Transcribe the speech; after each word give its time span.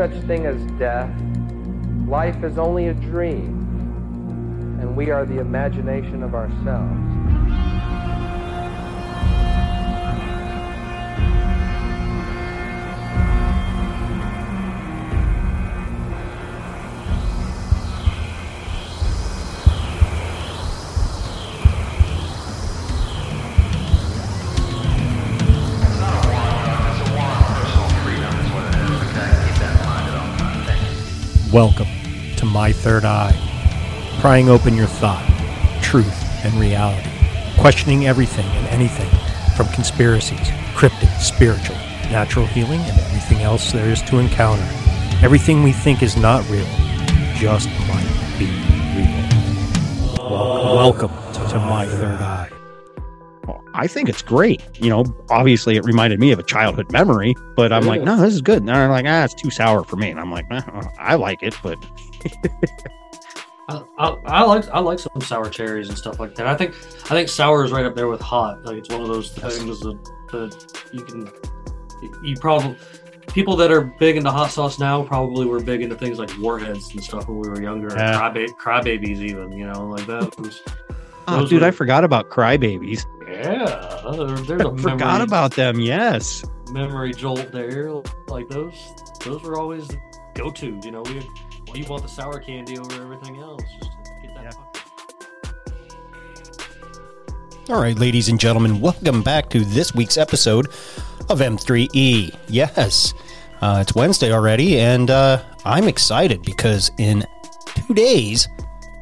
Such 0.00 0.22
thing 0.22 0.46
as 0.46 0.58
death. 0.78 1.10
Life 2.08 2.42
is 2.42 2.56
only 2.56 2.88
a 2.88 2.94
dream, 2.94 4.78
and 4.80 4.96
we 4.96 5.10
are 5.10 5.26
the 5.26 5.38
imagination 5.40 6.22
of 6.22 6.34
ourselves. 6.34 7.19
Welcome 31.52 31.88
to 32.36 32.44
My 32.44 32.70
Third 32.70 33.04
Eye, 33.04 33.34
prying 34.20 34.48
open 34.48 34.76
your 34.76 34.86
thought, 34.86 35.26
truth, 35.82 36.14
and 36.44 36.54
reality, 36.54 37.10
questioning 37.58 38.06
everything 38.06 38.46
and 38.46 38.68
anything 38.68 39.10
from 39.56 39.66
conspiracies, 39.74 40.48
cryptic, 40.76 41.08
spiritual, 41.18 41.74
natural 42.08 42.46
healing, 42.46 42.78
and 42.82 42.96
everything 43.00 43.38
else 43.38 43.72
there 43.72 43.90
is 43.90 44.00
to 44.02 44.18
encounter. 44.18 44.62
Everything 45.24 45.64
we 45.64 45.72
think 45.72 46.04
is 46.04 46.16
not 46.16 46.48
real 46.48 46.68
just 47.34 47.68
might 47.88 48.36
be 48.38 48.46
real. 48.94 50.26
Welcome, 50.30 51.10
to 51.32 51.58
My 51.58 51.84
Third 51.84 52.20
Eye. 52.20 52.59
I 53.80 53.86
think 53.86 54.10
it's 54.10 54.20
great. 54.20 54.62
You 54.78 54.90
know, 54.90 55.04
obviously 55.30 55.76
it 55.76 55.84
reminded 55.84 56.20
me 56.20 56.32
of 56.32 56.38
a 56.38 56.42
childhood 56.42 56.92
memory, 56.92 57.34
but 57.56 57.72
I'm 57.72 57.86
like, 57.86 58.02
no, 58.02 58.16
this 58.20 58.34
is 58.34 58.42
good. 58.42 58.58
And 58.58 58.68
they're 58.68 58.88
like, 58.88 59.06
ah, 59.08 59.24
it's 59.24 59.32
too 59.32 59.50
sour 59.50 59.84
for 59.84 59.96
me. 59.96 60.10
And 60.10 60.20
I'm 60.20 60.30
like, 60.30 60.44
eh, 60.50 60.60
I 60.98 61.14
like 61.14 61.42
it, 61.42 61.56
but 61.62 61.78
I, 63.70 63.82
I, 63.98 64.08
I 64.26 64.42
like 64.42 64.68
I 64.68 64.80
like 64.80 64.98
some 64.98 65.20
sour 65.22 65.48
cherries 65.48 65.88
and 65.88 65.96
stuff 65.96 66.20
like 66.20 66.34
that. 66.34 66.46
I 66.46 66.54
think 66.56 66.74
I 67.04 67.14
think 67.14 67.30
sour 67.30 67.64
is 67.64 67.72
right 67.72 67.86
up 67.86 67.94
there 67.94 68.08
with 68.08 68.20
hot. 68.20 68.62
Like 68.64 68.76
it's 68.76 68.90
one 68.90 69.00
of 69.00 69.08
those 69.08 69.30
things 69.32 69.80
that, 69.80 69.98
that 70.32 70.82
you 70.92 71.02
can 71.02 71.30
you 72.22 72.36
probably 72.36 72.76
people 73.28 73.56
that 73.56 73.70
are 73.70 73.80
big 73.82 74.16
into 74.16 74.30
hot 74.30 74.50
sauce 74.50 74.78
now 74.78 75.04
probably 75.04 75.46
were 75.46 75.60
big 75.60 75.80
into 75.80 75.94
things 75.94 76.18
like 76.18 76.30
warheads 76.38 76.92
and 76.92 77.02
stuff 77.02 77.28
when 77.28 77.38
we 77.38 77.48
were 77.48 77.62
younger. 77.62 77.88
Yeah. 77.96 78.20
Cryba- 78.20 78.48
crybabies 78.60 79.18
even, 79.20 79.52
you 79.52 79.66
know, 79.66 79.86
like 79.86 80.04
that. 80.06 80.38
Was, 80.38 80.60
oh, 81.28 81.40
those 81.40 81.50
dude, 81.50 81.62
were- 81.62 81.68
I 81.68 81.70
forgot 81.70 82.02
about 82.02 82.28
crybabies. 82.28 83.04
Yeah, 83.30 84.00
there's 84.16 84.42
there's 84.46 84.62
a 84.62 84.76
forgot 84.76 84.98
memory, 85.00 85.24
about 85.24 85.52
them. 85.54 85.80
Yes. 85.80 86.44
memory 86.70 87.12
jolt 87.12 87.50
there. 87.52 87.90
Like 88.28 88.48
those 88.48 88.74
those 89.24 89.42
were 89.42 89.58
always 89.58 89.88
the 89.88 89.98
go 90.34 90.50
to. 90.50 90.80
You 90.84 90.90
know, 90.90 91.02
we 91.02 91.22
we 91.72 91.82
want 91.84 92.02
the 92.02 92.08
sour 92.08 92.38
candy 92.40 92.78
over 92.78 93.02
everything 93.02 93.38
else 93.38 93.62
just 93.78 93.92
to 93.92 93.98
get 94.22 94.34
that. 94.34 94.54
Yeah. 97.68 97.74
All 97.74 97.80
right, 97.80 97.96
ladies 97.96 98.28
and 98.28 98.40
gentlemen, 98.40 98.80
welcome 98.80 99.22
back 99.22 99.48
to 99.50 99.60
this 99.64 99.94
week's 99.94 100.16
episode 100.16 100.66
of 101.28 101.38
M3E. 101.38 102.36
Yes, 102.48 103.14
uh, 103.60 103.78
it's 103.80 103.94
Wednesday 103.94 104.32
already, 104.32 104.80
and 104.80 105.08
uh, 105.10 105.40
I'm 105.64 105.86
excited 105.86 106.42
because 106.42 106.90
in 106.98 107.24
two 107.76 107.94
days 107.94 108.48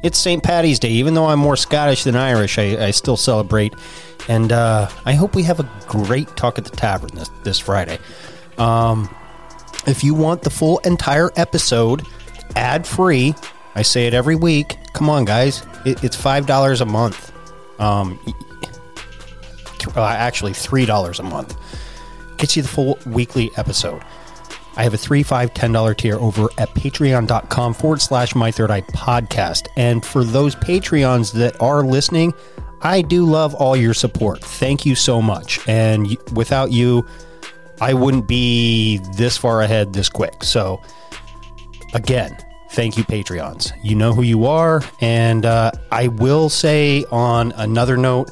it's 0.03 0.17
St. 0.17 0.43
Patty's 0.43 0.79
Day. 0.79 0.89
Even 0.89 1.13
though 1.13 1.27
I'm 1.27 1.39
more 1.39 1.55
Scottish 1.57 2.03
than 2.03 2.15
Irish, 2.15 2.57
I, 2.57 2.87
I 2.87 2.91
still 2.91 3.17
celebrate, 3.17 3.73
and 4.27 4.51
uh, 4.51 4.89
I 5.05 5.13
hope 5.13 5.35
we 5.35 5.43
have 5.43 5.59
a 5.59 5.69
great 5.87 6.35
talk 6.35 6.57
at 6.57 6.65
the 6.65 6.75
tavern 6.75 7.11
this, 7.13 7.29
this 7.43 7.59
Friday. 7.59 7.99
Um, 8.57 9.13
if 9.87 10.03
you 10.03 10.13
want 10.13 10.41
the 10.41 10.49
full 10.49 10.79
entire 10.79 11.31
episode 11.35 12.05
ad 12.55 12.85
free, 12.85 13.33
I 13.75 13.81
say 13.81 14.07
it 14.07 14.13
every 14.13 14.35
week. 14.35 14.77
Come 14.93 15.09
on, 15.09 15.25
guys, 15.25 15.63
it, 15.85 16.03
it's 16.03 16.15
five 16.15 16.45
dollars 16.45 16.81
a 16.81 16.85
month. 16.85 17.31
Um, 17.79 18.19
actually 19.95 20.53
three 20.53 20.85
dollars 20.85 21.19
a 21.19 21.23
month 21.23 21.57
gets 22.37 22.55
you 22.55 22.61
the 22.61 22.67
full 22.67 22.97
weekly 23.05 23.51
episode 23.57 24.01
i 24.77 24.83
have 24.83 24.93
a 24.93 24.97
three 24.97 25.23
five 25.23 25.53
ten 25.53 25.71
dollar 25.71 25.93
tier 25.93 26.15
over 26.17 26.47
at 26.57 26.69
patreon.com 26.69 27.73
forward 27.73 28.01
slash 28.01 28.35
my 28.35 28.51
third 28.51 28.71
eye 28.71 28.81
podcast. 28.81 29.67
And 29.75 30.05
for 30.05 30.23
those 30.23 30.55
patreons 30.55 31.33
that 31.33 31.59
are 31.61 31.83
listening 31.83 32.33
i 32.81 33.01
do 33.01 33.25
love 33.25 33.53
all 33.55 33.75
your 33.75 33.93
support. 33.93 34.41
Thank 34.41 34.85
you 34.85 34.95
so 34.95 35.21
much. 35.21 35.67
And 35.67 36.17
without 36.33 36.71
you 36.71 37.05
i 37.81 37.93
wouldn't 37.93 38.27
be 38.27 38.99
this 39.15 39.37
far 39.37 39.61
ahead 39.61 39.93
this 39.93 40.09
quick. 40.09 40.43
So 40.43 40.81
again 41.93 42.37
thank 42.71 42.97
you 42.97 43.03
patreons. 43.03 43.71
You 43.83 43.95
know 43.95 44.13
who 44.13 44.21
you 44.21 44.45
are. 44.45 44.81
And 45.01 45.45
uh, 45.45 45.71
i 45.91 46.07
will 46.07 46.49
say 46.49 47.03
on 47.11 47.51
another 47.53 47.97
note 47.97 48.31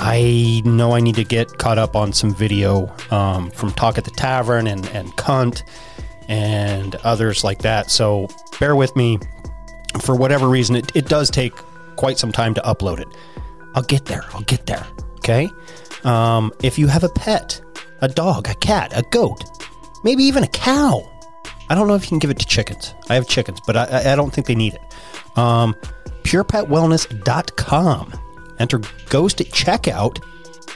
I 0.00 0.62
know 0.64 0.92
I 0.94 1.00
need 1.00 1.16
to 1.16 1.24
get 1.24 1.58
caught 1.58 1.76
up 1.78 1.96
on 1.96 2.12
some 2.12 2.32
video 2.34 2.94
um, 3.10 3.50
from 3.50 3.72
Talk 3.72 3.98
at 3.98 4.04
the 4.04 4.10
Tavern 4.12 4.66
and, 4.68 4.86
and 4.90 5.10
Cunt 5.16 5.62
and 6.28 6.94
others 6.96 7.42
like 7.42 7.58
that. 7.62 7.90
So 7.90 8.28
bear 8.60 8.76
with 8.76 8.94
me. 8.94 9.18
For 10.00 10.14
whatever 10.14 10.48
reason, 10.48 10.76
it, 10.76 10.94
it 10.94 11.06
does 11.08 11.30
take 11.30 11.52
quite 11.96 12.18
some 12.18 12.30
time 12.30 12.54
to 12.54 12.60
upload 12.60 13.00
it. 13.00 13.08
I'll 13.74 13.82
get 13.82 14.04
there. 14.04 14.22
I'll 14.34 14.42
get 14.42 14.66
there. 14.66 14.86
Okay. 15.16 15.50
Um, 16.04 16.52
if 16.62 16.78
you 16.78 16.86
have 16.86 17.02
a 17.04 17.08
pet, 17.08 17.60
a 18.00 18.08
dog, 18.08 18.48
a 18.48 18.54
cat, 18.54 18.92
a 18.96 19.02
goat, 19.10 19.42
maybe 20.04 20.22
even 20.22 20.44
a 20.44 20.48
cow, 20.48 21.10
I 21.68 21.74
don't 21.74 21.88
know 21.88 21.94
if 21.96 22.02
you 22.04 22.08
can 22.10 22.18
give 22.20 22.30
it 22.30 22.38
to 22.38 22.46
chickens. 22.46 22.94
I 23.08 23.14
have 23.14 23.26
chickens, 23.26 23.60
but 23.66 23.76
I, 23.76 24.12
I- 24.12 24.16
don't 24.16 24.32
think 24.32 24.46
they 24.46 24.54
need 24.54 24.74
it. 24.74 24.82
Um, 25.36 25.74
purepetwellness.com. 26.22 28.12
Enter 28.58 28.80
Ghost 29.08 29.40
at 29.40 29.48
checkout, 29.48 30.22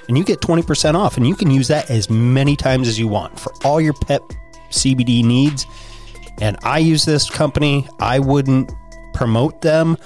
and 0.09 0.19
you 0.19 0.25
get 0.25 0.41
20% 0.41 0.95
off. 0.95 1.17
And 1.17 1.27
you 1.27 1.35
can 1.35 1.51
use 1.51 1.69
that 1.69 1.91
as 1.91 2.11
many 2.11 2.57
times 2.57 2.89
as 2.89 2.99
you 2.99 3.09
want 3.09 3.39
for 3.39 3.53
all 3.65 3.81
your 3.81 3.95
pet 3.95 4.23
CBD 4.71 5.25
needs. 5.25 5.67
And 6.41 6.57
I 6.63 6.79
use 6.79 7.05
this 7.05 7.29
company. 7.29 7.87
I 8.01 8.19
wouldn't 8.19 8.73
promote 9.15 9.61
them 9.61 9.97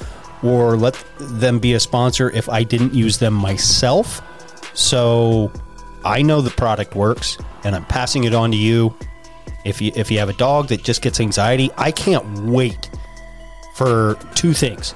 or 0.42 0.76
let 0.76 1.02
them 1.18 1.58
be 1.58 1.74
a 1.74 1.80
sponsor 1.80 2.30
if 2.30 2.48
I 2.48 2.62
didn't 2.62 2.94
use 2.94 3.18
them 3.18 3.34
myself. 3.34 4.22
So 4.74 5.50
I 6.04 6.22
know 6.22 6.40
the 6.40 6.50
product 6.50 6.94
works, 6.94 7.38
and 7.64 7.74
I'm 7.74 7.84
passing 7.86 8.24
it 8.24 8.34
on 8.34 8.50
to 8.50 8.56
you. 8.56 8.94
If 9.64 9.80
you 9.80 9.90
if 9.96 10.10
you 10.10 10.18
have 10.18 10.28
a 10.28 10.34
dog 10.34 10.68
that 10.68 10.84
just 10.84 11.02
gets 11.02 11.18
anxiety, 11.18 11.70
I 11.76 11.90
can't 11.90 12.40
wait 12.40 12.90
for 13.74 14.16
two 14.34 14.52
things: 14.52 14.94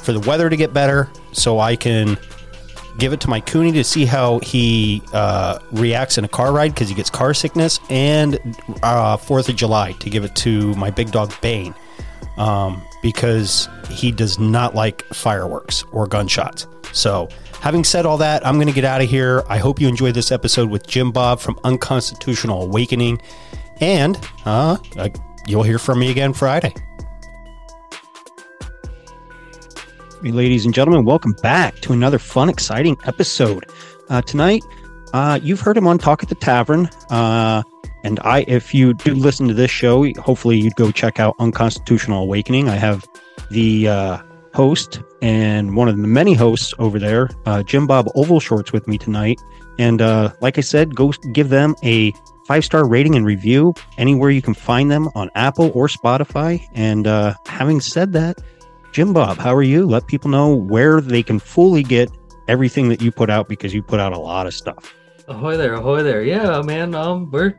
for 0.00 0.12
the 0.12 0.20
weather 0.20 0.48
to 0.48 0.56
get 0.56 0.72
better, 0.72 1.08
so 1.32 1.58
I 1.58 1.76
can 1.76 2.18
give 2.98 3.12
it 3.12 3.20
to 3.20 3.30
my 3.30 3.40
Cooney 3.40 3.72
to 3.72 3.84
see 3.84 4.04
how 4.04 4.40
he 4.40 5.02
uh, 5.12 5.60
reacts 5.70 6.18
in 6.18 6.24
a 6.24 6.28
car 6.28 6.52
ride 6.52 6.74
because 6.74 6.88
he 6.88 6.94
gets 6.94 7.08
car 7.10 7.32
sickness, 7.32 7.80
and 7.88 8.38
uh, 8.82 9.16
Fourth 9.16 9.48
of 9.48 9.56
July 9.56 9.92
to 9.92 10.10
give 10.10 10.24
it 10.24 10.34
to 10.36 10.74
my 10.74 10.90
big 10.90 11.10
dog 11.10 11.32
Bane 11.40 11.74
um, 12.36 12.82
because 13.02 13.68
he 13.88 14.10
does 14.10 14.38
not 14.38 14.74
like 14.74 15.04
fireworks 15.14 15.84
or 15.92 16.06
gunshots. 16.06 16.66
So, 16.92 17.28
having 17.60 17.84
said 17.84 18.06
all 18.06 18.18
that, 18.18 18.46
I'm 18.46 18.54
going 18.56 18.68
to 18.68 18.72
get 18.72 18.84
out 18.84 19.00
of 19.00 19.08
here. 19.08 19.44
I 19.48 19.58
hope 19.58 19.80
you 19.80 19.88
enjoyed 19.88 20.14
this 20.14 20.32
episode 20.32 20.70
with 20.70 20.86
Jim 20.86 21.12
Bob 21.12 21.38
from 21.38 21.58
Unconstitutional 21.64 22.62
Awakening, 22.62 23.20
and 23.80 24.18
uh, 24.44 24.78
you'll 25.46 25.62
hear 25.62 25.78
from 25.78 25.98
me 25.98 26.10
again 26.10 26.32
Friday. 26.32 26.74
Ladies 30.22 30.64
and 30.64 30.74
gentlemen, 30.74 31.04
welcome 31.04 31.32
back 31.42 31.76
to 31.76 31.92
another 31.92 32.18
fun, 32.18 32.48
exciting 32.48 32.98
episode. 33.04 33.66
Uh, 34.08 34.20
tonight, 34.20 34.64
uh, 35.12 35.38
you've 35.40 35.60
heard 35.60 35.76
him 35.76 35.86
on 35.86 35.96
Talk 35.96 36.24
at 36.24 36.28
the 36.28 36.34
Tavern. 36.34 36.86
Uh, 37.08 37.62
and 38.02 38.18
I, 38.24 38.44
if 38.48 38.74
you 38.74 38.94
do 38.94 39.14
listen 39.14 39.46
to 39.46 39.54
this 39.54 39.70
show, 39.70 40.12
hopefully 40.14 40.58
you'd 40.58 40.74
go 40.74 40.90
check 40.90 41.20
out 41.20 41.36
Unconstitutional 41.38 42.24
Awakening. 42.24 42.68
I 42.68 42.74
have 42.74 43.06
the 43.52 43.88
uh, 43.88 44.18
host 44.54 45.00
and 45.22 45.76
one 45.76 45.88
of 45.88 45.96
the 45.96 46.08
many 46.08 46.34
hosts 46.34 46.74
over 46.80 46.98
there, 46.98 47.30
uh, 47.46 47.62
Jim 47.62 47.86
Bob 47.86 48.08
Oval 48.16 48.40
Shorts, 48.40 48.72
with 48.72 48.88
me 48.88 48.98
tonight. 48.98 49.40
And 49.78 50.02
uh, 50.02 50.32
like 50.40 50.58
I 50.58 50.62
said, 50.62 50.96
go 50.96 51.12
give 51.32 51.48
them 51.48 51.76
a 51.84 52.12
five 52.48 52.64
star 52.64 52.88
rating 52.88 53.14
and 53.14 53.24
review 53.24 53.72
anywhere 53.98 54.30
you 54.30 54.42
can 54.42 54.54
find 54.54 54.90
them 54.90 55.08
on 55.14 55.30
Apple 55.36 55.70
or 55.74 55.86
Spotify. 55.86 56.60
And 56.74 57.06
uh, 57.06 57.34
having 57.46 57.80
said 57.80 58.12
that, 58.14 58.40
Jim 58.92 59.12
Bob, 59.12 59.38
how 59.38 59.54
are 59.54 59.62
you? 59.62 59.86
Let 59.86 60.06
people 60.06 60.30
know 60.30 60.54
where 60.54 61.00
they 61.00 61.22
can 61.22 61.38
fully 61.38 61.82
get 61.82 62.10
everything 62.48 62.88
that 62.88 63.02
you 63.02 63.12
put 63.12 63.30
out 63.30 63.48
because 63.48 63.74
you 63.74 63.82
put 63.82 64.00
out 64.00 64.12
a 64.12 64.18
lot 64.18 64.46
of 64.46 64.54
stuff. 64.54 64.94
Ahoy 65.28 65.56
there, 65.58 65.74
ahoy 65.74 66.02
there. 66.02 66.22
Yeah, 66.22 66.62
man. 66.62 66.94
Um, 66.94 67.30
we're 67.30 67.58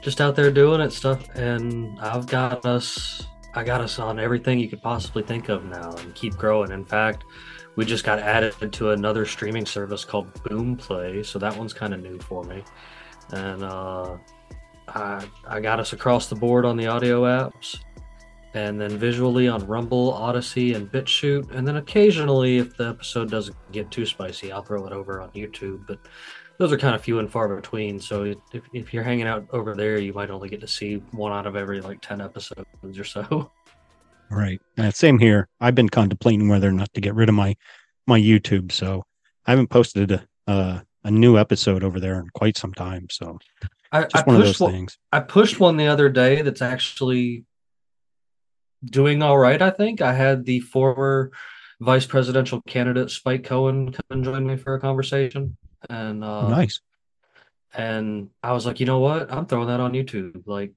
just 0.00 0.20
out 0.20 0.36
there 0.36 0.52
doing 0.52 0.80
it 0.80 0.92
stuff, 0.92 1.28
and 1.34 1.98
I've 2.00 2.26
got 2.26 2.64
us. 2.64 3.26
I 3.54 3.64
got 3.64 3.80
us 3.80 3.98
on 3.98 4.20
everything 4.20 4.60
you 4.60 4.68
could 4.68 4.82
possibly 4.82 5.24
think 5.24 5.48
of 5.48 5.64
now, 5.64 5.90
and 5.96 6.14
keep 6.14 6.36
growing. 6.36 6.70
In 6.70 6.84
fact, 6.84 7.24
we 7.74 7.84
just 7.84 8.04
got 8.04 8.20
added 8.20 8.72
to 8.72 8.90
another 8.92 9.26
streaming 9.26 9.66
service 9.66 10.04
called 10.04 10.32
Boom 10.44 10.76
Play, 10.76 11.24
so 11.24 11.40
that 11.40 11.56
one's 11.56 11.72
kind 11.72 11.92
of 11.92 12.00
new 12.00 12.18
for 12.20 12.44
me. 12.44 12.62
And 13.32 13.64
uh, 13.64 14.16
I 14.86 15.26
I 15.46 15.60
got 15.60 15.80
us 15.80 15.92
across 15.92 16.28
the 16.28 16.36
board 16.36 16.64
on 16.64 16.76
the 16.76 16.86
audio 16.86 17.22
apps 17.22 17.80
and 18.54 18.80
then 18.80 18.96
visually 18.98 19.48
on 19.48 19.66
Rumble, 19.66 20.12
Odysee, 20.14 20.74
and 20.74 20.90
BitChute. 20.90 21.50
And 21.50 21.66
then 21.66 21.76
occasionally, 21.76 22.58
if 22.58 22.76
the 22.76 22.88
episode 22.88 23.30
doesn't 23.30 23.56
get 23.72 23.90
too 23.90 24.06
spicy, 24.06 24.52
I'll 24.52 24.62
throw 24.62 24.86
it 24.86 24.92
over 24.92 25.20
on 25.20 25.30
YouTube. 25.30 25.86
But 25.86 25.98
those 26.58 26.72
are 26.72 26.78
kind 26.78 26.94
of 26.94 27.02
few 27.02 27.18
and 27.18 27.30
far 27.30 27.54
between. 27.54 28.00
So 28.00 28.34
if, 28.52 28.62
if 28.72 28.92
you're 28.92 29.04
hanging 29.04 29.26
out 29.26 29.46
over 29.52 29.74
there, 29.74 29.98
you 29.98 30.12
might 30.12 30.30
only 30.30 30.48
get 30.48 30.60
to 30.60 30.68
see 30.68 30.96
one 31.12 31.32
out 31.32 31.46
of 31.46 31.56
every 31.56 31.80
like 31.80 32.00
10 32.00 32.20
episodes 32.20 32.98
or 32.98 33.04
so. 33.04 33.50
Right. 34.30 34.60
Uh, 34.76 34.90
same 34.90 35.18
here. 35.18 35.48
I've 35.58 35.74
been 35.74 35.88
contemplating 35.88 36.48
whether 36.48 36.68
or 36.68 36.72
not 36.72 36.92
to 36.92 37.00
get 37.00 37.14
rid 37.14 37.30
of 37.30 37.34
my 37.34 37.56
my 38.06 38.20
YouTube. 38.20 38.72
So 38.72 39.02
I 39.46 39.52
haven't 39.52 39.68
posted 39.68 40.12
a, 40.12 40.26
uh, 40.46 40.80
a 41.04 41.10
new 41.10 41.38
episode 41.38 41.82
over 41.82 41.98
there 41.98 42.20
in 42.20 42.28
quite 42.34 42.58
some 42.58 42.74
time. 42.74 43.06
So 43.10 43.38
I, 43.90 44.02
just 44.02 44.16
I 44.16 44.22
one 44.24 44.36
of 44.36 44.42
those 44.42 44.60
one, 44.60 44.72
things. 44.72 44.98
I 45.12 45.20
pushed 45.20 45.58
one 45.58 45.78
the 45.78 45.86
other 45.86 46.10
day 46.10 46.42
that's 46.42 46.60
actually 46.60 47.44
doing 48.84 49.22
all 49.22 49.38
right. 49.38 49.60
I 49.60 49.70
think 49.70 50.00
I 50.00 50.12
had 50.12 50.44
the 50.44 50.60
former 50.60 51.32
vice 51.80 52.06
presidential 52.06 52.60
candidate 52.62 53.10
Spike 53.10 53.44
Cohen 53.44 53.92
come 53.92 54.04
and 54.10 54.24
join 54.24 54.46
me 54.46 54.56
for 54.56 54.74
a 54.74 54.80
conversation, 54.80 55.56
and 55.88 56.24
uh, 56.24 56.48
nice. 56.48 56.80
And 57.74 58.30
I 58.42 58.52
was 58.52 58.66
like, 58.66 58.80
you 58.80 58.86
know 58.86 58.98
what? 58.98 59.32
I'm 59.32 59.46
throwing 59.46 59.68
that 59.68 59.80
on 59.80 59.92
YouTube. 59.92 60.42
Like, 60.46 60.72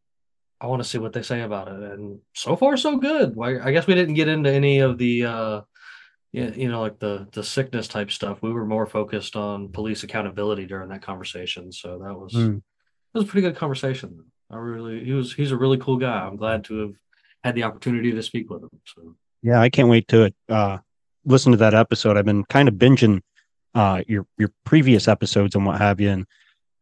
I 0.60 0.68
want 0.68 0.84
to 0.84 0.88
see 0.88 0.98
what 0.98 1.14
they 1.14 1.22
say 1.22 1.42
about 1.42 1.70
it. 1.70 1.82
And 1.82 2.20
so 2.34 2.56
far, 2.56 2.78
so 2.78 2.98
good. 2.98 3.36
I 3.40 3.72
guess 3.72 3.88
we 3.88 3.96
didn't 3.96 4.16
get 4.16 4.28
into 4.28 4.52
any 4.52 4.80
of 4.80 4.98
the, 4.98 5.26
uh, 5.26 5.62
you 6.32 6.70
know, 6.70 6.82
like 6.82 7.00
the 7.00 7.28
the 7.32 7.44
sickness 7.44 7.88
type 7.88 8.12
stuff. 8.12 8.42
We 8.42 8.52
were 8.52 8.66
more 8.66 8.86
focused 8.86 9.36
on 9.36 9.70
police 9.70 10.04
accountability 10.04 10.66
during 10.66 10.90
that 10.90 11.02
conversation. 11.02 11.72
So 11.72 12.00
that 12.00 12.14
was 12.14 12.34
mm. 12.34 12.56
that 12.56 13.20
was 13.20 13.24
a 13.24 13.28
pretty 13.28 13.48
good 13.48 13.58
conversation. 13.58 14.26
I 14.50 14.58
really 14.58 15.04
he 15.04 15.14
was 15.14 15.34
he's 15.34 15.52
a 15.52 15.58
really 15.58 15.78
cool 15.78 15.98
guy. 15.98 16.20
I'm 16.26 16.38
glad 16.38 16.66
to 16.66 16.80
have 16.80 16.94
had 17.44 17.56
the 17.56 17.64
opportunity 17.64 18.12
to 18.12 18.24
speak 18.24 18.50
with 18.50 18.64
him. 18.64 18.70
So 18.86 19.16
yeah, 19.42 19.60
I 19.60 19.70
can't 19.70 19.90
wait 19.90 20.08
to 20.10 20.34
uh, 20.50 20.78
listen 21.26 21.52
to 21.52 21.58
that 21.60 21.74
episode. 21.74 22.18
I've 22.18 22.26
been 22.26 22.44
kind 22.46 22.68
of 22.68 22.76
binging 22.76 23.22
uh, 23.74 24.04
your 24.08 24.26
your 24.38 24.50
previous 24.66 25.08
episodes 25.08 25.56
and 25.56 25.66
what 25.66 25.80
have 25.80 26.00
you, 26.00 26.10
and 26.10 26.26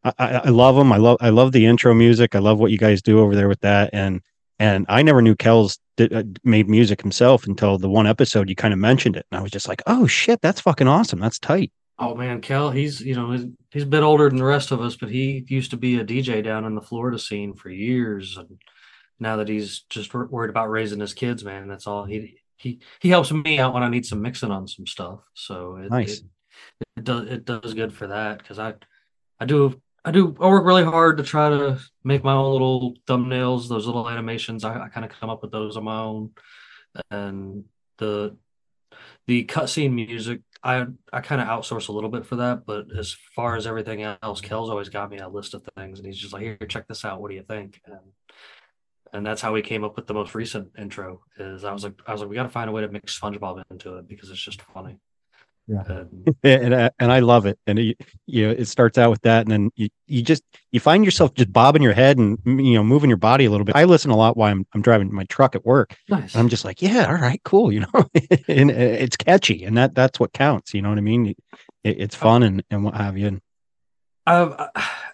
I, 0.03 0.13
I, 0.17 0.27
I 0.45 0.49
love 0.49 0.75
them. 0.75 0.91
I 0.91 0.97
love 0.97 1.17
I 1.21 1.29
love 1.29 1.51
the 1.51 1.65
intro 1.65 1.93
music. 1.93 2.35
I 2.35 2.39
love 2.39 2.59
what 2.59 2.71
you 2.71 2.77
guys 2.77 3.01
do 3.01 3.19
over 3.19 3.35
there 3.35 3.47
with 3.47 3.61
that, 3.61 3.91
and 3.93 4.21
and 4.59 4.85
I 4.89 5.03
never 5.03 5.21
knew 5.21 5.35
Kells 5.35 5.79
did, 5.95 6.13
uh, 6.13 6.23
made 6.43 6.69
music 6.69 7.01
himself 7.01 7.47
until 7.47 7.77
the 7.77 7.89
one 7.89 8.07
episode 8.07 8.49
you 8.49 8.55
kind 8.55 8.73
of 8.73 8.79
mentioned 8.79 9.15
it, 9.15 9.25
and 9.31 9.39
I 9.39 9.41
was 9.41 9.51
just 9.51 9.67
like, 9.67 9.81
oh 9.87 10.07
shit, 10.07 10.41
that's 10.41 10.61
fucking 10.61 10.87
awesome. 10.87 11.19
That's 11.19 11.39
tight. 11.39 11.71
Oh 11.97 12.15
man, 12.15 12.41
Kel, 12.41 12.71
he's 12.71 13.01
you 13.01 13.15
know 13.15 13.31
he's, 13.31 13.45
he's 13.71 13.83
a 13.83 13.87
bit 13.87 14.03
older 14.03 14.29
than 14.29 14.37
the 14.37 14.45
rest 14.45 14.71
of 14.71 14.81
us, 14.81 14.95
but 14.95 15.09
he 15.09 15.45
used 15.47 15.71
to 15.71 15.77
be 15.77 15.99
a 15.99 16.05
DJ 16.05 16.43
down 16.43 16.65
in 16.65 16.75
the 16.75 16.81
Florida 16.81 17.19
scene 17.19 17.53
for 17.53 17.69
years, 17.69 18.37
and 18.37 18.57
now 19.19 19.37
that 19.37 19.47
he's 19.47 19.81
just 19.89 20.13
worried 20.13 20.49
about 20.49 20.69
raising 20.69 20.99
his 20.99 21.13
kids, 21.13 21.43
man, 21.43 21.67
that's 21.67 21.87
all 21.87 22.05
he 22.05 22.41
he 22.57 22.79
he 22.99 23.09
helps 23.09 23.31
me 23.31 23.59
out 23.59 23.73
when 23.73 23.83
I 23.83 23.89
need 23.89 24.05
some 24.05 24.21
mixing 24.21 24.51
on 24.51 24.67
some 24.67 24.87
stuff. 24.87 25.19
So 25.33 25.77
it, 25.77 25.89
nice. 25.89 26.19
It, 26.19 26.25
it 26.97 27.03
does 27.03 27.27
it 27.29 27.45
does 27.45 27.73
good 27.73 27.93
for 27.93 28.07
that 28.07 28.39
because 28.39 28.59
I 28.59 28.73
I 29.39 29.45
do 29.45 29.81
I 30.03 30.11
do 30.11 30.35
I 30.39 30.47
work 30.47 30.65
really 30.65 30.83
hard 30.83 31.17
to 31.17 31.23
try 31.23 31.49
to 31.49 31.79
make 32.03 32.23
my 32.23 32.33
own 32.33 32.51
little 32.51 32.95
thumbnails, 33.07 33.67
those 33.67 33.85
little 33.85 34.09
animations. 34.09 34.63
I, 34.63 34.85
I 34.85 34.89
kind 34.89 35.05
of 35.05 35.11
come 35.11 35.29
up 35.29 35.41
with 35.41 35.51
those 35.51 35.77
on 35.77 35.83
my 35.85 35.99
own, 35.99 36.31
and 37.11 37.65
the 37.97 38.35
the 39.27 39.45
cutscene 39.45 39.93
music 39.93 40.41
I 40.63 40.85
I 41.13 41.21
kind 41.21 41.41
of 41.41 41.47
outsource 41.47 41.87
a 41.87 41.91
little 41.91 42.09
bit 42.09 42.25
for 42.25 42.37
that, 42.37 42.65
but 42.65 42.87
as 42.97 43.15
far 43.35 43.55
as 43.55 43.65
everything 43.65 44.03
else, 44.03 44.41
Kel's 44.41 44.69
always 44.69 44.89
got 44.89 45.09
me 45.09 45.19
a 45.19 45.27
list 45.27 45.53
of 45.53 45.63
things, 45.77 45.99
and 45.99 46.05
he's 46.05 46.17
just 46.17 46.33
like, 46.33 46.43
"Here, 46.43 46.57
check 46.67 46.87
this 46.87 47.05
out. 47.05 47.21
What 47.21 47.29
do 47.29 47.35
you 47.35 47.43
think?" 47.43 47.81
And 47.85 47.99
and 49.13 49.25
that's 49.25 49.41
how 49.41 49.53
we 49.53 49.61
came 49.61 49.83
up 49.83 49.95
with 49.95 50.07
the 50.07 50.13
most 50.13 50.35
recent 50.35 50.69
intro. 50.77 51.21
Is 51.37 51.63
I 51.63 51.71
was 51.71 51.83
like, 51.83 51.99
I 52.07 52.11
was 52.11 52.21
like, 52.21 52.29
we 52.29 52.35
got 52.35 52.43
to 52.43 52.49
find 52.49 52.69
a 52.69 52.73
way 52.73 52.81
to 52.81 52.87
mix 52.87 53.19
SpongeBob 53.19 53.63
into 53.71 53.97
it 53.97 54.07
because 54.07 54.29
it's 54.29 54.41
just 54.41 54.61
funny. 54.61 54.97
Yeah, 55.67 55.83
and 55.87 56.35
and, 56.43 56.73
uh, 56.73 56.89
and 56.99 57.11
I 57.11 57.19
love 57.19 57.45
it. 57.45 57.59
And 57.67 57.77
it, 57.77 57.97
you 58.25 58.47
know, 58.47 58.51
it 58.51 58.65
starts 58.65 58.97
out 58.97 59.11
with 59.11 59.21
that, 59.21 59.43
and 59.43 59.51
then 59.51 59.71
you, 59.75 59.89
you 60.07 60.21
just 60.23 60.43
you 60.71 60.79
find 60.79 61.05
yourself 61.05 61.33
just 61.35 61.53
bobbing 61.53 61.83
your 61.83 61.93
head 61.93 62.17
and 62.17 62.39
you 62.45 62.73
know 62.73 62.83
moving 62.83 63.09
your 63.09 63.17
body 63.17 63.45
a 63.45 63.51
little 63.51 63.65
bit. 63.65 63.75
I 63.75 63.83
listen 63.83 64.09
a 64.09 64.17
lot 64.17 64.35
while 64.35 64.51
I'm 64.51 64.65
I'm 64.73 64.81
driving 64.81 65.13
my 65.13 65.25
truck 65.25 65.55
at 65.55 65.65
work. 65.65 65.95
Nice. 66.09 66.35
I'm 66.35 66.49
just 66.49 66.65
like, 66.65 66.81
yeah, 66.81 67.05
all 67.05 67.21
right, 67.21 67.41
cool. 67.43 67.71
You 67.71 67.81
know, 67.81 67.91
and 68.47 68.71
it's 68.71 69.15
catchy, 69.15 69.63
and 69.63 69.77
that 69.77 69.93
that's 69.93 70.19
what 70.19 70.33
counts. 70.33 70.73
You 70.73 70.81
know 70.81 70.89
what 70.89 70.97
I 70.97 71.01
mean? 71.01 71.27
It, 71.27 71.37
it's 71.83 72.15
fun 72.15 72.41
and 72.41 72.63
and 72.71 72.83
what 72.83 72.95
have 72.95 73.17
you. 73.17 73.27
And, 73.27 73.41
I 74.25 74.69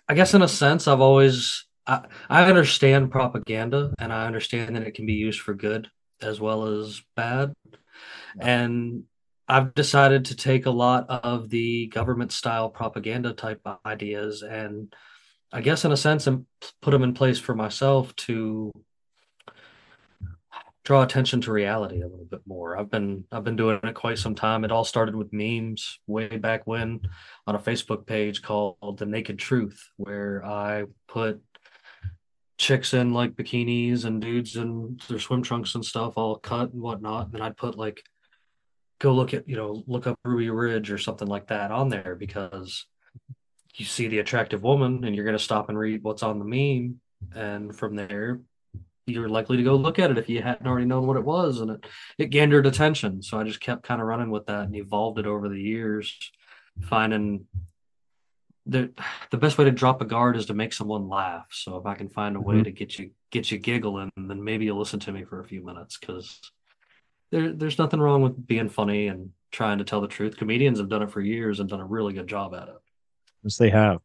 I 0.08 0.14
guess 0.14 0.34
in 0.34 0.42
a 0.42 0.48
sense, 0.48 0.88
I've 0.88 1.02
always 1.02 1.66
I, 1.88 2.06
I 2.30 2.46
understand 2.46 3.12
propaganda 3.12 3.94
and 4.00 4.12
I 4.12 4.26
understand 4.26 4.76
that 4.76 4.84
it 4.84 4.96
can 4.96 5.06
be 5.06 5.14
used 5.14 5.42
for 5.42 5.54
good 5.54 5.90
as 6.22 6.40
well 6.40 6.66
as 6.66 7.02
bad. 7.16 7.54
Yeah. 8.38 8.48
And 8.48 9.04
I've 9.48 9.74
decided 9.74 10.26
to 10.26 10.36
take 10.36 10.66
a 10.66 10.72
lot 10.72 11.06
of 11.10 11.50
the 11.50 11.88
government 11.88 12.32
style 12.32 12.70
propaganda 12.70 13.34
type 13.34 13.62
ideas 13.86 14.42
and 14.42 14.94
I 15.52 15.62
guess 15.62 15.86
in 15.86 15.92
a 15.92 15.98
sense 15.98 16.28
and 16.28 16.46
put 16.82 16.92
them 16.92 17.04
in 17.04 17.14
place 17.14 17.40
for 17.40 17.56
myself 17.56 18.16
to 18.18 18.72
draw 20.84 21.02
attention 21.02 21.42
to 21.42 21.52
reality 21.52 22.02
a 22.02 22.08
little 22.08 22.28
bit 22.30 22.42
more. 22.46 22.78
I've 22.78 22.92
been 22.92 23.26
I've 23.32 23.44
been 23.44 23.56
doing 23.56 23.80
it 23.84 23.96
quite 23.96 24.20
some 24.20 24.36
time. 24.36 24.64
It 24.64 24.72
all 24.72 24.84
started 24.84 25.16
with 25.16 25.34
memes 25.34 26.00
way 26.08 26.28
back 26.28 26.66
when 26.66 27.02
on 27.48 27.56
a 27.56 27.60
Facebook 27.60 28.06
page 28.06 28.42
called 28.42 28.98
The 28.98 29.06
Naked 29.06 29.40
Truth 29.40 29.90
where 29.98 30.46
I 30.46 30.86
put 31.08 31.42
chicks 32.58 32.94
in 32.94 33.14
like 33.14 33.34
bikinis 33.34 34.06
and 34.06 34.22
dudes 34.22 34.56
in 34.56 34.98
their 35.10 35.20
swim 35.20 35.44
trunks 35.44 35.76
and 35.76 35.84
stuff 35.86 36.14
all 36.16 36.38
cut 36.38 36.72
and 36.72 36.82
whatnot. 36.82 37.34
And 37.34 37.44
I'd 37.44 37.58
put 37.58 37.78
like, 37.78 38.04
go 39.00 39.14
look 39.14 39.34
at, 39.34 39.48
you 39.48 39.56
know, 39.56 39.84
look 39.88 40.08
up 40.08 40.18
Ruby 40.24 40.50
Ridge 40.50 40.92
or 40.92 40.98
something 40.98 41.28
like 41.28 41.48
that 41.48 41.72
on 41.72 41.90
there 41.90 42.16
because 42.18 42.86
you 43.76 43.86
see 43.86 44.08
the 44.08 44.20
attractive 44.20 44.64
woman 44.64 45.04
and 45.04 45.16
you're 45.16 45.26
going 45.26 45.38
to 45.38 45.44
stop 45.44 45.68
and 45.70 45.78
read 45.78 46.04
what's 46.04 46.24
on 46.24 46.40
the 46.40 46.46
meme. 46.46 47.02
And 47.34 47.76
from 47.76 47.96
there, 47.96 48.40
you're 49.06 49.30
likely 49.30 49.58
to 49.58 49.64
go 49.64 49.76
look 49.76 50.00
at 50.00 50.12
it 50.12 50.18
if 50.18 50.30
you 50.30 50.42
hadn't 50.42 50.66
already 50.66 50.86
known 50.86 51.08
what 51.08 51.18
it 51.18 51.26
was. 51.26 51.60
And 51.60 51.72
it, 51.72 51.86
it 52.18 52.30
gathered 52.30 52.66
attention. 52.66 53.22
So 53.22 53.40
I 53.40 53.44
just 53.44 53.60
kept 53.60 53.84
kind 53.84 54.02
of 54.02 54.08
running 54.08 54.32
with 54.32 54.46
that 54.46 54.64
and 54.64 54.76
evolved 54.76 55.20
it 55.20 55.26
over 55.26 55.50
the 55.50 55.62
years, 55.62 56.16
finding 56.84 57.46
the 58.66 58.92
the 59.32 59.38
best 59.38 59.58
way 59.58 59.66
to 59.66 59.72
drop 59.72 60.02
a 60.02 60.06
guard 60.06 60.36
is 60.36 60.48
to 60.48 60.54
make 60.54 60.74
someone 60.74 61.08
laugh. 61.08 61.46
So 61.52 61.78
if 61.78 61.86
I 61.86 61.96
can 61.96 62.10
find 62.10 62.36
a 62.36 62.42
way 62.42 62.56
Mhm. 62.56 62.64
to 62.66 62.72
get 62.72 62.98
you 63.00 63.12
get 63.32 63.52
you 63.52 63.58
giggling, 63.60 64.12
then 64.18 64.44
maybe 64.44 64.66
you'll 64.66 64.80
listen 64.80 65.00
to 65.02 65.12
me 65.12 65.24
for 65.24 65.40
a 65.40 65.44
few 65.46 65.64
minutes 65.64 65.98
because 65.98 66.40
there 67.32 67.52
there's 67.52 67.78
nothing 67.78 68.00
wrong 68.00 68.22
with 68.22 68.48
being 68.48 68.70
funny 68.70 69.08
and 69.08 69.32
trying 69.52 69.78
to 69.78 69.84
tell 69.84 70.02
the 70.02 70.08
truth. 70.08 70.38
Comedians 70.38 70.80
have 70.80 70.90
done 70.90 71.04
it 71.04 71.12
for 71.12 71.22
years 71.22 71.60
and 71.60 71.70
done 71.70 71.80
a 71.80 71.86
really 71.86 72.14
good 72.14 72.28
job 72.28 72.54
at 72.56 72.68
it. 72.68 72.76
Yes, 73.44 73.58
they 73.58 73.70
have. 73.70 74.00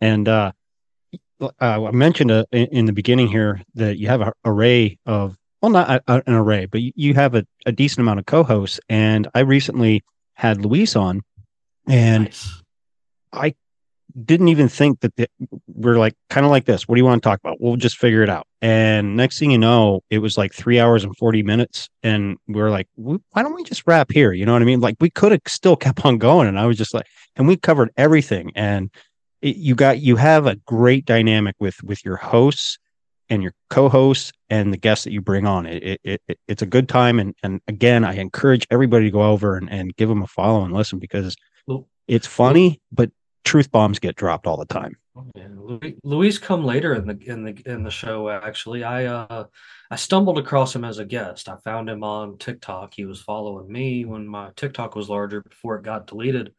And 0.00 0.28
uh, 0.28 0.52
uh, 1.40 1.50
I 1.60 1.90
mentioned 1.90 2.30
uh, 2.30 2.44
in, 2.52 2.86
the 2.86 2.92
beginning 2.92 3.28
here 3.28 3.62
that 3.74 3.98
you 3.98 4.06
have 4.08 4.20
an 4.20 4.32
array 4.44 4.98
of, 5.04 5.36
well, 5.60 5.72
not 5.72 5.90
a, 5.90 6.02
a- 6.06 6.22
an 6.26 6.34
array, 6.34 6.66
but 6.66 6.80
you, 6.80 7.14
have 7.14 7.34
a, 7.34 7.46
a 7.66 7.72
decent 7.72 8.00
amount 8.00 8.20
of 8.20 8.26
co-hosts. 8.26 8.80
And 8.88 9.28
I 9.34 9.40
recently 9.40 10.04
had 10.34 10.64
Luis 10.64 10.96
on, 10.96 11.22
and 11.86 12.24
Nice. 12.24 12.62
Didn't 14.24 14.48
even 14.48 14.68
think 14.68 15.00
that 15.00 15.14
the, 15.16 15.26
we're 15.66 15.98
like 15.98 16.14
kind 16.30 16.46
of 16.46 16.50
like 16.50 16.64
this. 16.66 16.86
What 16.86 16.94
do 16.94 17.00
you 17.00 17.04
want 17.04 17.22
to 17.22 17.28
talk 17.28 17.40
about? 17.40 17.60
We'll 17.60 17.76
just 17.76 17.96
figure 17.98 18.22
it 18.22 18.30
out. 18.30 18.46
And 18.62 19.16
next 19.16 19.38
thing 19.38 19.50
you 19.50 19.58
know, 19.58 20.02
it 20.10 20.18
was 20.18 20.38
like 20.38 20.52
three 20.52 20.78
hours 20.78 21.04
and 21.04 21.16
40 21.16 21.42
minutes. 21.42 21.88
And 22.02 22.36
we 22.46 22.60
are 22.60 22.70
like, 22.70 22.88
why 22.96 23.18
don't 23.42 23.54
we 23.54 23.64
just 23.64 23.82
wrap 23.86 24.12
here? 24.12 24.32
You 24.32 24.46
know 24.46 24.52
what 24.52 24.62
I 24.62 24.66
mean? 24.66 24.80
Like 24.80 24.96
we 25.00 25.10
could 25.10 25.32
have 25.32 25.40
still 25.46 25.76
kept 25.76 26.04
on 26.04 26.18
going. 26.18 26.48
And 26.48 26.58
I 26.58 26.66
was 26.66 26.76
just 26.78 26.94
like, 26.94 27.06
and 27.36 27.48
we 27.48 27.56
covered 27.56 27.90
everything. 27.96 28.52
And 28.54 28.90
it, 29.42 29.56
you 29.56 29.74
got, 29.74 30.00
you 30.00 30.16
have 30.16 30.46
a 30.46 30.56
great 30.56 31.04
dynamic 31.04 31.56
with, 31.58 31.82
with 31.82 32.04
your 32.04 32.16
hosts 32.16 32.78
and 33.28 33.42
your 33.42 33.52
co-hosts 33.70 34.32
and 34.50 34.72
the 34.72 34.76
guests 34.76 35.04
that 35.04 35.12
you 35.12 35.20
bring 35.20 35.46
on. 35.46 35.66
It, 35.66 35.82
it, 35.82 36.00
it, 36.04 36.22
it- 36.28 36.38
it's 36.46 36.62
a 36.62 36.66
good 36.66 36.88
time. 36.88 37.18
And, 37.18 37.34
and 37.42 37.60
again, 37.66 38.04
I 38.04 38.14
encourage 38.14 38.66
everybody 38.70 39.06
to 39.06 39.10
go 39.10 39.22
over 39.22 39.56
and, 39.56 39.68
and 39.70 39.96
give 39.96 40.08
them 40.08 40.22
a 40.22 40.26
follow 40.26 40.62
and 40.64 40.72
listen 40.72 40.98
because 40.98 41.34
Well, 41.66 41.88
it's 42.06 42.26
funny, 42.26 42.80
but 42.92 43.10
truth 43.44 43.70
bombs 43.70 43.98
get 43.98 44.16
dropped 44.16 44.46
all 44.46 44.56
the 44.56 44.66
time. 44.66 44.96
Luis 46.02 46.38
come 46.38 46.64
later 46.64 46.94
in 46.94 47.06
the 47.06 47.18
in 47.30 47.44
the 47.44 47.62
in 47.66 47.84
the 47.84 47.90
show. 47.90 48.28
Actually, 48.28 48.82
I 48.82 49.04
uh 49.04 49.44
I 49.90 49.96
stumbled 49.96 50.38
across 50.38 50.74
him 50.74 50.84
as 50.84 50.98
a 50.98 51.04
guest. 51.04 51.48
I 51.48 51.56
found 51.58 51.88
him 51.88 52.02
on 52.02 52.38
TikTok. 52.38 52.94
He 52.94 53.04
was 53.04 53.20
following 53.20 53.70
me 53.70 54.04
when 54.04 54.26
my 54.26 54.50
TikTok 54.56 54.96
was 54.96 55.08
larger 55.08 55.42
before 55.42 55.76
it 55.76 55.84
got 55.84 56.08
deleted, 56.08 56.52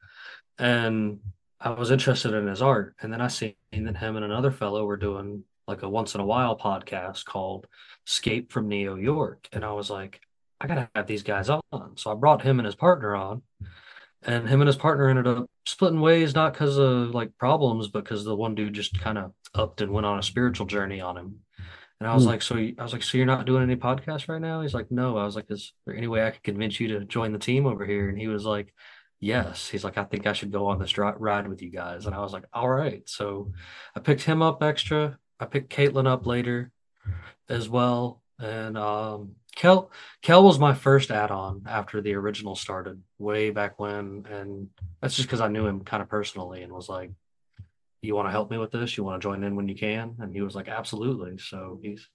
and 0.58 1.20
I 1.60 1.72
was 1.72 1.92
interested 1.92 2.34
in 2.34 2.48
his 2.48 2.62
art. 2.62 2.96
And 3.02 3.12
then 3.12 3.22
I 3.22 3.28
seen 3.28 3.56
that 3.74 3.98
him 3.98 4.16
and 4.16 4.24
another 4.24 4.52
fellow 4.52 4.86
were 4.86 4.98
doing 4.98 5.44
like 5.68 5.84
a 5.84 5.90
once 5.90 6.16
in 6.16 6.22
a 6.22 6.26
while 6.26 6.58
podcast 6.58 7.26
called 7.26 7.68
Escape 8.08 8.52
from 8.52 8.70
Neo 8.70 8.96
York, 8.96 9.50
and 9.52 9.66
I 9.66 9.72
was 9.74 9.90
like, 9.90 10.22
I 10.62 10.68
gotta 10.68 10.90
have 10.96 11.08
these 11.08 11.24
guys 11.24 11.50
on. 11.50 11.62
So 11.98 12.12
I 12.12 12.16
brought 12.16 12.42
him 12.42 12.60
and 12.60 12.66
his 12.66 12.76
partner 12.76 13.16
on, 13.16 13.42
and 14.26 14.48
him 14.50 14.62
and 14.62 14.68
his 14.68 14.76
partner 14.76 15.08
ended 15.10 15.28
up 15.28 15.46
splitting 15.66 16.02
ways 16.02 16.34
not 16.36 16.54
because 16.54 16.78
of 16.78 17.10
like 17.12 17.32
problems 17.38 17.88
but 17.88 18.04
because 18.04 18.24
the 18.24 18.36
one 18.36 18.56
dude 18.56 18.74
just 18.74 19.00
kind 19.00 19.18
of 19.18 19.32
upped 19.54 19.82
and 19.82 19.92
went 19.92 20.06
on 20.06 20.20
a 20.20 20.24
spiritual 20.24 20.66
journey 20.66 21.00
on 21.02 21.18
him. 21.18 21.40
And 22.00 22.10
i 22.10 22.14
was 22.14 22.24
Hmm. 22.24 22.30
like 22.32 22.42
so 22.42 22.56
i 22.58 22.74
was 22.80 22.92
like 22.94 23.04
so 23.04 23.18
you're 23.18 23.26
not 23.26 23.46
doing 23.46 23.64
any 23.64 23.76
podcasts 23.78 24.28
right 24.28 24.42
now? 24.42 24.62
He's 24.62 24.74
like 24.74 24.92
no. 24.92 25.18
I 25.18 25.24
was 25.26 25.36
like 25.36 25.46
is 25.50 25.74
there 25.86 25.96
any 25.96 26.08
way 26.08 26.26
i 26.26 26.32
could 26.32 26.44
convince 26.44 26.80
you 26.80 26.88
to 26.90 27.06
join 27.06 27.32
the 27.32 27.40
team 27.40 27.66
over 27.66 27.86
here? 27.86 28.10
And 28.10 28.18
he 28.18 28.28
was 28.28 28.46
like 28.46 28.74
yes. 29.20 29.70
He's 29.70 29.84
like 29.84 29.98
i 29.98 30.04
think 30.04 30.28
i 30.28 30.34
should 30.34 30.52
go 30.52 30.68
on 30.68 30.80
this 30.80 30.98
ride 30.98 31.48
with 31.48 31.62
you 31.62 31.70
guys. 31.72 32.06
And 32.06 32.14
i 32.16 32.20
was 32.20 32.34
like 32.34 32.46
all 32.54 32.70
right. 32.70 33.02
So 33.08 33.52
i 33.96 34.00
picked 34.00 34.24
him 34.24 34.42
up 34.42 34.62
extra. 34.62 35.18
I 35.40 35.46
picked 35.46 35.70
caitlin 35.74 36.08
up 36.08 36.26
later 36.26 36.72
as 37.50 37.70
well. 37.70 38.22
And 38.40 38.78
um 38.78 39.36
kel 39.56 39.90
kel 40.22 40.44
was 40.44 40.60
my 40.60 40.74
first 40.74 41.12
add-on 41.12 41.64
after 41.66 42.02
the 42.02 42.14
original 42.14 42.56
started 42.56 43.02
way 43.18 43.50
back 43.50 43.80
when 43.80 44.26
and 44.30 44.70
that's 45.02 45.16
just 45.16 45.28
because 45.28 45.42
I 45.42 45.48
knew 45.48 45.66
him 45.66 45.82
kind 45.82 46.04
of 46.04 46.10
personally 46.10 46.62
and 46.62 46.72
was 46.74 46.90
like, 46.90 47.12
"You 48.02 48.16
want 48.16 48.28
to 48.28 48.32
help 48.32 48.52
me 48.52 48.58
with 48.58 48.72
this? 48.72 48.98
You 48.98 49.04
want 49.04 49.22
to 49.22 49.26
join 49.26 49.44
in 49.44 49.56
when 49.56 49.68
you 49.68 49.76
can?" 49.76 50.16
And 50.20 50.34
he 50.34 50.42
was 50.42 50.56
like, 50.56 50.68
"Absolutely." 50.68 51.38
So 51.38 51.80
he's 51.82 52.08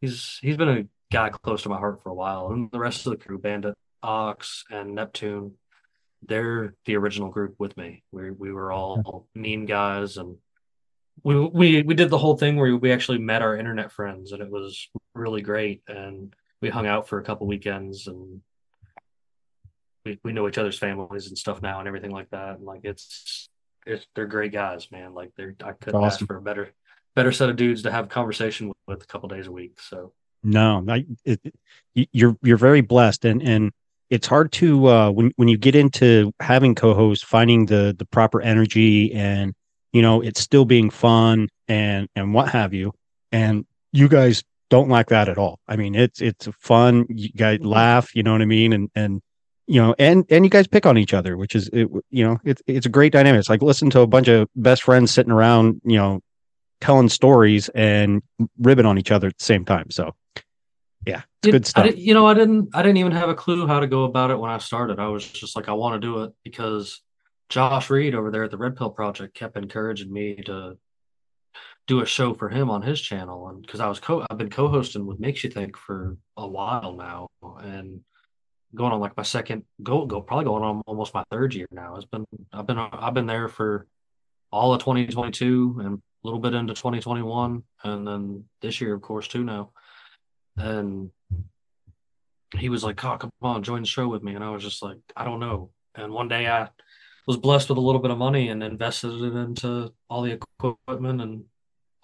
he's 0.00 0.38
he's 0.42 0.56
been 0.56 0.68
a 0.68 0.86
guy 1.10 1.30
close 1.30 1.62
to 1.62 1.68
my 1.68 1.78
heart 1.78 2.02
for 2.02 2.10
a 2.10 2.14
while. 2.14 2.52
And 2.52 2.70
the 2.70 2.78
rest 2.78 3.06
of 3.06 3.10
the 3.10 3.16
crew, 3.16 3.38
Bandit, 3.38 3.74
Ox, 4.02 4.64
and 4.70 4.94
Neptune, 4.94 5.54
they're 6.22 6.74
the 6.84 6.96
original 6.96 7.30
group 7.30 7.54
with 7.58 7.76
me. 7.76 8.02
We 8.12 8.30
we 8.30 8.52
were 8.52 8.72
all 8.72 9.26
mean 9.34 9.66
guys, 9.66 10.16
and 10.16 10.36
we 11.22 11.38
we 11.38 11.82
we 11.82 11.94
did 11.94 12.10
the 12.10 12.18
whole 12.18 12.36
thing 12.36 12.56
where 12.56 12.76
we 12.76 12.92
actually 12.92 13.18
met 13.18 13.42
our 13.42 13.56
internet 13.56 13.92
friends, 13.92 14.32
and 14.32 14.42
it 14.42 14.50
was 14.50 14.88
really 15.14 15.42
great. 15.42 15.82
And 15.88 16.34
we 16.60 16.70
hung 16.70 16.86
out 16.86 17.08
for 17.08 17.18
a 17.18 17.24
couple 17.24 17.46
weekends 17.46 18.06
and 18.06 18.40
we, 20.04 20.18
we 20.24 20.32
know 20.32 20.48
each 20.48 20.58
other's 20.58 20.78
families 20.78 21.28
and 21.28 21.38
stuff 21.38 21.62
now 21.62 21.78
and 21.78 21.88
everything 21.88 22.10
like 22.10 22.30
that. 22.30 22.56
And 22.56 22.64
like 22.64 22.80
it's 22.84 23.48
it's 23.86 24.06
they're 24.14 24.26
great 24.26 24.52
guys, 24.52 24.90
man. 24.90 25.14
Like 25.14 25.30
they're 25.36 25.54
I 25.64 25.72
couldn't 25.72 26.02
ask 26.02 26.24
for 26.26 26.36
a 26.36 26.42
better 26.42 26.72
better 27.14 27.32
set 27.32 27.48
of 27.48 27.56
dudes 27.56 27.82
to 27.82 27.90
have 27.90 28.08
conversation 28.08 28.68
with, 28.68 28.76
with 28.86 29.02
a 29.02 29.06
couple 29.06 29.28
days 29.28 29.46
a 29.46 29.52
week. 29.52 29.80
So 29.80 30.12
No, 30.42 30.84
I, 30.88 31.04
it, 31.24 31.40
you're 31.94 32.36
you're 32.42 32.58
very 32.58 32.80
blessed, 32.80 33.24
and 33.24 33.42
and 33.42 33.72
it's 34.10 34.26
hard 34.26 34.52
to 34.52 34.86
uh, 34.86 35.10
when 35.10 35.32
when 35.36 35.48
you 35.48 35.58
get 35.58 35.74
into 35.74 36.32
having 36.40 36.74
co-hosts, 36.74 37.24
finding 37.24 37.66
the 37.66 37.94
the 37.98 38.06
proper 38.06 38.40
energy, 38.40 39.12
and 39.12 39.54
you 39.92 40.02
know 40.02 40.20
it's 40.20 40.40
still 40.40 40.64
being 40.64 40.90
fun 40.90 41.48
and 41.66 42.08
and 42.14 42.34
what 42.34 42.48
have 42.50 42.72
you, 42.72 42.92
and 43.32 43.66
you 43.92 44.08
guys 44.08 44.44
don't 44.70 44.88
like 44.88 45.08
that 45.08 45.28
at 45.28 45.38
all. 45.38 45.60
I 45.66 45.76
mean, 45.76 45.94
it's 45.94 46.20
it's 46.20 46.48
fun. 46.60 47.06
You 47.08 47.30
guys 47.30 47.58
mm-hmm. 47.58 47.68
laugh, 47.68 48.14
you 48.14 48.22
know 48.22 48.32
what 48.32 48.42
I 48.42 48.46
mean, 48.46 48.72
and 48.72 48.90
and 48.94 49.22
you 49.66 49.80
know, 49.80 49.94
and 49.98 50.24
and 50.30 50.44
you 50.44 50.50
guys 50.50 50.66
pick 50.66 50.86
on 50.86 50.98
each 50.98 51.14
other, 51.14 51.36
which 51.36 51.54
is 51.54 51.68
it, 51.72 51.88
you 52.10 52.24
know 52.24 52.38
it's 52.44 52.62
it's 52.66 52.86
a 52.86 52.90
great 52.90 53.12
dynamic. 53.12 53.38
It's 53.38 53.48
like 53.48 53.62
listen 53.62 53.90
to 53.90 54.00
a 54.00 54.06
bunch 54.06 54.28
of 54.28 54.48
best 54.56 54.82
friends 54.82 55.10
sitting 55.10 55.32
around, 55.32 55.80
you 55.84 55.96
know, 55.96 56.20
telling 56.80 57.08
stories 57.08 57.68
and 57.70 58.22
ribbing 58.58 58.86
on 58.86 58.98
each 58.98 59.10
other 59.10 59.28
at 59.28 59.38
the 59.38 59.44
same 59.44 59.64
time. 59.64 59.90
So 59.90 60.14
yeah, 61.06 61.22
it's 61.42 61.46
You- 61.46 61.52
good 61.52 61.66
stuff. 61.66 61.96
you 61.96 62.14
know, 62.14 62.26
I 62.26 62.34
didn't 62.34 62.70
I 62.74 62.82
didn't 62.82 62.98
even 62.98 63.12
have 63.12 63.28
a 63.28 63.34
clue 63.34 63.66
how 63.66 63.80
to 63.80 63.86
go 63.86 64.04
about 64.04 64.30
it 64.30 64.38
when 64.38 64.50
I 64.50 64.58
started. 64.58 64.98
I 64.98 65.08
was 65.08 65.26
just 65.26 65.56
like, 65.56 65.68
I 65.68 65.72
want 65.72 66.00
to 66.00 66.06
do 66.06 66.22
it 66.22 66.32
because 66.44 67.00
Josh 67.48 67.88
Reed 67.88 68.14
over 68.14 68.30
there 68.30 68.44
at 68.44 68.50
the 68.50 68.58
Red 68.58 68.76
Pill 68.76 68.90
Project 68.90 69.34
kept 69.34 69.56
encouraging 69.56 70.12
me 70.12 70.36
to 70.46 70.76
do 71.88 72.00
a 72.02 72.06
show 72.06 72.34
for 72.34 72.50
him 72.50 72.70
on 72.70 72.82
his 72.82 73.00
channel, 73.00 73.48
and 73.48 73.62
because 73.62 73.80
I 73.80 73.88
was 73.88 73.98
co 73.98 74.24
I've 74.30 74.38
been 74.38 74.50
co-hosting 74.50 75.06
with 75.06 75.18
Makes 75.18 75.42
You 75.42 75.50
Think 75.50 75.76
for 75.76 76.16
a 76.36 76.46
while 76.46 76.92
now, 76.92 77.28
and 77.60 78.02
going 78.74 78.92
on 78.92 79.00
like 79.00 79.16
my 79.16 79.22
second 79.22 79.64
go 79.82 80.04
go 80.04 80.20
probably 80.20 80.44
going 80.44 80.62
on 80.62 80.82
almost 80.86 81.14
my 81.14 81.24
third 81.30 81.54
year 81.54 81.66
now. 81.72 81.96
It's 81.96 82.04
been 82.04 82.26
I've 82.52 82.66
been 82.66 82.78
I've 82.78 83.14
been 83.14 83.26
there 83.26 83.48
for 83.48 83.86
all 84.52 84.74
of 84.74 84.80
2022 84.80 85.80
and 85.82 85.94
a 85.96 86.00
little 86.22 86.40
bit 86.40 86.54
into 86.54 86.74
2021, 86.74 87.62
and 87.84 88.06
then 88.06 88.44
this 88.60 88.80
year, 88.80 88.94
of 88.94 89.02
course, 89.02 89.28
too 89.28 89.44
now. 89.44 89.70
And 90.56 91.10
he 92.56 92.68
was 92.68 92.84
like, 92.84 93.02
"Oh, 93.04 93.16
come 93.16 93.30
on, 93.40 93.62
join 93.62 93.82
the 93.82 93.88
show 93.88 94.08
with 94.08 94.22
me." 94.22 94.34
And 94.34 94.44
I 94.44 94.50
was 94.50 94.62
just 94.62 94.82
like, 94.82 94.98
"I 95.16 95.24
don't 95.24 95.40
know." 95.40 95.70
And 95.94 96.12
one 96.12 96.28
day 96.28 96.48
I 96.48 96.68
was 97.26 97.36
blessed 97.38 97.70
with 97.70 97.78
a 97.78 97.80
little 97.80 98.00
bit 98.00 98.10
of 98.10 98.18
money 98.18 98.48
and 98.50 98.62
invested 98.62 99.12
it 99.22 99.34
into 99.34 99.92
all 100.10 100.22
the 100.22 100.38
equipment 100.58 101.20
and 101.22 101.44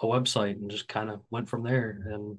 a 0.01 0.07
website 0.07 0.57
and 0.61 0.71
just 0.71 0.89
kind 0.89 1.11
of 1.11 1.21
went 1.31 1.49
from 1.49 1.63
there. 1.63 2.03
And 2.11 2.39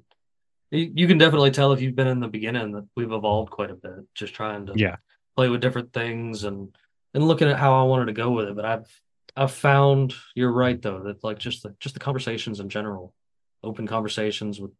you, 0.70 0.92
you 0.94 1.06
can 1.06 1.18
definitely 1.18 1.50
tell 1.50 1.72
if 1.72 1.80
you've 1.80 1.96
been 1.96 2.06
in 2.06 2.20
the 2.20 2.28
beginning 2.28 2.72
that 2.72 2.86
we've 2.96 3.12
evolved 3.12 3.50
quite 3.50 3.70
a 3.70 3.74
bit, 3.74 4.06
just 4.14 4.34
trying 4.34 4.66
to 4.66 4.72
Yeah. 4.76 4.96
play 5.36 5.48
with 5.48 5.60
different 5.60 5.92
things 5.92 6.44
and 6.44 6.74
and 7.14 7.26
looking 7.26 7.48
at 7.48 7.58
how 7.58 7.80
I 7.80 7.84
wanted 7.84 8.06
to 8.06 8.12
go 8.12 8.30
with 8.30 8.48
it. 8.48 8.56
But 8.56 8.66
I've 8.66 9.00
I've 9.34 9.52
found 9.52 10.14
you're 10.34 10.52
right 10.52 10.80
though 10.80 11.02
that 11.04 11.24
like 11.24 11.38
just 11.38 11.62
the 11.62 11.74
just 11.80 11.94
the 11.94 12.00
conversations 12.00 12.60
in 12.60 12.68
general, 12.68 13.14
open 13.62 13.86
conversations 13.86 14.60
with 14.60 14.72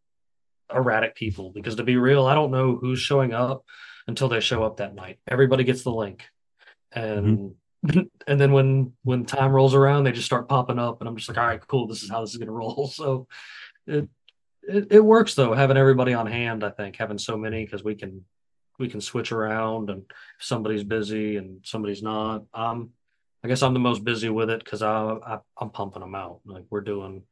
erratic 0.73 1.15
people. 1.15 1.51
Because 1.51 1.75
to 1.75 1.83
be 1.83 1.97
real, 1.97 2.25
I 2.25 2.35
don't 2.35 2.51
know 2.51 2.75
who's 2.75 2.99
showing 2.99 3.33
up 3.33 3.63
until 4.07 4.29
they 4.29 4.39
show 4.39 4.63
up 4.63 4.77
that 4.77 4.95
night. 4.95 5.19
Everybody 5.27 5.63
gets 5.63 5.83
the 5.83 5.91
link, 5.91 6.25
mm-hmm. 6.95 7.27
and 7.29 7.55
and 8.27 8.41
then 8.41 8.51
when 8.51 8.93
when 9.03 9.25
time 9.25 9.51
rolls 9.51 9.73
around, 9.73 10.03
they 10.03 10.11
just 10.11 10.25
start 10.25 10.49
popping 10.49 10.79
up, 10.79 10.99
and 10.99 11.07
I'm 11.07 11.15
just 11.15 11.29
like, 11.29 11.37
all 11.37 11.45
right, 11.45 11.67
cool, 11.67 11.87
this 11.87 12.03
is 12.03 12.09
how 12.09 12.21
this 12.21 12.31
is 12.31 12.37
gonna 12.37 12.51
roll. 12.51 12.87
So 12.93 13.27
it 13.85 14.09
it, 14.63 14.87
it 14.91 14.99
works 14.99 15.35
though, 15.35 15.53
having 15.53 15.77
everybody 15.77 16.13
on 16.13 16.27
hand. 16.27 16.63
I 16.63 16.69
think 16.69 16.95
having 16.97 17.17
so 17.17 17.37
many 17.37 17.63
because 17.63 17.83
we 17.83 17.95
can 17.95 18.25
we 18.79 18.89
can 18.89 19.01
switch 19.01 19.31
around, 19.31 19.89
and 19.89 20.03
somebody's 20.39 20.83
busy 20.83 21.37
and 21.37 21.61
somebody's 21.63 22.03
not, 22.03 22.43
um, 22.53 22.91
I 23.43 23.47
guess 23.47 23.63
I'm 23.63 23.73
the 23.73 23.79
most 23.79 24.03
busy 24.03 24.29
with 24.29 24.49
it 24.49 24.63
because 24.63 24.81
I, 24.81 24.91
I 24.91 25.39
I'm 25.59 25.69
pumping 25.69 26.01
them 26.01 26.15
out. 26.15 26.41
Like 26.45 26.65
we're 26.69 26.81
doing 26.81 27.23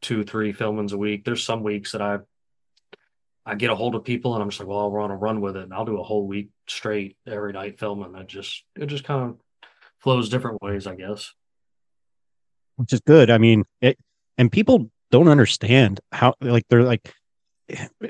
two, 0.00 0.24
three 0.24 0.52
filmings 0.52 0.92
a 0.92 0.98
week. 0.98 1.24
There's 1.24 1.44
some 1.44 1.62
weeks 1.62 1.92
that 1.92 2.02
I 2.02 2.18
I 3.44 3.56
get 3.56 3.70
a 3.70 3.74
hold 3.74 3.94
of 3.96 4.04
people 4.04 4.34
and 4.34 4.42
I'm 4.42 4.50
just 4.50 4.60
like, 4.60 4.68
well, 4.68 4.90
we're 4.90 5.00
on 5.00 5.10
a 5.10 5.16
run 5.16 5.40
with 5.40 5.56
it, 5.56 5.64
and 5.64 5.74
I'll 5.74 5.84
do 5.84 5.98
a 5.98 6.04
whole 6.04 6.26
week 6.26 6.50
straight 6.68 7.16
every 7.26 7.52
night 7.52 7.78
filming. 7.78 8.14
I 8.14 8.22
just 8.22 8.64
it 8.76 8.86
just 8.86 9.04
kind 9.04 9.30
of 9.30 9.36
flows 10.02 10.28
different 10.28 10.60
ways, 10.62 10.86
I 10.86 10.94
guess. 10.94 11.32
which 12.76 12.92
is 12.92 13.00
good. 13.00 13.30
I 13.30 13.38
mean, 13.38 13.64
it, 13.80 13.98
and 14.38 14.50
people 14.50 14.90
don't 15.10 15.28
understand 15.28 16.00
how 16.10 16.34
like 16.40 16.64
they're 16.68 16.84
like 16.84 17.12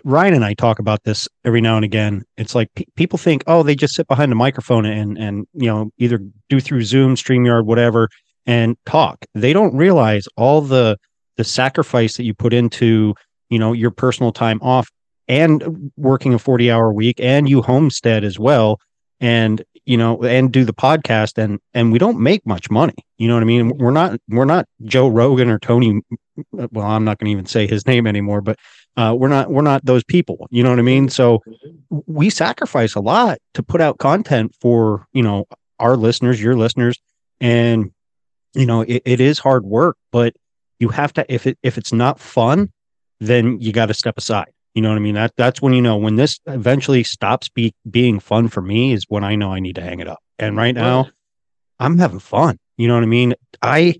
Ryan 0.05 0.35
and 0.35 0.45
I 0.45 0.55
talk 0.55 0.79
about 0.79 1.05
this 1.05 1.29
every 1.45 1.61
now 1.61 1.77
and 1.77 1.85
again. 1.85 2.25
It's 2.37 2.55
like 2.55 2.69
pe- 2.75 2.85
people 2.97 3.19
think, 3.19 3.45
oh, 3.47 3.63
they 3.63 3.75
just 3.75 3.95
sit 3.95 4.09
behind 4.09 4.33
a 4.33 4.37
microphone 4.37 4.87
and 4.87 5.19
and 5.19 5.47
you 5.55 5.67
know 5.67 5.91
either 5.99 6.21
do 6.49 6.61
through 6.61 6.83
Zoom, 6.83 7.15
Streamyard, 7.15 7.65
whatever, 7.65 8.09
and 8.47 8.77
talk. 8.87 9.25
They 9.35 9.53
don't 9.53 9.75
realize 9.77 10.27
all 10.37 10.61
the 10.63 10.97
the 11.37 11.45
sacrifice 11.45 12.17
that 12.17 12.25
you 12.25 12.35
put 12.35 12.53
into, 12.53 13.15
you 13.49 13.59
know, 13.59 13.73
your 13.73 13.91
personal 13.91 14.33
time 14.33 14.61
off 14.63 14.91
and 15.29 15.91
working 15.97 16.35
a 16.35 16.39
40 16.39 16.71
hour 16.71 16.93
week 16.93 17.19
and 17.21 17.49
you 17.49 17.63
homestead 17.63 18.25
as 18.25 18.39
well 18.39 18.79
and 19.23 19.65
you 19.87 19.97
know 19.97 20.23
and 20.23 20.53
do 20.53 20.65
the 20.65 20.75
podcast 20.75 21.43
and 21.43 21.59
and 21.73 21.93
we 21.93 21.99
don't 21.99 22.21
make 22.21 22.45
much 22.45 22.71
money. 22.71 22.95
You 23.17 23.29
know 23.29 23.35
what 23.35 23.43
i 23.43 23.47
mean? 23.47 23.79
We're 23.79 23.91
not 23.91 24.21
we're 24.29 24.45
not 24.45 24.67
joe 24.85 25.09
rogan 25.09 25.49
or 25.49 25.59
tony 25.59 26.03
well 26.51 26.87
i'm 26.87 27.05
not 27.05 27.19
going 27.19 27.27
to 27.27 27.33
even 27.33 27.47
say 27.47 27.67
his 27.67 27.87
name 27.87 28.07
anymore 28.07 28.41
but 28.41 28.59
uh, 28.97 29.15
we're 29.17 29.29
not 29.29 29.51
we're 29.51 29.63
not 29.63 29.85
those 29.87 30.05
people. 30.05 30.47
You 30.51 30.63
know 30.63 30.71
what 30.71 30.79
i 30.79 30.83
mean? 30.83 31.09
So 31.09 31.43
we 32.07 32.29
sacrifice 32.29 32.95
a 32.95 33.01
lot 33.01 33.39
to 33.55 33.63
put 33.63 33.81
out 33.81 33.99
content 33.99 34.55
for 34.61 35.07
you 35.13 35.23
know 35.23 35.47
our 35.79 35.97
listeners 35.97 36.43
your 36.43 36.57
listeners 36.57 37.01
and 37.41 37.91
you 38.55 38.67
know 38.67 38.83
it, 38.83 39.03
it 39.05 39.21
is 39.21 39.39
hard 39.39 39.65
work 39.65 39.97
but 40.11 40.35
you 40.79 40.89
have 40.89 41.13
to 41.15 41.33
if 41.33 41.47
it 41.47 41.59
if 41.63 41.79
it's 41.79 41.93
not 41.93 42.21
fun 42.21 42.71
then 43.21 43.61
you 43.61 43.73
got 43.73 43.87
to 43.87 43.95
step 43.95 44.19
aside 44.19 44.53
you 44.75 44.83
know 44.83 44.89
what 44.89 44.97
i 44.97 45.01
mean? 45.01 45.15
That 45.15 45.33
that's 45.37 45.61
when 45.61 45.73
you 45.73 45.83
know 45.83 45.97
when 45.97 46.17
this 46.17 46.41
eventually 46.47 47.03
stops 47.03 47.49
be, 47.49 47.75
being 47.89 48.21
fun 48.21 48.49
for 48.49 48.63
me 48.63 48.93
is 48.93 49.05
when 49.09 49.25
i 49.25 49.35
know 49.35 49.53
i 49.53 49.61
need 49.61 49.77
to 49.77 49.83
hang 49.83 50.01
it 50.01 50.09
up. 50.09 50.21
And 50.39 50.57
right 50.57 50.75
now 50.75 51.09
i'm 51.79 51.99
having 51.99 52.21
fun. 52.21 52.59
You 52.77 52.89
know 52.89 52.95
what 52.95 53.03
i 53.03 53.07
mean? 53.07 53.35
I 53.61 53.97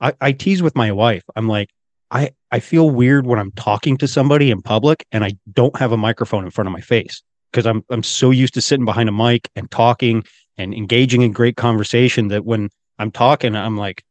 i, 0.00 0.12
I 0.20 0.32
tease 0.32 0.62
with 0.62 0.76
my 0.76 0.92
wife. 0.92 1.24
I'm 1.36 1.48
like 1.48 1.70
i 2.10 2.30
i 2.50 2.60
feel 2.60 2.90
weird 2.90 3.26
when 3.26 3.38
i'm 3.38 3.52
talking 3.52 3.96
to 3.98 4.08
somebody 4.08 4.50
in 4.50 4.62
public 4.62 5.06
and 5.12 5.24
i 5.24 5.32
don't 5.52 5.76
have 5.76 5.92
a 5.92 5.96
microphone 5.96 6.44
in 6.44 6.50
front 6.50 6.66
of 6.66 6.72
my 6.72 6.80
face 6.80 7.22
because 7.50 7.66
i'm 7.66 7.84
i'm 7.90 8.02
so 8.02 8.30
used 8.30 8.54
to 8.54 8.60
sitting 8.60 8.84
behind 8.84 9.08
a 9.08 9.12
mic 9.12 9.48
and 9.56 9.70
talking 9.70 10.24
and 10.56 10.74
engaging 10.74 11.22
in 11.22 11.32
great 11.32 11.56
conversation 11.56 12.28
that 12.28 12.44
when 12.44 12.68
i'm 12.98 13.10
talking 13.10 13.54
i'm 13.54 13.76
like 13.76 14.02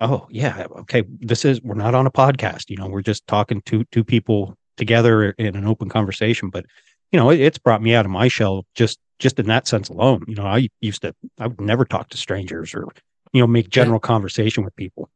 oh 0.00 0.26
yeah 0.30 0.66
okay 0.76 1.02
this 1.20 1.44
is 1.44 1.60
we're 1.62 1.74
not 1.74 1.94
on 1.94 2.06
a 2.06 2.10
podcast 2.10 2.68
you 2.68 2.76
know 2.76 2.88
we're 2.88 3.02
just 3.02 3.26
talking 3.26 3.60
to 3.62 3.84
two 3.92 4.04
people 4.04 4.56
together 4.80 5.30
in 5.30 5.54
an 5.54 5.66
open 5.66 5.88
conversation 5.88 6.50
but 6.50 6.66
you 7.12 7.18
know 7.18 7.30
it, 7.30 7.38
it's 7.38 7.58
brought 7.58 7.82
me 7.82 7.94
out 7.94 8.04
of 8.04 8.10
my 8.10 8.26
shell 8.26 8.66
just 8.74 8.98
just 9.20 9.38
in 9.38 9.46
that 9.46 9.68
sense 9.68 9.88
alone 9.88 10.24
you 10.26 10.34
know 10.34 10.44
i 10.44 10.68
used 10.80 11.02
to 11.02 11.14
i 11.38 11.46
would 11.46 11.60
never 11.60 11.84
talk 11.84 12.08
to 12.08 12.16
strangers 12.16 12.74
or 12.74 12.88
you 13.32 13.40
know 13.40 13.46
make 13.46 13.70
general 13.70 14.00
conversation 14.00 14.64
with 14.64 14.74
people 14.74 15.08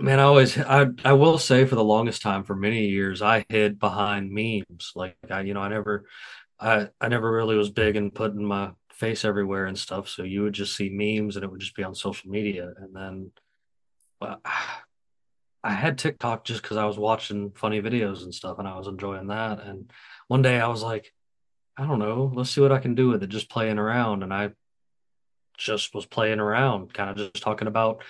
Man, 0.00 0.18
I 0.18 0.22
always 0.22 0.56
I 0.56 0.86
I 1.04 1.12
will 1.12 1.36
say 1.36 1.66
for 1.66 1.74
the 1.74 1.84
longest 1.84 2.22
time 2.22 2.44
for 2.44 2.56
many 2.56 2.86
years 2.86 3.20
I 3.20 3.44
hid 3.50 3.78
behind 3.78 4.32
memes. 4.32 4.92
Like 4.96 5.16
I 5.30 5.42
you 5.42 5.52
know 5.52 5.60
I 5.60 5.68
never 5.68 6.06
I 6.58 6.88
I 7.00 7.08
never 7.08 7.30
really 7.30 7.56
was 7.56 7.70
big 7.70 7.96
in 7.96 8.10
putting 8.10 8.44
my 8.44 8.70
face 8.92 9.26
everywhere 9.26 9.66
and 9.66 9.78
stuff. 9.78 10.08
So 10.08 10.22
you 10.22 10.42
would 10.42 10.54
just 10.54 10.74
see 10.74 10.88
memes 10.88 11.36
and 11.36 11.44
it 11.44 11.50
would 11.50 11.60
just 11.60 11.76
be 11.76 11.84
on 11.84 11.94
social 11.94 12.30
media. 12.30 12.72
And 12.78 12.96
then 12.96 13.32
well, 14.20 14.40
I 15.62 15.72
had 15.72 15.98
TikTok 15.98 16.44
just 16.44 16.62
because 16.62 16.76
I 16.76 16.86
was 16.86 16.98
watching 16.98 17.52
funny 17.54 17.82
videos 17.82 18.22
and 18.22 18.34
stuff 18.34 18.58
and 18.58 18.66
I 18.66 18.78
was 18.78 18.86
enjoying 18.86 19.28
that. 19.28 19.60
And 19.60 19.90
one 20.28 20.42
day 20.42 20.58
I 20.60 20.68
was 20.68 20.82
like, 20.82 21.12
I 21.76 21.86
don't 21.86 21.98
know, 21.98 22.32
let's 22.34 22.50
see 22.50 22.60
what 22.60 22.72
I 22.72 22.78
can 22.78 22.94
do 22.94 23.08
with 23.08 23.22
it, 23.22 23.28
just 23.28 23.50
playing 23.50 23.78
around. 23.78 24.22
And 24.22 24.32
I 24.32 24.50
just 25.58 25.94
was 25.94 26.06
playing 26.06 26.40
around, 26.40 26.94
kind 26.94 27.10
of 27.10 27.16
just 27.16 27.42
talking 27.42 27.68
about 27.68 28.02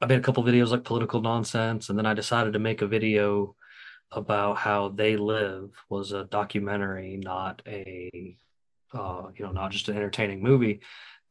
I 0.00 0.06
made 0.06 0.18
a 0.18 0.22
couple 0.22 0.42
videos 0.42 0.70
like 0.70 0.84
political 0.84 1.20
nonsense, 1.20 1.90
and 1.90 1.98
then 1.98 2.06
I 2.06 2.14
decided 2.14 2.54
to 2.54 2.58
make 2.58 2.80
a 2.80 2.86
video 2.86 3.54
about 4.12 4.56
how 4.56 4.88
they 4.88 5.16
live 5.16 5.70
was 5.90 6.12
a 6.12 6.24
documentary, 6.24 7.18
not 7.18 7.60
a 7.66 8.36
uh, 8.92 9.28
you 9.36 9.44
know, 9.44 9.52
not 9.52 9.70
just 9.70 9.88
an 9.88 9.96
entertaining 9.96 10.42
movie. 10.42 10.80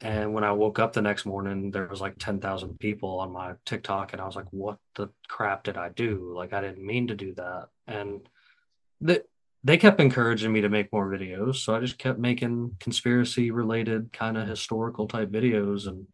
And 0.02 0.26
mm-hmm. 0.26 0.34
when 0.34 0.44
I 0.44 0.52
woke 0.52 0.80
up 0.80 0.94
the 0.94 1.02
next 1.02 1.26
morning, 1.26 1.72
there 1.72 1.88
was 1.88 2.02
like 2.02 2.16
10,000 2.18 2.80
people 2.80 3.20
on 3.20 3.32
my 3.32 3.54
TikTok. 3.66 4.14
And 4.14 4.22
I 4.22 4.26
was 4.26 4.36
like, 4.36 4.48
what 4.52 4.78
the 4.96 5.10
crap 5.28 5.64
did 5.64 5.78
I 5.78 5.90
do? 5.90 6.34
Like, 6.36 6.54
I 6.54 6.62
didn't 6.62 6.86
mean 6.86 7.08
to 7.08 7.16
do 7.16 7.34
that. 7.36 7.68
And 7.88 8.22
they, 9.02 9.20
they 9.64 9.78
kept 9.78 10.00
encouraging 10.00 10.54
me 10.54 10.62
to 10.62 10.70
make 10.70 10.94
more 10.94 11.10
videos. 11.10 11.58
So 11.58 11.76
I 11.76 11.82
just 11.82 11.98
kept 11.98 12.18
making 12.18 12.78
conspiracy 12.80 13.52
related 13.52 14.14
kind 14.14 14.38
of 14.38 14.48
historical 14.48 15.08
type 15.08 15.32
videos. 15.32 15.88
And 15.88 16.08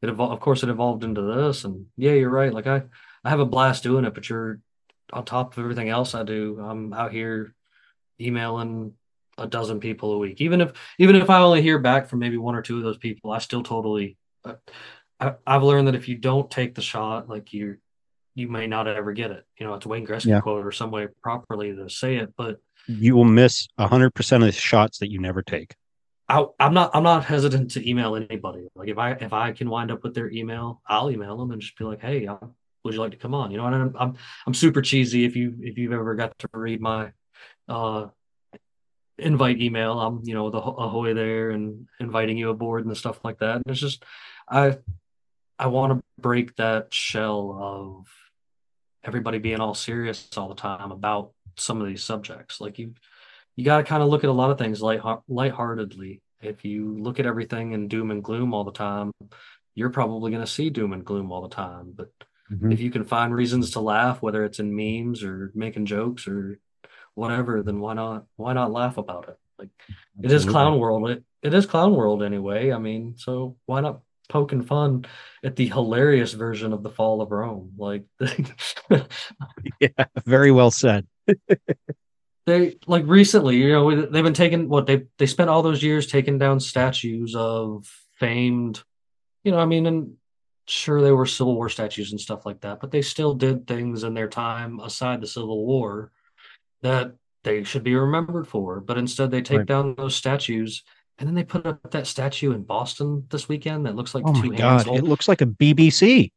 it 0.00 0.08
evolved, 0.08 0.32
of 0.32 0.40
course, 0.40 0.62
it 0.62 0.70
evolved 0.70 1.04
into 1.04 1.22
this. 1.22 1.64
And 1.64 1.86
yeah, 1.96 2.12
you're 2.12 2.30
right. 2.30 2.52
Like, 2.52 2.66
I, 2.66 2.82
I 3.24 3.30
have 3.30 3.40
a 3.40 3.46
blast 3.46 3.82
doing 3.82 4.06
it, 4.06 4.14
but 4.14 4.28
you're 4.30 4.60
on 5.12 5.24
top 5.24 5.52
of 5.52 5.58
everything 5.58 5.90
else 5.90 6.14
I 6.14 6.22
do. 6.22 6.58
I'm 6.60 6.94
out 6.94 7.12
here 7.12 7.54
emailing 8.20 8.94
a 9.38 9.46
dozen 9.46 9.80
people 9.80 10.12
a 10.12 10.18
week. 10.18 10.40
Even 10.40 10.60
if 10.60 10.72
even 10.98 11.16
if 11.16 11.30
I 11.30 11.38
only 11.40 11.62
hear 11.62 11.78
back 11.78 12.08
from 12.08 12.18
maybe 12.18 12.36
one 12.36 12.54
or 12.54 12.62
two 12.62 12.76
of 12.78 12.82
those 12.82 12.98
people, 12.98 13.30
I 13.30 13.38
still 13.38 13.62
totally. 13.62 14.16
Uh, 14.44 14.54
I, 15.20 15.34
have 15.46 15.62
learned 15.62 15.88
that 15.88 15.94
if 15.94 16.08
you 16.08 16.16
don't 16.16 16.50
take 16.50 16.74
the 16.74 16.82
shot, 16.82 17.28
like 17.28 17.52
you, 17.52 17.78
you 18.34 18.48
may 18.48 18.68
not 18.68 18.86
ever 18.86 19.12
get 19.12 19.32
it. 19.32 19.44
You 19.58 19.66
know, 19.66 19.74
it's 19.74 19.86
Wayne 19.86 20.06
Gretzky 20.06 20.26
yeah. 20.26 20.40
quote 20.40 20.64
or 20.64 20.70
some 20.70 20.92
way 20.92 21.08
properly 21.22 21.74
to 21.74 21.88
say 21.88 22.16
it, 22.16 22.34
but 22.36 22.60
you 22.86 23.14
will 23.16 23.24
miss 23.24 23.68
hundred 23.78 24.14
percent 24.14 24.42
of 24.42 24.48
the 24.48 24.52
shots 24.52 24.98
that 24.98 25.10
you 25.10 25.20
never 25.20 25.42
take. 25.42 25.74
I, 26.28 26.44
I'm 26.60 26.74
not. 26.74 26.90
I'm 26.94 27.02
not 27.02 27.24
hesitant 27.24 27.70
to 27.72 27.88
email 27.88 28.14
anybody. 28.14 28.68
Like 28.74 28.88
if 28.88 28.98
I 28.98 29.12
if 29.12 29.32
I 29.32 29.52
can 29.52 29.70
wind 29.70 29.90
up 29.90 30.02
with 30.02 30.14
their 30.14 30.30
email, 30.30 30.82
I'll 30.86 31.10
email 31.10 31.36
them 31.36 31.50
and 31.50 31.60
just 31.60 31.76
be 31.76 31.84
like, 31.84 32.00
"Hey, 32.00 32.26
uh, 32.26 32.36
would 32.84 32.94
you 32.94 33.00
like 33.00 33.12
to 33.12 33.16
come 33.16 33.34
on?" 33.34 33.50
You 33.50 33.56
know, 33.56 33.66
and 33.66 33.74
I'm 33.74 33.96
I'm, 33.98 34.14
I'm 34.46 34.54
super 34.54 34.82
cheesy. 34.82 35.24
If 35.24 35.36
you 35.36 35.56
if 35.60 35.78
you've 35.78 35.92
ever 35.92 36.14
got 36.14 36.38
to 36.38 36.48
read 36.52 36.80
my 36.80 37.12
uh 37.68 38.08
invite 39.18 39.60
email. 39.60 39.98
I'm, 40.00 40.22
you 40.24 40.34
know, 40.34 40.50
the 40.50 40.58
ahoy 40.58 41.14
there 41.14 41.50
and 41.50 41.88
inviting 42.00 42.38
you 42.38 42.50
aboard 42.50 42.86
and 42.86 42.96
stuff 42.96 43.18
like 43.24 43.38
that. 43.38 43.56
And 43.56 43.64
it's 43.68 43.80
just, 43.80 44.04
I, 44.48 44.78
I 45.58 45.66
want 45.66 45.92
to 45.92 46.04
break 46.20 46.56
that 46.56 46.94
shell 46.94 47.56
of 47.60 48.06
everybody 49.04 49.38
being 49.38 49.60
all 49.60 49.74
serious 49.74 50.28
all 50.36 50.48
the 50.48 50.54
time 50.54 50.92
about 50.92 51.32
some 51.56 51.80
of 51.80 51.88
these 51.88 52.04
subjects. 52.04 52.60
Like 52.60 52.78
you, 52.78 52.94
you 53.56 53.64
got 53.64 53.78
to 53.78 53.82
kind 53.84 54.02
of 54.02 54.08
look 54.08 54.24
at 54.24 54.30
a 54.30 54.32
lot 54.32 54.50
of 54.50 54.58
things 54.58 54.80
light 54.80 55.00
lightheartedly. 55.26 56.22
If 56.40 56.64
you 56.64 56.96
look 56.98 57.18
at 57.18 57.26
everything 57.26 57.72
in 57.72 57.88
doom 57.88 58.12
and 58.12 58.22
gloom 58.22 58.54
all 58.54 58.62
the 58.62 58.70
time, 58.70 59.10
you're 59.74 59.90
probably 59.90 60.30
going 60.30 60.44
to 60.44 60.50
see 60.50 60.70
doom 60.70 60.92
and 60.92 61.04
gloom 61.04 61.32
all 61.32 61.42
the 61.42 61.54
time. 61.54 61.92
But 61.96 62.12
mm-hmm. 62.52 62.70
if 62.70 62.80
you 62.80 62.90
can 62.92 63.04
find 63.04 63.34
reasons 63.34 63.72
to 63.72 63.80
laugh, 63.80 64.22
whether 64.22 64.44
it's 64.44 64.60
in 64.60 64.76
memes 64.76 65.24
or 65.24 65.50
making 65.54 65.86
jokes 65.86 66.28
or 66.28 66.60
whatever, 67.18 67.62
then 67.62 67.80
why 67.80 67.94
not 67.94 68.24
why 68.36 68.52
not 68.52 68.72
laugh 68.72 68.96
about 68.96 69.28
it? 69.28 69.38
Like 69.58 69.70
Absolutely. 70.18 70.24
it 70.24 70.32
is 70.36 70.44
clown 70.44 70.78
world. 70.78 71.10
It 71.10 71.24
it 71.42 71.52
is 71.54 71.66
clown 71.66 71.94
world 71.94 72.22
anyway. 72.22 72.72
I 72.72 72.78
mean, 72.78 73.14
so 73.16 73.56
why 73.66 73.80
not 73.80 74.00
poking 74.28 74.62
fun 74.62 75.04
at 75.42 75.56
the 75.56 75.66
hilarious 75.66 76.32
version 76.32 76.72
of 76.72 76.82
the 76.82 76.90
fall 76.90 77.20
of 77.20 77.30
Rome? 77.30 77.72
Like 77.76 78.04
Yeah, 79.80 80.04
very 80.24 80.52
well 80.52 80.70
said. 80.70 81.06
they 82.46 82.76
like 82.86 83.04
recently, 83.06 83.56
you 83.56 83.72
know, 83.72 84.06
they've 84.06 84.24
been 84.24 84.32
taking 84.32 84.68
what 84.68 84.86
they 84.86 85.06
they 85.18 85.26
spent 85.26 85.50
all 85.50 85.62
those 85.62 85.82
years 85.82 86.06
taking 86.06 86.38
down 86.38 86.60
statues 86.60 87.34
of 87.34 87.84
famed, 88.14 88.82
you 89.42 89.50
know, 89.52 89.58
I 89.58 89.66
mean, 89.66 89.86
and 89.86 90.14
sure 90.66 91.02
they 91.02 91.12
were 91.12 91.26
Civil 91.26 91.56
War 91.56 91.68
statues 91.68 92.12
and 92.12 92.20
stuff 92.20 92.46
like 92.46 92.60
that, 92.60 92.80
but 92.80 92.90
they 92.90 93.02
still 93.02 93.34
did 93.34 93.66
things 93.66 94.04
in 94.04 94.14
their 94.14 94.28
time 94.28 94.78
aside 94.80 95.20
the 95.20 95.26
Civil 95.26 95.66
War 95.66 96.12
that 96.82 97.14
they 97.44 97.64
should 97.64 97.84
be 97.84 97.94
remembered 97.94 98.46
for. 98.46 98.80
But 98.80 98.98
instead, 98.98 99.30
they 99.30 99.42
take 99.42 99.58
right. 99.58 99.66
down 99.66 99.94
those 99.94 100.16
statues 100.16 100.82
and 101.18 101.26
then 101.26 101.34
they 101.34 101.44
put 101.44 101.66
up 101.66 101.90
that 101.90 102.06
statue 102.06 102.52
in 102.52 102.62
Boston 102.62 103.26
this 103.30 103.48
weekend 103.48 103.86
that 103.86 103.96
looks 103.96 104.14
like 104.14 104.24
oh 104.26 104.40
two 104.40 104.50
my 104.50 104.56
hands. 104.56 104.84
God, 104.84 104.96
it 104.96 105.02
looks 105.02 105.26
like 105.26 105.40
a 105.40 105.46
BBC. 105.46 106.30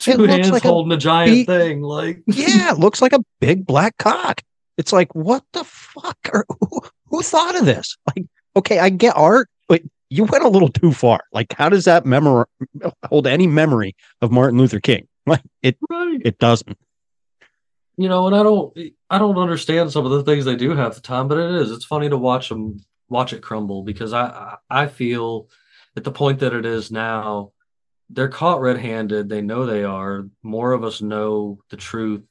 Two 0.00 0.24
it 0.24 0.30
hands 0.30 0.50
like 0.50 0.64
holding 0.64 0.92
a, 0.92 0.96
a 0.96 0.98
giant 0.98 1.32
B- 1.32 1.44
thing. 1.44 1.80
Like 1.80 2.22
yeah, 2.26 2.72
it 2.72 2.78
looks 2.78 3.00
like 3.00 3.12
a 3.12 3.20
big 3.38 3.64
black 3.64 3.96
cock. 3.98 4.42
It's 4.76 4.92
like 4.92 5.14
what 5.14 5.44
the 5.52 5.62
fuck? 5.64 6.18
Or, 6.32 6.44
who, 6.60 6.80
who 7.06 7.22
thought 7.22 7.56
of 7.56 7.64
this? 7.64 7.96
Like, 8.08 8.26
okay, 8.56 8.80
I 8.80 8.88
get 8.88 9.16
art, 9.16 9.48
but 9.68 9.82
you 10.08 10.24
went 10.24 10.42
a 10.42 10.48
little 10.48 10.70
too 10.70 10.92
far. 10.92 11.20
Like, 11.32 11.52
how 11.52 11.68
does 11.68 11.84
that 11.84 12.04
memory 12.04 12.46
hold 13.06 13.28
any 13.28 13.46
memory 13.46 13.94
of 14.20 14.32
Martin 14.32 14.58
Luther 14.58 14.80
King? 14.80 15.06
Like, 15.26 15.42
it 15.62 15.76
right. 15.88 16.20
it 16.24 16.38
doesn't 16.38 16.76
you 18.00 18.08
know, 18.08 18.26
and 18.26 18.34
I 18.34 18.42
don't, 18.42 18.76
I 19.10 19.18
don't 19.18 19.36
understand 19.36 19.92
some 19.92 20.06
of 20.06 20.12
the 20.12 20.22
things 20.22 20.46
they 20.46 20.56
do 20.56 20.74
half 20.74 20.94
the 20.94 21.02
time, 21.02 21.28
but 21.28 21.36
it 21.36 21.60
is, 21.60 21.70
it's 21.70 21.84
funny 21.84 22.08
to 22.08 22.16
watch 22.16 22.48
them, 22.48 22.80
watch 23.10 23.34
it 23.34 23.42
crumble 23.42 23.82
because 23.82 24.14
I, 24.14 24.56
I 24.70 24.86
feel 24.86 25.48
at 25.96 26.04
the 26.04 26.10
point 26.10 26.38
that 26.38 26.54
it 26.54 26.64
is 26.64 26.90
now, 26.90 27.52
they're 28.08 28.28
caught 28.28 28.62
red-handed. 28.62 29.28
They 29.28 29.42
know 29.42 29.66
they 29.66 29.84
are. 29.84 30.28
More 30.42 30.72
of 30.72 30.82
us 30.82 31.02
know 31.02 31.60
the 31.68 31.76
truth 31.76 32.26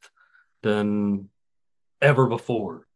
than 0.64 1.30
ever 2.02 2.26
before, 2.26 2.88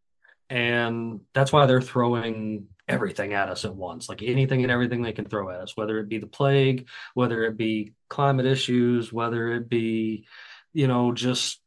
and 0.50 1.22
that's 1.34 1.54
why 1.54 1.66
they're 1.66 1.80
throwing 1.80 2.68
everything 2.88 3.34
at 3.34 3.50
us 3.50 3.66
at 3.66 3.76
once, 3.76 4.10
like 4.10 4.22
anything 4.24 4.64
and 4.64 4.72
everything 4.72 5.02
they 5.02 5.14
can 5.14 5.26
throw 5.26 5.50
at 5.50 5.62
us, 5.62 5.78
whether 5.78 6.00
it 6.00 6.10
be 6.10 6.18
the 6.18 6.28
plague, 6.28 6.88
whether 7.14 7.44
it 7.46 7.56
be 7.56 7.94
climate 8.10 8.46
issues, 8.46 9.14
whether 9.14 9.54
it 9.54 9.70
be, 9.70 10.26
you 10.74 10.88
know, 10.88 11.14
just 11.14 11.62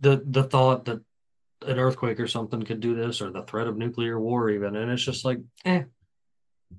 the 0.00 0.22
the 0.26 0.42
thought 0.42 0.86
that 0.86 1.00
an 1.66 1.78
earthquake 1.78 2.18
or 2.18 2.26
something 2.26 2.62
could 2.62 2.80
do 2.80 2.94
this, 2.94 3.20
or 3.20 3.30
the 3.30 3.42
threat 3.42 3.66
of 3.66 3.76
nuclear 3.76 4.18
war, 4.18 4.50
even, 4.50 4.76
and 4.76 4.90
it's 4.90 5.02
just 5.02 5.24
like, 5.24 5.38
eh, 5.64 5.82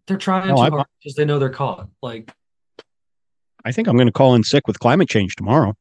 they're 0.07 0.17
trying 0.17 0.47
no, 0.47 0.55
too 0.55 0.71
hard 0.71 0.87
because 0.99 1.15
they 1.15 1.25
know 1.25 1.37
they're 1.37 1.49
caught. 1.49 1.87
Like, 2.01 2.33
I 3.63 3.71
think 3.71 3.87
I'm 3.87 3.95
going 3.95 4.07
to 4.07 4.11
call 4.11 4.33
in 4.33 4.43
sick 4.43 4.67
with 4.67 4.79
climate 4.79 5.07
change 5.07 5.35
tomorrow. 5.35 5.75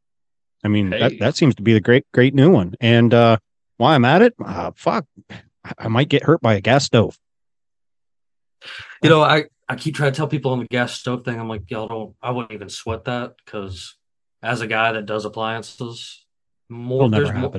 I 0.62 0.68
mean, 0.68 0.90
that, 0.90 1.12
Hey. 1.12 1.18
that 1.18 1.36
seems 1.36 1.54
to 1.54 1.62
be 1.62 1.72
the 1.72 1.80
great, 1.80 2.04
great 2.12 2.34
new 2.34 2.50
one. 2.50 2.74
And 2.80 3.14
uh, 3.14 3.38
while 3.78 3.94
I'm 3.94 4.04
at 4.04 4.20
it, 4.20 4.34
uh, 4.44 4.72
fuck, 4.76 5.06
I- 5.30 5.72
I 5.78 5.88
might 5.88 6.08
get 6.10 6.24
hurt 6.24 6.42
by 6.42 6.54
a 6.54 6.60
gas 6.60 6.84
stove. 6.84 7.18
You 9.02 9.08
know, 9.08 9.22
I, 9.22 9.44
I 9.68 9.76
keep 9.76 9.94
trying 9.94 10.12
to 10.12 10.16
tell 10.16 10.28
people 10.28 10.52
on 10.52 10.58
the 10.58 10.66
gas 10.66 10.92
stove 10.92 11.24
thing, 11.24 11.40
I'm 11.40 11.48
like, 11.48 11.70
y'all 11.70 11.88
don't, 11.88 12.16
I 12.20 12.30
wouldn't 12.32 12.52
even 12.52 12.68
sweat 12.68 13.04
that 13.04 13.34
because 13.44 13.96
as 14.42 14.60
a 14.60 14.66
guy 14.66 14.92
that 14.92 15.06
does 15.06 15.24
appliances, 15.24 16.26
more, 16.70 17.00
Will 17.02 17.08
never 17.10 17.24
there's 17.26 17.36
more, 17.38 17.52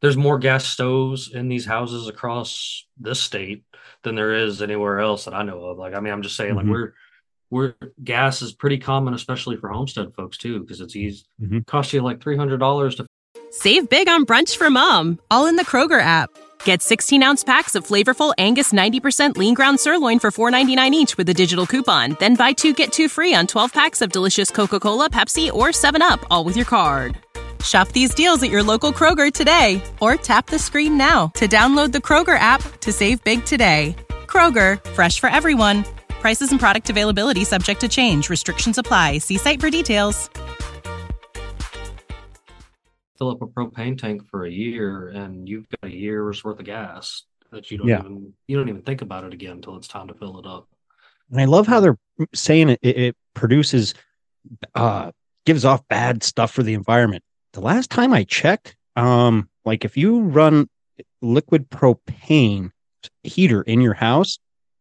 there's 0.00 0.16
more 0.16 0.38
gas 0.38 0.64
stoves 0.64 1.30
in 1.32 1.48
these 1.48 1.64
houses 1.66 2.08
across 2.08 2.84
this 2.98 3.20
state 3.20 3.64
than 4.02 4.14
there 4.14 4.34
is 4.34 4.62
anywhere 4.62 4.98
else 5.00 5.24
that 5.26 5.34
I 5.34 5.42
know 5.42 5.64
of. 5.66 5.78
Like, 5.78 5.94
I 5.94 6.00
mean, 6.00 6.12
I'm 6.12 6.22
just 6.22 6.36
saying, 6.36 6.54
Mhm. 6.54 6.56
like, 6.56 6.66
we're, 6.66 6.92
we're 7.50 7.74
gas 8.02 8.42
is 8.42 8.52
pretty 8.52 8.78
common, 8.78 9.12
especially 9.14 9.56
for 9.56 9.68
homestead 9.68 10.14
folks 10.14 10.38
too, 10.38 10.60
because 10.60 10.80
it's 10.80 10.96
easy. 10.96 11.24
Mhm. 11.42 11.66
Cost 11.66 11.92
you 11.92 12.00
like 12.00 12.20
three 12.22 12.36
hundred 12.36 12.58
dollars 12.58 12.94
to 12.96 13.06
Save 13.52 13.88
big 13.90 14.08
on 14.08 14.24
brunch 14.24 14.56
for 14.56 14.70
mom, 14.70 15.18
all 15.30 15.46
in 15.46 15.56
the 15.56 15.64
Kroger 15.64 16.00
app. 16.00 16.30
Get 16.62 16.82
16 16.82 17.20
ounce 17.22 17.42
packs 17.42 17.74
of 17.74 17.84
flavorful 17.86 18.32
Angus 18.38 18.72
90% 18.72 19.36
lean 19.36 19.54
ground 19.54 19.80
sirloin 19.80 20.18
for 20.20 20.30
$4.99 20.30 20.92
each 20.94 21.16
with 21.16 21.28
a 21.28 21.34
digital 21.34 21.66
coupon. 21.66 22.16
Then 22.20 22.36
buy 22.36 22.52
two 22.52 22.72
get 22.72 22.92
two 22.92 23.08
free 23.08 23.34
on 23.34 23.46
12 23.48 23.72
packs 23.72 24.02
of 24.02 24.12
delicious 24.12 24.50
Coca 24.52 24.78
Cola, 24.78 25.10
Pepsi, 25.10 25.52
or 25.52 25.68
7UP, 25.70 26.24
all 26.30 26.44
with 26.44 26.54
your 26.56 26.66
card. 26.66 27.16
Shop 27.62 27.88
these 27.88 28.14
deals 28.14 28.42
at 28.42 28.50
your 28.50 28.62
local 28.62 28.92
Kroger 28.92 29.32
today 29.32 29.82
or 30.00 30.16
tap 30.16 30.46
the 30.46 30.58
screen 30.58 30.96
now 30.96 31.28
to 31.34 31.46
download 31.48 31.92
the 31.92 31.98
Kroger 31.98 32.38
app 32.38 32.62
to 32.80 32.92
save 32.92 33.22
big 33.24 33.44
today. 33.44 33.94
Kroger, 34.26 34.82
fresh 34.90 35.20
for 35.20 35.28
everyone. 35.28 35.84
Prices 36.08 36.50
and 36.52 36.60
product 36.60 36.88
availability 36.88 37.44
subject 37.44 37.80
to 37.80 37.88
change. 37.88 38.30
Restrictions 38.30 38.78
apply. 38.78 39.18
See 39.18 39.36
site 39.38 39.60
for 39.60 39.68
details. 39.70 40.30
fill 43.18 43.32
up 43.32 43.42
a 43.42 43.46
propane 43.46 43.98
tank 43.98 44.26
for 44.30 44.46
a 44.46 44.50
year, 44.50 45.08
and 45.08 45.46
you've 45.46 45.68
got 45.68 45.90
a 45.90 45.94
year's 45.94 46.42
worth 46.42 46.58
of 46.58 46.64
gas 46.64 47.24
that 47.52 47.70
you 47.70 47.76
don't 47.76 47.86
Yeah. 47.86 47.98
even 48.00 48.32
you 48.48 48.56
don't 48.56 48.70
even 48.70 48.80
think 48.80 49.02
about 49.02 49.24
it 49.24 49.34
again 49.34 49.52
until 49.52 49.76
it's 49.76 49.88
time 49.88 50.08
to 50.08 50.14
fill 50.14 50.38
it 50.38 50.46
up. 50.46 50.66
And 51.30 51.38
I 51.38 51.44
love 51.44 51.66
how 51.66 51.80
they're 51.80 51.98
saying 52.32 52.70
it, 52.70 52.78
it, 52.80 52.96
it 52.98 53.16
produces, 53.34 53.92
uh, 54.74 55.12
gives 55.44 55.66
off 55.66 55.86
bad 55.88 56.22
stuff 56.22 56.50
for 56.50 56.62
the 56.62 56.72
environment. 56.72 57.22
The 57.52 57.60
last 57.60 57.90
time 57.90 58.12
I 58.12 58.24
checked, 58.24 58.76
um, 58.96 59.48
like 59.64 59.84
if 59.84 59.96
you 59.96 60.20
run 60.20 60.68
liquid 61.20 61.68
propane 61.70 62.70
heater 63.22 63.62
in 63.62 63.80
your 63.80 63.94
house 63.94 64.38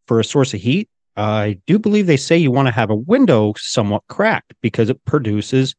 for 0.08 0.19
a 0.19 0.23
source 0.23 0.53
of 0.53 0.62
heat, 0.62 0.88
I 1.15 1.60
do 1.67 1.79
believe 1.79 2.08
they 2.08 2.17
say 2.17 2.38
you 2.38 2.51
want 2.51 2.67
to 2.67 2.73
have 2.73 2.89
a 2.89 2.95
window 2.95 3.53
somewhat 3.58 4.03
cracked 4.08 4.53
because 4.62 4.89
it 4.89 5.03
produces 5.05 5.75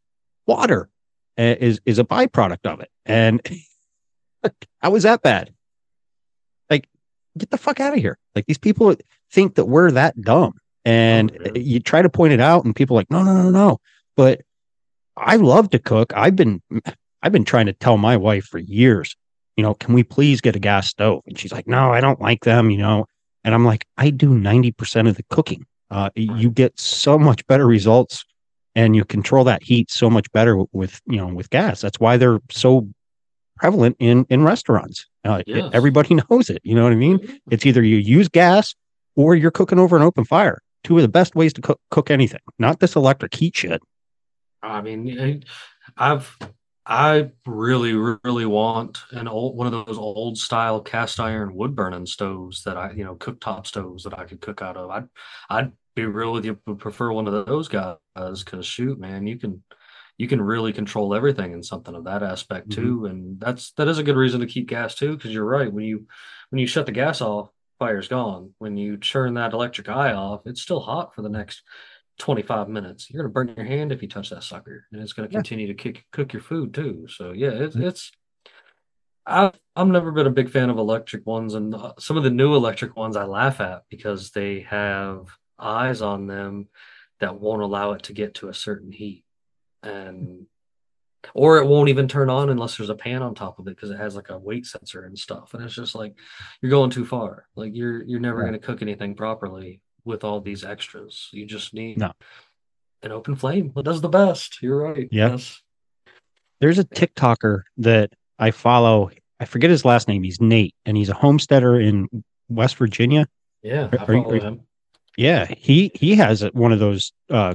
water, 0.46 0.90
uh, 1.38 1.54
is 1.60 1.80
is 1.86 1.98
a 1.98 2.04
byproduct 2.04 2.66
of 2.66 2.80
it. 2.80 2.90
And 3.06 3.40
how 4.82 4.94
is 4.96 5.04
that 5.04 5.22
bad? 5.22 5.52
Like, 6.68 6.88
get 7.38 7.50
the 7.50 7.58
fuck 7.58 7.80
out 7.80 7.94
of 7.94 8.00
here! 8.00 8.18
Like 8.34 8.46
these 8.46 8.58
people 8.58 8.94
think 9.30 9.54
that 9.54 9.66
we're 9.66 9.92
that 9.92 10.20
dumb, 10.20 10.54
and 10.84 11.36
Oh, 11.40 11.52
you 11.54 11.80
try 11.80 12.02
to 12.02 12.10
point 12.10 12.32
it 12.32 12.40
out, 12.40 12.64
and 12.64 12.74
people 12.74 12.96
are 12.96 13.00
like, 13.00 13.10
no, 13.10 13.22
no, 13.22 13.42
no, 13.42 13.50
no. 13.50 13.80
But 14.16 14.42
I 15.16 15.36
love 15.36 15.70
to 15.70 15.78
cook. 15.78 16.12
I've 16.14 16.36
been 16.36 16.62
I've 17.22 17.32
been 17.32 17.44
trying 17.44 17.66
to 17.66 17.72
tell 17.72 17.96
my 17.98 18.16
wife 18.16 18.44
for 18.44 18.58
years, 18.58 19.14
you 19.56 19.62
know, 19.62 19.74
can 19.74 19.94
we 19.94 20.02
please 20.02 20.40
get 20.40 20.56
a 20.56 20.58
gas 20.58 20.88
stove? 20.88 21.22
And 21.26 21.38
she's 21.38 21.52
like, 21.52 21.66
no, 21.68 21.92
I 21.92 22.00
don't 22.00 22.20
like 22.20 22.44
them, 22.44 22.70
you 22.70 22.78
know. 22.78 23.06
And 23.44 23.54
I'm 23.54 23.64
like, 23.64 23.84
I 23.98 24.10
do 24.10 24.30
90% 24.30 25.08
of 25.08 25.16
the 25.16 25.22
cooking. 25.30 25.64
Uh, 25.90 26.08
you 26.14 26.50
get 26.50 26.78
so 26.78 27.18
much 27.18 27.46
better 27.46 27.66
results 27.66 28.24
and 28.74 28.94
you 28.94 29.04
control 29.04 29.44
that 29.44 29.62
heat 29.62 29.90
so 29.90 30.08
much 30.08 30.30
better 30.32 30.56
with, 30.56 30.68
with 30.72 31.00
you 31.06 31.16
know, 31.16 31.26
with 31.26 31.50
gas. 31.50 31.80
That's 31.80 31.98
why 32.00 32.16
they're 32.16 32.38
so 32.50 32.88
prevalent 33.56 33.96
in, 33.98 34.24
in 34.30 34.42
restaurants. 34.44 35.06
Uh, 35.24 35.42
it- 35.46 35.56
Yes. 35.56 35.70
everybody 35.74 36.14
knows 36.30 36.48
it. 36.48 36.60
You 36.64 36.74
know 36.74 36.84
what 36.84 36.92
I 36.92 36.96
mean? 36.96 37.40
It's 37.50 37.66
either 37.66 37.82
you 37.82 37.96
use 37.96 38.28
gas 38.28 38.74
or 39.16 39.34
you're 39.34 39.50
cooking 39.50 39.78
over 39.78 39.96
an 39.96 40.02
open 40.02 40.24
fire. 40.24 40.60
Two 40.84 40.96
of 40.96 41.02
the 41.02 41.08
best 41.08 41.34
ways 41.34 41.52
to 41.54 41.60
cook, 41.60 41.78
cook 41.90 42.10
anything, 42.10 42.40
not 42.58 42.80
this 42.80 42.96
electric 42.96 43.34
heat 43.34 43.54
shit. 43.56 43.82
I 44.62 44.80
mean, 44.82 45.44
I've 45.96 46.36
I 46.86 47.30
really 47.46 47.94
really 47.94 48.46
want 48.46 48.98
an 49.12 49.28
old 49.28 49.56
one 49.56 49.72
of 49.72 49.86
those 49.86 49.98
old 49.98 50.38
style 50.38 50.80
cast 50.80 51.20
iron 51.20 51.54
wood 51.54 51.74
burning 51.74 52.06
stoves 52.06 52.64
that 52.64 52.76
I 52.76 52.92
you 52.92 53.04
know 53.04 53.14
cooktop 53.14 53.66
stoves 53.66 54.04
that 54.04 54.18
I 54.18 54.24
could 54.24 54.40
cook 54.40 54.62
out 54.62 54.76
of. 54.76 54.90
I'd 54.90 55.08
I'd 55.48 55.72
be 55.94 56.06
real 56.06 56.32
with 56.32 56.44
you, 56.44 56.58
would 56.66 56.78
prefer 56.78 57.12
one 57.12 57.26
of 57.26 57.46
those 57.46 57.68
guys 57.68 57.96
because 58.16 58.66
shoot, 58.66 58.98
man, 58.98 59.26
you 59.26 59.38
can 59.38 59.62
you 60.18 60.28
can 60.28 60.40
really 60.40 60.72
control 60.72 61.14
everything 61.14 61.52
in 61.52 61.62
something 61.62 61.94
of 61.94 62.04
that 62.04 62.22
aspect 62.22 62.68
mm-hmm. 62.68 62.82
too, 62.82 63.06
and 63.06 63.40
that's 63.40 63.72
that 63.72 63.88
is 63.88 63.98
a 63.98 64.02
good 64.02 64.16
reason 64.16 64.40
to 64.40 64.46
keep 64.46 64.68
gas 64.68 64.94
too. 64.94 65.16
Because 65.16 65.32
you're 65.32 65.44
right, 65.44 65.72
when 65.72 65.84
you 65.84 66.06
when 66.50 66.58
you 66.58 66.66
shut 66.66 66.86
the 66.86 66.92
gas 66.92 67.20
off, 67.20 67.50
fire's 67.78 68.08
gone. 68.08 68.52
When 68.58 68.76
you 68.76 68.96
turn 68.96 69.34
that 69.34 69.52
electric 69.52 69.88
eye 69.88 70.12
off, 70.12 70.42
it's 70.44 70.60
still 70.60 70.80
hot 70.80 71.14
for 71.14 71.22
the 71.22 71.28
next 71.28 71.62
25 72.20 72.68
minutes. 72.68 73.10
You're 73.10 73.22
gonna 73.22 73.32
burn 73.32 73.54
your 73.56 73.66
hand 73.66 73.90
if 73.90 74.02
you 74.02 74.08
touch 74.08 74.30
that 74.30 74.44
sucker, 74.44 74.86
and 74.92 75.00
it's 75.02 75.12
gonna 75.12 75.28
Yeah. 75.28 75.38
continue 75.38 75.66
to 75.66 75.74
kick, 75.74 76.06
cook 76.12 76.32
your 76.32 76.42
food 76.42 76.72
too. 76.72 77.06
So 77.08 77.32
yeah, 77.32 77.50
it's 77.50 77.74
Mhm. 77.76 77.82
it's. 77.84 78.12
I've 79.26 79.58
I've 79.76 79.86
never 79.88 80.12
been 80.12 80.26
a 80.26 80.30
big 80.30 80.50
fan 80.50 80.70
of 80.70 80.78
electric 80.78 81.26
ones, 81.26 81.54
and 81.54 81.74
uh, 81.74 81.94
some 81.98 82.16
of 82.16 82.22
the 82.24 82.30
new 82.30 82.54
electric 82.54 82.96
ones 82.96 83.16
I 83.16 83.24
laugh 83.24 83.60
at 83.60 83.82
because 83.88 84.30
they 84.30 84.60
have 84.60 85.26
eyes 85.58 86.02
on 86.02 86.26
them 86.26 86.68
that 87.20 87.38
won't 87.40 87.62
allow 87.62 87.92
it 87.92 88.04
to 88.04 88.12
get 88.12 88.34
to 88.36 88.48
a 88.48 88.54
certain 88.54 88.92
heat, 88.92 89.24
and 89.82 90.46
or 91.34 91.58
it 91.58 91.66
won't 91.66 91.90
even 91.90 92.08
turn 92.08 92.30
on 92.30 92.48
unless 92.50 92.76
there's 92.76 92.88
a 92.90 92.94
pan 92.94 93.22
on 93.22 93.34
top 93.34 93.58
of 93.58 93.66
it 93.68 93.76
because 93.76 93.90
it 93.90 93.98
has 93.98 94.16
like 94.16 94.30
a 94.30 94.38
weight 94.38 94.66
sensor 94.66 95.04
and 95.04 95.18
stuff, 95.18 95.54
and 95.54 95.62
it's 95.62 95.74
just 95.74 95.94
like 95.94 96.14
you're 96.60 96.70
going 96.70 96.90
too 96.90 97.04
far. 97.04 97.46
Like 97.56 97.74
you're 97.74 98.02
you're 98.04 98.20
never 98.20 98.40
Yeah. 98.40 98.48
going 98.50 98.60
to 98.60 98.66
cook 98.66 98.82
anything 98.82 99.14
properly 99.14 99.80
with 100.04 100.24
all 100.24 100.40
these 100.40 100.64
extras. 100.64 101.28
You 101.32 101.46
just 101.46 101.74
need 101.74 101.98
No. 101.98 102.12
an 103.02 103.12
open 103.12 103.36
flame. 103.36 103.72
It 103.76 103.84
does 103.84 104.00
the 104.00 104.08
best. 104.08 104.62
You're 104.62 104.82
right. 104.82 105.08
Yeah. 105.10 105.30
Yes. 105.30 105.62
There's 106.60 106.78
a 106.78 106.84
TikToker 106.84 107.62
that 107.78 108.12
I 108.38 108.50
follow. 108.50 109.10
I 109.38 109.44
forget 109.46 109.70
his 109.70 109.84
last 109.84 110.08
name. 110.08 110.22
He's 110.22 110.40
Nate, 110.40 110.74
and 110.84 110.96
he's 110.96 111.08
a 111.08 111.14
homesteader 111.14 111.80
in 111.80 112.08
West 112.48 112.76
Virginia. 112.76 113.26
Yeah. 113.62 113.88
Are- 113.92 114.00
I 114.00 114.04
follow 114.06 114.32
are 114.32 114.40
him. 114.40 114.60
Yeah, 115.16 115.46
he 115.46 115.90
he 115.94 116.14
has 116.16 116.42
one 116.52 116.72
of 116.72 116.78
those 116.78 117.12
uh, 117.28 117.54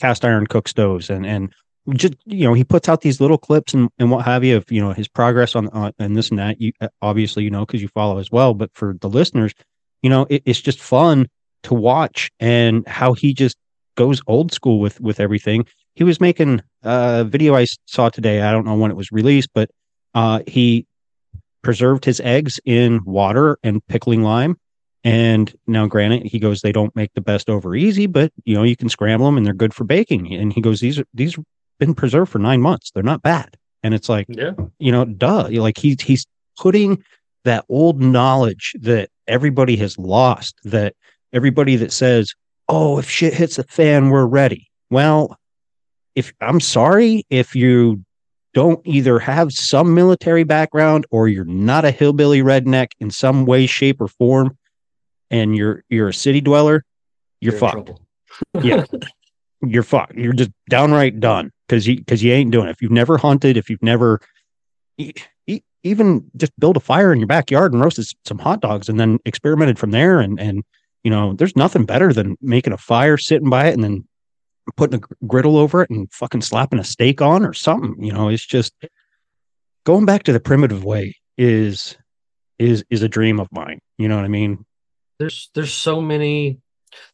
cast 0.00 0.24
iron 0.24 0.46
cook 0.46 0.68
stoves, 0.68 1.10
and 1.10 1.24
and 1.24 1.52
just 1.90 2.14
you 2.26 2.44
know 2.46 2.54
he 2.54 2.64
puts 2.64 2.88
out 2.88 3.00
these 3.02 3.20
little 3.20 3.38
clips 3.38 3.72
and, 3.72 3.88
and 3.98 4.10
what 4.10 4.24
have 4.24 4.42
you 4.44 4.56
of 4.56 4.70
you 4.70 4.80
know 4.80 4.92
his 4.92 5.08
progress 5.08 5.54
on, 5.54 5.68
on 5.68 5.92
and 5.98 6.16
this 6.16 6.30
and 6.30 6.38
that. 6.38 6.60
You 6.60 6.72
obviously 7.00 7.44
you 7.44 7.50
know 7.50 7.64
because 7.64 7.80
you 7.82 7.88
follow 7.88 8.18
as 8.18 8.30
well, 8.30 8.52
but 8.52 8.70
for 8.74 8.96
the 9.00 9.08
listeners, 9.08 9.54
you 10.02 10.10
know 10.10 10.26
it, 10.28 10.42
it's 10.44 10.60
just 10.60 10.80
fun 10.80 11.28
to 11.66 11.74
watch 11.74 12.30
and 12.40 12.86
how 12.88 13.12
he 13.12 13.32
just 13.34 13.56
goes 13.96 14.20
old 14.26 14.52
school 14.52 14.80
with 14.80 15.00
with 15.00 15.20
everything. 15.20 15.66
He 15.94 16.04
was 16.04 16.20
making 16.20 16.62
a 16.82 17.24
video 17.24 17.54
I 17.54 17.66
saw 17.86 18.08
today. 18.10 18.42
I 18.42 18.52
don't 18.52 18.66
know 18.66 18.74
when 18.76 18.90
it 18.90 18.96
was 18.96 19.10
released, 19.12 19.50
but 19.54 19.70
uh, 20.14 20.40
he 20.46 20.86
preserved 21.62 22.04
his 22.04 22.20
eggs 22.20 22.60
in 22.64 23.00
water 23.04 23.58
and 23.62 23.86
pickling 23.86 24.22
lime. 24.22 24.56
And 25.04 25.54
now, 25.66 25.86
granted, 25.86 26.26
he 26.26 26.38
goes, 26.38 26.60
they 26.60 26.72
don't 26.72 26.94
make 26.96 27.12
the 27.14 27.20
best 27.20 27.48
over 27.48 27.74
easy, 27.76 28.06
but 28.06 28.32
you 28.44 28.54
know, 28.54 28.64
you 28.64 28.76
can 28.76 28.88
scramble 28.88 29.26
them 29.26 29.36
and 29.36 29.46
they're 29.46 29.54
good 29.54 29.72
for 29.74 29.84
baking. 29.84 30.34
And 30.34 30.52
he 30.52 30.60
goes, 30.60 30.80
these 30.80 30.98
are 30.98 31.06
these 31.14 31.36
have 31.36 31.44
been 31.78 31.94
preserved 31.94 32.30
for 32.32 32.38
nine 32.40 32.60
months. 32.60 32.90
They're 32.90 33.02
not 33.02 33.22
bad. 33.22 33.56
And 33.82 33.94
it's 33.94 34.08
like, 34.08 34.26
Yeah. 34.28 34.52
you 34.78 34.90
know, 34.92 35.04
duh. 35.04 35.48
Like 35.50 35.78
he's 35.78 36.00
he's 36.02 36.26
putting 36.58 37.02
that 37.44 37.64
old 37.68 38.00
knowledge 38.02 38.74
that 38.80 39.08
everybody 39.28 39.76
has 39.76 39.96
lost, 39.96 40.56
that 40.64 40.94
everybody 41.36 41.76
that 41.76 41.92
says, 41.92 42.34
Oh, 42.68 42.98
if 42.98 43.08
shit 43.08 43.34
hits 43.34 43.56
the 43.56 43.64
fan, 43.64 44.10
we're 44.10 44.26
ready. 44.26 44.68
Well, 44.90 45.36
if 46.16 46.32
I'm 46.40 46.58
sorry, 46.58 47.24
if 47.30 47.54
you 47.54 48.04
don't 48.54 48.80
either 48.84 49.18
have 49.18 49.52
some 49.52 49.94
military 49.94 50.42
background 50.42 51.06
or 51.10 51.28
you're 51.28 51.44
not 51.44 51.84
a 51.84 51.90
hillbilly 51.90 52.40
redneck 52.40 52.88
in 52.98 53.10
some 53.10 53.44
way, 53.44 53.66
shape, 53.66 54.00
or 54.00 54.08
form, 54.08 54.56
and 55.30 55.54
you're 55.54 55.84
you're 55.90 56.08
a 56.08 56.14
city 56.14 56.40
dweller, 56.40 56.84
you're, 57.40 57.54
in 57.54 57.60
fucked. 57.60 57.90
Yeah. 58.62 58.84
You're 59.62 59.82
fucked. 59.82 60.14
You're 60.14 60.32
just 60.32 60.50
downright 60.68 61.20
done 61.20 61.50
because 61.68 61.86
you 61.86 61.96
because 61.96 62.22
you 62.22 62.32
ain't 62.32 62.50
doing 62.50 62.66
it. 62.68 62.72
If 62.72 62.82
you've 62.82 62.90
never 62.90 63.16
hunted, 63.18 63.56
if 63.56 63.70
you've 63.70 63.82
never 63.82 64.20
e- 64.98 65.12
e- 65.46 65.62
even 65.82 66.30
just 66.36 66.58
build 66.58 66.76
a 66.76 66.80
fire 66.80 67.12
in 67.12 67.18
your 67.20 67.26
backyard 67.26 67.72
and 67.72 67.82
roasted 67.82 68.06
some 68.24 68.38
hot 68.38 68.60
dogs 68.60 68.88
and 68.88 68.98
then 68.98 69.18
experimented 69.24 69.78
from 69.78 69.90
there 69.92 70.20
and 70.20 70.40
and 70.40 70.64
you 71.04 71.10
know 71.10 71.34
there's 71.34 71.56
nothing 71.56 71.84
better 71.84 72.12
than 72.12 72.36
making 72.40 72.72
a 72.72 72.78
fire 72.78 73.16
sitting 73.16 73.50
by 73.50 73.66
it 73.66 73.74
and 73.74 73.84
then 73.84 74.04
putting 74.76 75.00
a 75.00 75.26
griddle 75.26 75.56
over 75.56 75.82
it 75.82 75.90
and 75.90 76.12
fucking 76.12 76.40
slapping 76.40 76.78
a 76.78 76.84
steak 76.84 77.22
on 77.22 77.44
or 77.44 77.52
something 77.52 78.02
you 78.02 78.12
know 78.12 78.28
it's 78.28 78.44
just 78.44 78.72
going 79.84 80.04
back 80.04 80.24
to 80.24 80.32
the 80.32 80.40
primitive 80.40 80.84
way 80.84 81.14
is 81.38 81.96
is 82.58 82.84
is 82.90 83.02
a 83.02 83.08
dream 83.08 83.38
of 83.38 83.48
mine 83.52 83.78
you 83.98 84.08
know 84.08 84.16
what 84.16 84.24
i 84.24 84.28
mean 84.28 84.64
there's 85.18 85.50
there's 85.54 85.72
so 85.72 86.00
many 86.00 86.58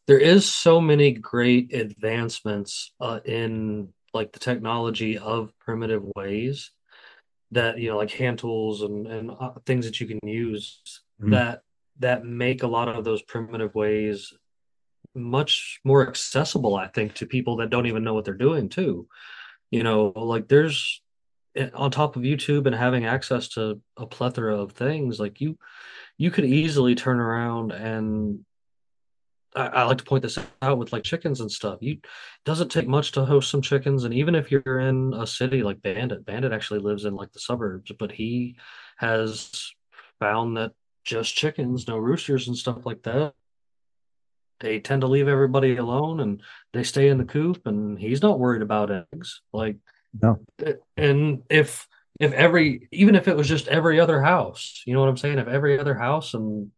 there 0.06 0.18
is 0.18 0.48
so 0.48 0.80
many 0.80 1.12
great 1.12 1.74
advancements 1.74 2.92
uh, 3.00 3.20
in 3.24 3.88
like 4.14 4.32
the 4.32 4.38
technology 4.38 5.18
of 5.18 5.52
primitive 5.58 6.04
ways 6.16 6.70
that 7.50 7.78
you 7.78 7.90
know 7.90 7.96
like 7.96 8.10
hand 8.10 8.38
tools 8.38 8.82
and 8.82 9.06
and 9.06 9.30
uh, 9.30 9.52
things 9.66 9.86
that 9.86 10.00
you 10.00 10.06
can 10.06 10.18
use 10.22 10.80
mm-hmm. 11.20 11.32
that 11.32 11.62
that 11.98 12.24
make 12.24 12.62
a 12.62 12.66
lot 12.68 12.88
of 12.88 13.04
those 13.04 13.22
primitive 13.22 13.74
ways 13.74 14.32
much 15.14 15.80
more 15.84 16.06
accessible 16.08 16.74
i 16.74 16.86
think 16.88 17.14
to 17.14 17.26
people 17.26 17.56
that 17.56 17.70
don't 17.70 17.86
even 17.86 18.02
know 18.02 18.14
what 18.14 18.24
they're 18.24 18.34
doing 18.34 18.68
too 18.68 19.06
you 19.70 19.82
know 19.82 20.12
like 20.16 20.48
there's 20.48 21.02
eh, 21.56 21.68
on 21.74 21.90
top 21.90 22.16
of 22.16 22.22
youtube 22.22 22.66
and 22.66 22.74
having 22.74 23.04
access 23.04 23.48
to 23.48 23.80
a 23.96 24.06
plethora 24.06 24.56
of 24.56 24.72
things 24.72 25.20
like 25.20 25.40
you 25.40 25.58
you 26.16 26.30
could 26.30 26.44
easily 26.44 26.94
turn 26.94 27.20
around 27.20 27.72
and 27.72 28.44
I, 29.54 29.66
I, 29.66 29.82
like 29.84 29.98
to 29.98 30.04
point 30.04 30.22
this 30.22 30.38
out 30.62 30.78
with 30.78 30.92
like 30.92 31.02
chickens 31.02 31.40
and 31.40 31.50
stuff. 31.50 31.78
You 31.82 31.98
doesn't 32.44 32.70
take 32.70 32.88
much 32.88 33.12
to 33.12 33.24
host 33.24 33.50
some 33.50 33.62
chickens, 33.62 34.04
and 34.04 34.14
even 34.14 34.34
if 34.34 34.50
you're 34.50 34.80
in 34.80 35.12
a 35.14 35.26
city 35.26 35.62
like 35.62 35.82
Bandit, 35.82 36.24
Bandit 36.24 36.52
actually 36.52 36.80
lives 36.80 37.04
in 37.04 37.14
like 37.14 37.32
the 37.32 37.40
suburbs, 37.40 37.92
but 37.98 38.12
he 38.12 38.56
has 38.96 39.72
found 40.18 40.56
that 40.56 40.72
just 41.04 41.34
chickens, 41.34 41.88
no 41.88 41.96
roosters 41.96 42.48
and 42.48 42.56
stuff 42.56 42.84
like 42.86 43.02
that. 43.02 43.34
They 44.60 44.78
tend 44.78 45.00
to 45.00 45.08
leave 45.08 45.28
everybody 45.28 45.76
alone, 45.76 46.20
and 46.20 46.40
they 46.72 46.84
stay 46.84 47.08
in 47.08 47.18
the 47.18 47.24
coop, 47.24 47.66
and 47.66 47.98
he's 47.98 48.22
not 48.22 48.38
worried 48.38 48.62
about 48.62 49.06
eggs. 49.12 49.40
Like 49.52 49.76
no, 50.20 50.38
and 50.96 51.42
if 51.50 51.88
if 52.20 52.32
every 52.32 52.88
even 52.92 53.16
if 53.16 53.26
it 53.26 53.36
was 53.36 53.48
just 53.48 53.68
every 53.68 53.98
other 53.98 54.22
house, 54.22 54.82
you 54.86 54.94
know 54.94 55.00
what 55.00 55.08
I'm 55.08 55.16
saying? 55.16 55.38
If 55.38 55.48
every 55.48 55.78
other 55.78 55.94
house 55.94 56.34
and 56.34 56.70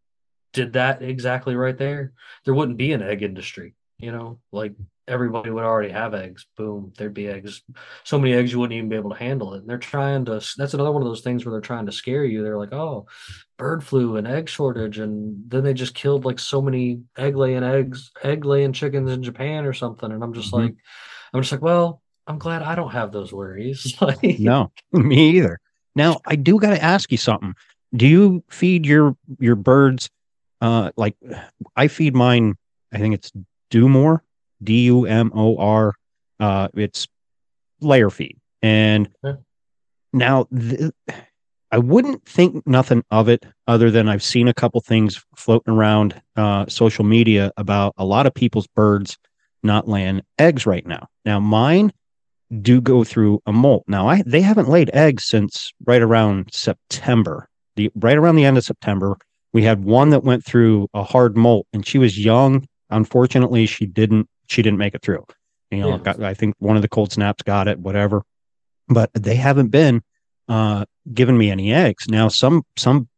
did 0.53 0.75
that 0.75 1.03
exactly 1.03 1.57
right 1.57 1.77
there, 1.77 2.13
there 2.45 2.55
wouldn't 2.55 2.79
be 2.79 2.93
an 2.93 3.03
egg 3.03 3.23
industry. 3.23 3.75
You 3.99 4.13
know, 4.13 4.39
like 4.53 4.73
everybody 5.07 5.51
would 5.51 5.65
already 5.65 5.93
have 5.93 6.15
eggs. 6.15 6.47
Boom, 6.57 6.93
there'd 6.97 7.15
be 7.15 7.29
eggs. 7.29 7.63
So 8.05 8.19
many 8.19 8.35
eggs 8.35 8.53
you 8.53 8.59
wouldn't 8.59 8.77
even 8.77 8.89
be 8.89 8.97
able 8.97 9.11
to 9.11 9.17
handle 9.17 9.55
it. 9.55 9.61
And 9.61 9.69
they're 9.69 9.79
trying 9.79 10.25
to. 10.27 10.43
That's 10.57 10.75
another 10.75 10.93
one 10.93 11.03
of 11.03 11.09
those 11.09 11.23
things 11.23 11.45
where 11.45 11.53
they're 11.53 11.61
trying 11.61 11.87
to 11.87 11.93
scare 11.93 12.25
you. 12.25 12.43
They're 12.43 12.59
like, 12.59 12.73
oh, 12.73 13.07
bird 13.57 13.85
flu 13.85 14.17
and 14.17 14.27
egg 14.27 14.49
shortage, 14.49 14.99
and 14.99 15.45
then 15.49 15.65
they 15.65 15.75
just 15.75 15.95
killed 15.95 16.25
like 16.25 16.39
so 16.39 16.61
many 16.61 17.03
egg 17.17 17.37
laying 17.37 17.63
eggs, 17.63 18.11
egg 18.23 18.45
laying 18.45 18.73
chickens 18.73 19.11
in 19.11 19.23
Japan 19.23 19.65
or 19.65 19.73
something. 19.73 20.11
And 20.11 20.23
I'm 20.23 20.35
just 20.35 20.53
mm-hmm. 20.53 20.67
like, 20.67 20.75
I'm 21.33 21.43
just 21.43 21.53
like, 21.53 21.63
well, 21.63 22.03
I'm 22.27 22.39
glad 22.39 22.63
I 22.63 22.75
don't 22.75 22.93
have 22.93 23.13
those 23.13 23.33
worries. 23.33 23.97
like, 24.01 24.23
no, 24.23 24.73
me 24.93 25.37
either. 25.37 25.61
Now 25.95 26.21
I 26.27 26.37
do 26.37 26.59
got 26.59 26.71
to 26.71 26.83
ask 26.83 27.13
you 27.13 27.19
something. 27.19 27.55
Do 27.95 28.07
you 28.07 28.43
feed 28.49 28.87
your 28.87 29.17
your 29.39 29.55
birds 29.55 30.11
uh, 30.65 30.91
like 30.97 31.15
I 31.77 31.89
feed 31.89 32.15
mine. 32.15 32.57
I 32.91 32.99
think 32.99 33.15
it's 33.15 33.31
Dumor, 33.71 34.23
D 34.65 34.85
U 34.85 35.07
M 35.07 35.31
O 35.35 35.57
R. 35.57 35.95
Uh, 36.41 36.69
it's 36.75 37.07
layer 37.81 38.11
feed, 38.11 38.39
and 38.63 39.09
yeah. 39.23 39.35
now 40.13 40.47
th- 40.57 40.93
I 41.71 41.79
wouldn't 41.79 42.25
think 42.25 42.67
nothing 42.67 43.03
of 43.11 43.29
it 43.29 43.45
other 43.67 43.91
than 43.91 44.09
I've 44.09 44.23
seen 44.23 44.49
a 44.49 44.55
couple 44.55 44.81
things 44.81 45.25
floating 45.37 45.75
around 45.75 46.21
uh, 46.37 46.67
social 46.69 47.05
media 47.05 47.53
about 47.57 47.95
a 47.97 48.05
lot 48.05 48.27
of 48.27 48.35
people's 48.35 48.69
birds 48.69 49.19
not 49.63 49.89
laying 49.89 50.23
eggs 50.39 50.67
right 50.67 50.87
now. 50.87 51.09
Now 51.25 51.41
mine 51.41 51.93
do 52.61 52.81
go 52.81 53.03
through 53.03 53.41
a 53.47 53.53
molt. 53.53 53.85
Now 53.89 54.09
I 54.09 54.23
they 54.27 54.41
haven't 54.41 54.69
laid 54.69 54.91
eggs 54.93 55.25
since 55.25 55.73
right 55.85 56.03
around 56.03 56.51
September. 56.53 57.49
The 57.77 57.91
right 57.97 58.17
around 58.17 58.37
the 58.37 58.45
end 58.45 58.59
of 58.59 58.65
September 58.65 59.17
we 59.55 59.63
had 59.63 59.85
one 59.85 60.11
that 60.11 60.25
went 60.25 60.45
through 60.45 60.89
a 60.93 61.03
hard 61.03 61.37
molt 61.37 61.67
and 61.73 61.87
she 61.87 61.97
was 61.97 62.23
young. 62.23 62.67
Unfortunately, 62.91 63.65
she 63.67 63.87
didn't 63.87 64.29
she 64.49 64.63
didn't 64.63 64.79
make 64.79 64.95
it 64.95 65.03
through. 65.03 65.25
You 65.71 65.81
know, 65.81 65.89
yeah. 65.91 65.99
got, 65.99 66.23
I 66.23 66.35
think 66.35 66.55
one 66.59 66.77
of 66.77 66.83
the 66.83 66.89
cold 66.89 67.13
snaps 67.13 67.43
got 67.43 67.69
it, 67.69 67.79
whatever. 67.79 68.23
But 68.89 69.11
they 69.15 69.37
haven't 69.37 69.69
been 69.69 70.03
uh, 70.49 70.85
giving 71.13 71.39
me 71.39 71.51
any 71.51 71.73
eggs. 71.73 72.09
Now, 72.09 72.29
some 72.29 72.63
some 72.77 73.09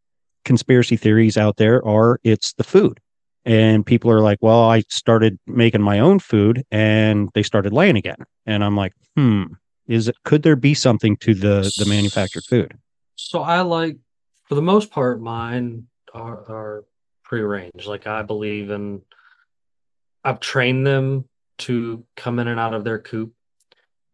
conspiracy 0.45 0.97
theories 0.97 1.37
out 1.37 1.57
there 1.57 1.85
are 1.85 2.21
it's 2.23 2.53
the 2.55 2.65
food, 2.65 3.01
and 3.45 3.85
people 3.85 4.11
are 4.11 4.21
like, 4.21 4.39
"Well, 4.41 4.65
I 4.71 4.81
started 4.89 5.39
making 5.47 5.83
my 5.83 5.99
own 5.99 6.19
food, 6.19 6.65
and 6.71 7.29
they 7.35 7.43
started 7.43 7.73
laying 7.73 7.97
again." 7.97 8.25
And 8.47 8.63
I'm 8.65 8.77
like, 8.77 8.93
"Hmm, 9.17 9.45
is 9.89 10.09
it? 10.09 10.17
Could 10.25 10.43
there 10.43 10.57
be 10.57 10.75
something 10.75 11.17
to 11.19 11.35
the 11.35 11.73
the 11.79 11.87
manufactured 11.87 12.45
food?" 12.45 12.79
So 13.17 13.43
I 13.43 13.63
like, 13.63 13.97
for 14.45 14.55
the 14.55 14.63
most 14.63 14.91
part, 14.91 15.21
mine 15.21 15.89
are, 16.15 16.45
are 16.51 16.85
prearranged. 17.25 17.87
Like 17.87 18.07
I 18.07 18.23
believe 18.23 18.71
in, 18.71 19.03
I've 20.27 20.41
trained 20.41 20.85
them 20.85 21.29
to 21.59 22.05
come 22.17 22.41
in 22.41 22.49
and 22.49 22.59
out 22.59 22.75
of 22.75 22.83
their 22.83 22.99
coop 22.99 23.33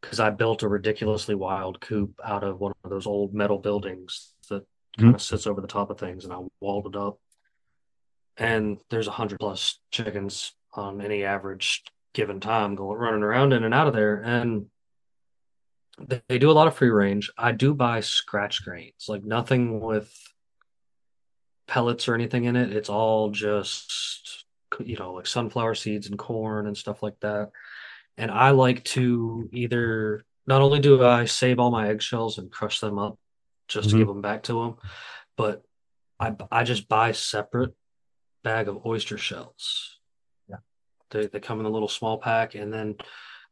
because 0.02 0.20
I 0.20 0.28
built 0.28 0.62
a 0.62 0.68
ridiculously 0.68 1.34
wild 1.34 1.80
coop 1.80 2.20
out 2.22 2.44
of 2.44 2.60
one 2.60 2.74
of 2.84 2.90
those 2.90 3.06
old 3.06 3.32
metal 3.32 3.58
buildings 3.58 4.34
that 4.50 4.62
mm-hmm. 4.62 5.04
kind 5.04 5.14
of 5.14 5.22
sits 5.22 5.46
over 5.46 5.62
the 5.62 5.66
top 5.66 5.88
of 5.88 5.98
things, 5.98 6.24
and 6.24 6.32
I 6.34 6.40
walled 6.60 6.86
it 6.86 6.96
up. 6.96 7.18
And 8.36 8.76
there's 8.90 9.08
a 9.08 9.12
hundred 9.12 9.40
plus 9.40 9.80
chickens 9.90 10.52
on 10.74 11.00
any 11.00 11.24
average 11.24 11.82
given 12.12 12.40
time 12.40 12.74
going 12.74 12.98
running 12.98 13.22
around 13.22 13.54
in 13.54 13.64
and 13.64 13.72
out 13.72 13.88
of 13.88 13.94
there, 13.94 14.16
and 14.16 14.66
they 16.28 16.38
do 16.38 16.50
a 16.50 16.52
lot 16.52 16.68
of 16.68 16.74
free 16.76 16.90
range. 16.90 17.30
I 17.38 17.52
do 17.52 17.72
buy 17.72 18.00
scratch 18.00 18.62
grains, 18.66 19.06
like 19.08 19.24
nothing 19.24 19.80
with 19.80 20.14
pellets 21.66 22.06
or 22.06 22.14
anything 22.14 22.44
in 22.44 22.56
it. 22.56 22.70
It's 22.70 22.90
all 22.90 23.30
just 23.30 24.41
you 24.80 24.96
know 24.96 25.14
like 25.14 25.26
sunflower 25.26 25.74
seeds 25.74 26.08
and 26.08 26.18
corn 26.18 26.66
and 26.66 26.76
stuff 26.76 27.02
like 27.02 27.18
that. 27.20 27.50
And 28.16 28.30
I 28.30 28.50
like 28.50 28.84
to 28.84 29.48
either 29.52 30.24
not 30.46 30.60
only 30.60 30.80
do 30.80 31.04
I 31.04 31.24
save 31.24 31.58
all 31.58 31.70
my 31.70 31.88
eggshells 31.88 32.38
and 32.38 32.50
crush 32.50 32.80
them 32.80 32.98
up 32.98 33.18
just 33.68 33.88
mm-hmm. 33.88 33.98
to 33.98 34.00
give 34.00 34.08
them 34.08 34.22
back 34.22 34.44
to 34.44 34.54
them, 34.54 34.76
but 35.36 35.62
I 36.20 36.34
I 36.50 36.64
just 36.64 36.88
buy 36.88 37.12
separate 37.12 37.74
bag 38.44 38.68
of 38.68 38.84
oyster 38.84 39.18
shells. 39.18 39.98
Yeah, 40.48 40.56
they 41.10 41.26
they 41.26 41.40
come 41.40 41.60
in 41.60 41.66
a 41.66 41.70
little 41.70 41.88
small 41.88 42.18
pack, 42.18 42.54
and 42.54 42.72
then 42.72 42.96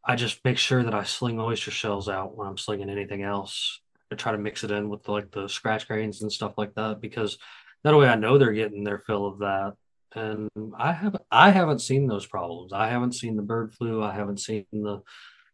I 0.04 0.16
just 0.16 0.44
make 0.44 0.58
sure 0.58 0.82
that 0.82 0.94
I 0.94 1.04
sling 1.04 1.38
oyster 1.38 1.70
shells 1.70 2.08
out 2.08 2.36
when 2.36 2.48
I'm 2.48 2.58
slinging 2.58 2.90
anything 2.90 3.22
else. 3.22 3.80
I 4.12 4.16
try 4.16 4.32
to 4.32 4.38
mix 4.38 4.64
it 4.64 4.70
in 4.70 4.88
with 4.88 5.04
the, 5.04 5.12
like 5.12 5.30
the 5.30 5.48
scratch 5.48 5.86
grains 5.86 6.22
and 6.22 6.32
stuff 6.32 6.54
like 6.56 6.74
that 6.74 7.00
because 7.00 7.38
that 7.84 7.96
way 7.96 8.08
I 8.08 8.16
know 8.16 8.38
they're 8.38 8.52
getting 8.52 8.82
their 8.82 8.98
fill 8.98 9.26
of 9.26 9.38
that. 9.38 9.74
And 10.14 10.50
I 10.76 10.92
have 10.92 11.16
I 11.30 11.50
haven't 11.50 11.80
seen 11.80 12.06
those 12.06 12.26
problems. 12.26 12.72
I 12.72 12.88
haven't 12.88 13.14
seen 13.14 13.36
the 13.36 13.42
bird 13.42 13.72
flu. 13.74 14.02
I 14.02 14.12
haven't 14.12 14.40
seen 14.40 14.66
the 14.72 15.02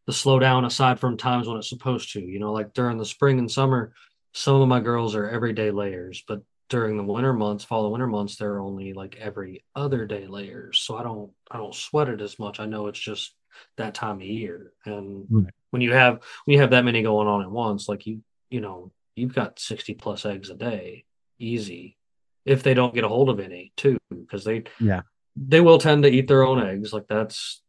the 0.06 0.12
slowdown 0.12 0.64
aside 0.64 1.00
from 1.00 1.16
times 1.16 1.48
when 1.48 1.58
it's 1.58 1.68
supposed 1.68 2.12
to. 2.12 2.20
You 2.20 2.38
know, 2.38 2.52
like 2.52 2.72
during 2.72 2.96
the 2.96 3.04
spring 3.04 3.38
and 3.38 3.50
summer, 3.50 3.92
some 4.32 4.60
of 4.60 4.68
my 4.68 4.80
girls 4.80 5.14
are 5.14 5.28
everyday 5.28 5.70
layers, 5.70 6.22
but 6.26 6.42
during 6.68 6.96
the 6.96 7.02
winter 7.02 7.32
months, 7.32 7.64
fall 7.64 7.84
and 7.84 7.92
winter 7.92 8.06
months, 8.06 8.36
they're 8.36 8.60
only 8.60 8.92
like 8.92 9.16
every 9.16 9.64
other 9.74 10.06
day 10.06 10.26
layers. 10.26 10.80
So 10.80 10.96
I 10.96 11.02
don't 11.02 11.30
I 11.50 11.58
don't 11.58 11.74
sweat 11.74 12.08
it 12.08 12.20
as 12.20 12.38
much. 12.38 12.58
I 12.58 12.66
know 12.66 12.86
it's 12.86 12.98
just 12.98 13.34
that 13.76 13.94
time 13.94 14.16
of 14.16 14.22
year. 14.22 14.72
And 14.84 15.26
mm. 15.28 15.46
when 15.70 15.82
you 15.82 15.92
have 15.92 16.20
when 16.44 16.54
you 16.54 16.60
have 16.60 16.70
that 16.70 16.84
many 16.84 17.02
going 17.02 17.28
on 17.28 17.42
at 17.42 17.50
once, 17.50 17.88
like 17.88 18.06
you 18.06 18.22
you 18.48 18.60
know, 18.60 18.92
you've 19.16 19.34
got 19.34 19.58
60 19.58 19.94
plus 19.94 20.24
eggs 20.24 20.50
a 20.50 20.54
day, 20.54 21.04
easy 21.38 21.95
if 22.46 22.62
they 22.62 22.72
don't 22.72 22.94
get 22.94 23.04
a 23.04 23.09
hold 23.09 23.28
of 23.28 23.40
any 23.40 23.72
too 23.76 23.98
because 24.11 24.44
they 24.44 24.62
yeah. 24.80 25.02
they 25.37 25.61
will 25.61 25.78
tend 25.78 26.04
to 26.04 26.09
eat 26.09 26.28
their 26.28 26.44
own 26.44 26.64
eggs. 26.64 26.92
Like 26.92 27.06
that's 27.09 27.61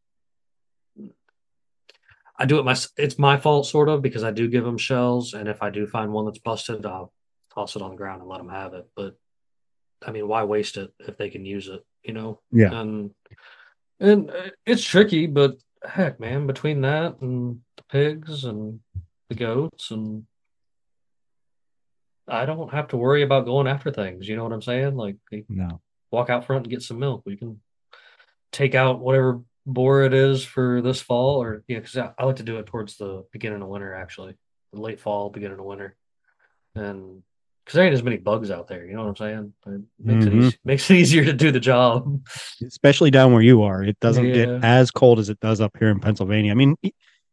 i 2.40 2.46
do 2.46 2.60
it 2.60 2.66
my 2.66 2.76
it's 2.98 3.18
my 3.18 3.38
fault 3.38 3.66
sort 3.66 3.90
of 3.90 4.02
because 4.02 4.24
i 4.24 4.32
do 4.32 4.48
give 4.48 4.64
them 4.64 4.78
shells 4.78 5.34
and 5.34 5.50
if 5.50 5.64
i 5.64 5.70
do 5.72 5.88
find 5.88 6.12
one 6.12 6.26
that's 6.26 6.38
busted 6.38 6.86
i'll 6.86 7.12
toss 7.54 7.76
it 7.76 7.82
on 7.82 7.92
the 7.92 7.98
ground 7.98 8.22
and 8.22 8.30
let 8.30 8.38
them 8.38 8.50
have 8.50 8.74
it. 8.74 8.88
But 8.96 9.18
i 10.06 10.12
mean 10.12 10.28
why 10.28 10.44
waste 10.44 10.78
it 10.78 10.94
if 11.00 11.18
they 11.18 11.30
can 11.30 11.46
use 11.46 11.68
it 11.68 11.84
you 12.04 12.14
know? 12.14 12.40
Yeah. 12.52 12.72
And 12.72 13.12
and 14.00 14.30
uh, 14.30 14.50
it's 14.66 14.84
tricky 14.84 15.26
but 15.26 15.58
heck 15.84 16.20
man 16.20 16.48
between 16.48 16.82
that 16.82 17.20
and 17.22 17.60
the 17.76 17.84
pigs 17.84 18.44
and 18.44 18.80
the 19.30 19.36
goats 19.36 19.92
and 19.92 20.26
I 22.28 22.46
don't 22.46 22.72
have 22.72 22.90
to 22.90 22.98
worry 22.98 23.24
about 23.24 23.46
going 23.46 23.68
after 23.68 23.92
things. 23.92 24.28
You 24.28 24.36
know 24.36 24.44
what 24.44 24.54
I'm 24.54 24.62
saying? 24.62 24.96
Like, 24.96 25.16
no. 25.50 25.82
walk 26.12 26.30
out 26.30 26.46
front 26.46 26.66
and 26.66 26.72
get 26.72 26.82
some 26.82 27.00
milk. 27.00 27.24
We 27.26 27.38
can 27.38 27.62
take 28.52 28.76
out 28.76 29.00
whatever 29.00 29.42
boar 29.66 30.04
it 30.04 30.14
is 30.14 30.44
for 30.44 30.82
this 30.82 31.02
fall, 31.02 31.42
or 31.42 31.64
yeah, 31.68 31.80
because 31.80 31.98
I, 31.98 32.12
I 32.18 32.26
like 32.26 32.38
to 32.38 32.44
do 32.44 32.58
it 32.58 32.66
towards 32.66 32.98
the 32.98 33.26
beginning 33.32 33.62
of 33.62 33.68
winter, 33.68 33.94
actually, 33.94 34.36
late 34.74 35.00
fall, 35.00 35.30
beginning 35.30 35.60
of 35.60 35.66
winter, 35.66 35.96
and 36.76 37.24
because 37.64 37.76
there 37.76 37.86
ain't 37.86 37.94
as 37.94 38.04
many 38.04 38.16
bugs 38.16 38.50
out 38.50 38.68
there. 38.68 38.86
You 38.86 38.94
know 38.94 39.04
what 39.04 39.10
I'm 39.10 39.16
saying? 39.18 39.54
It 39.66 39.82
makes 40.00 40.26
mm-hmm. 40.26 40.38
it 40.40 40.46
easy, 40.46 40.58
makes 40.64 40.90
it 40.90 40.96
easier 40.98 41.26
to 41.26 41.34
do 41.34 41.52
the 41.52 41.60
job, 41.60 42.22
especially 42.66 43.12
down 43.12 43.34
where 43.34 43.42
you 43.42 43.64
are. 43.64 43.84
It 43.84 44.00
doesn't 44.00 44.26
yeah. 44.26 44.34
get 44.34 44.64
as 44.64 44.90
cold 44.90 45.20
as 45.20 45.30
it 45.30 45.40
does 45.42 45.60
up 45.60 45.76
here 45.78 45.90
in 45.90 46.00
Pennsylvania. 46.00 46.52
I 46.52 46.56
mean, 46.56 46.78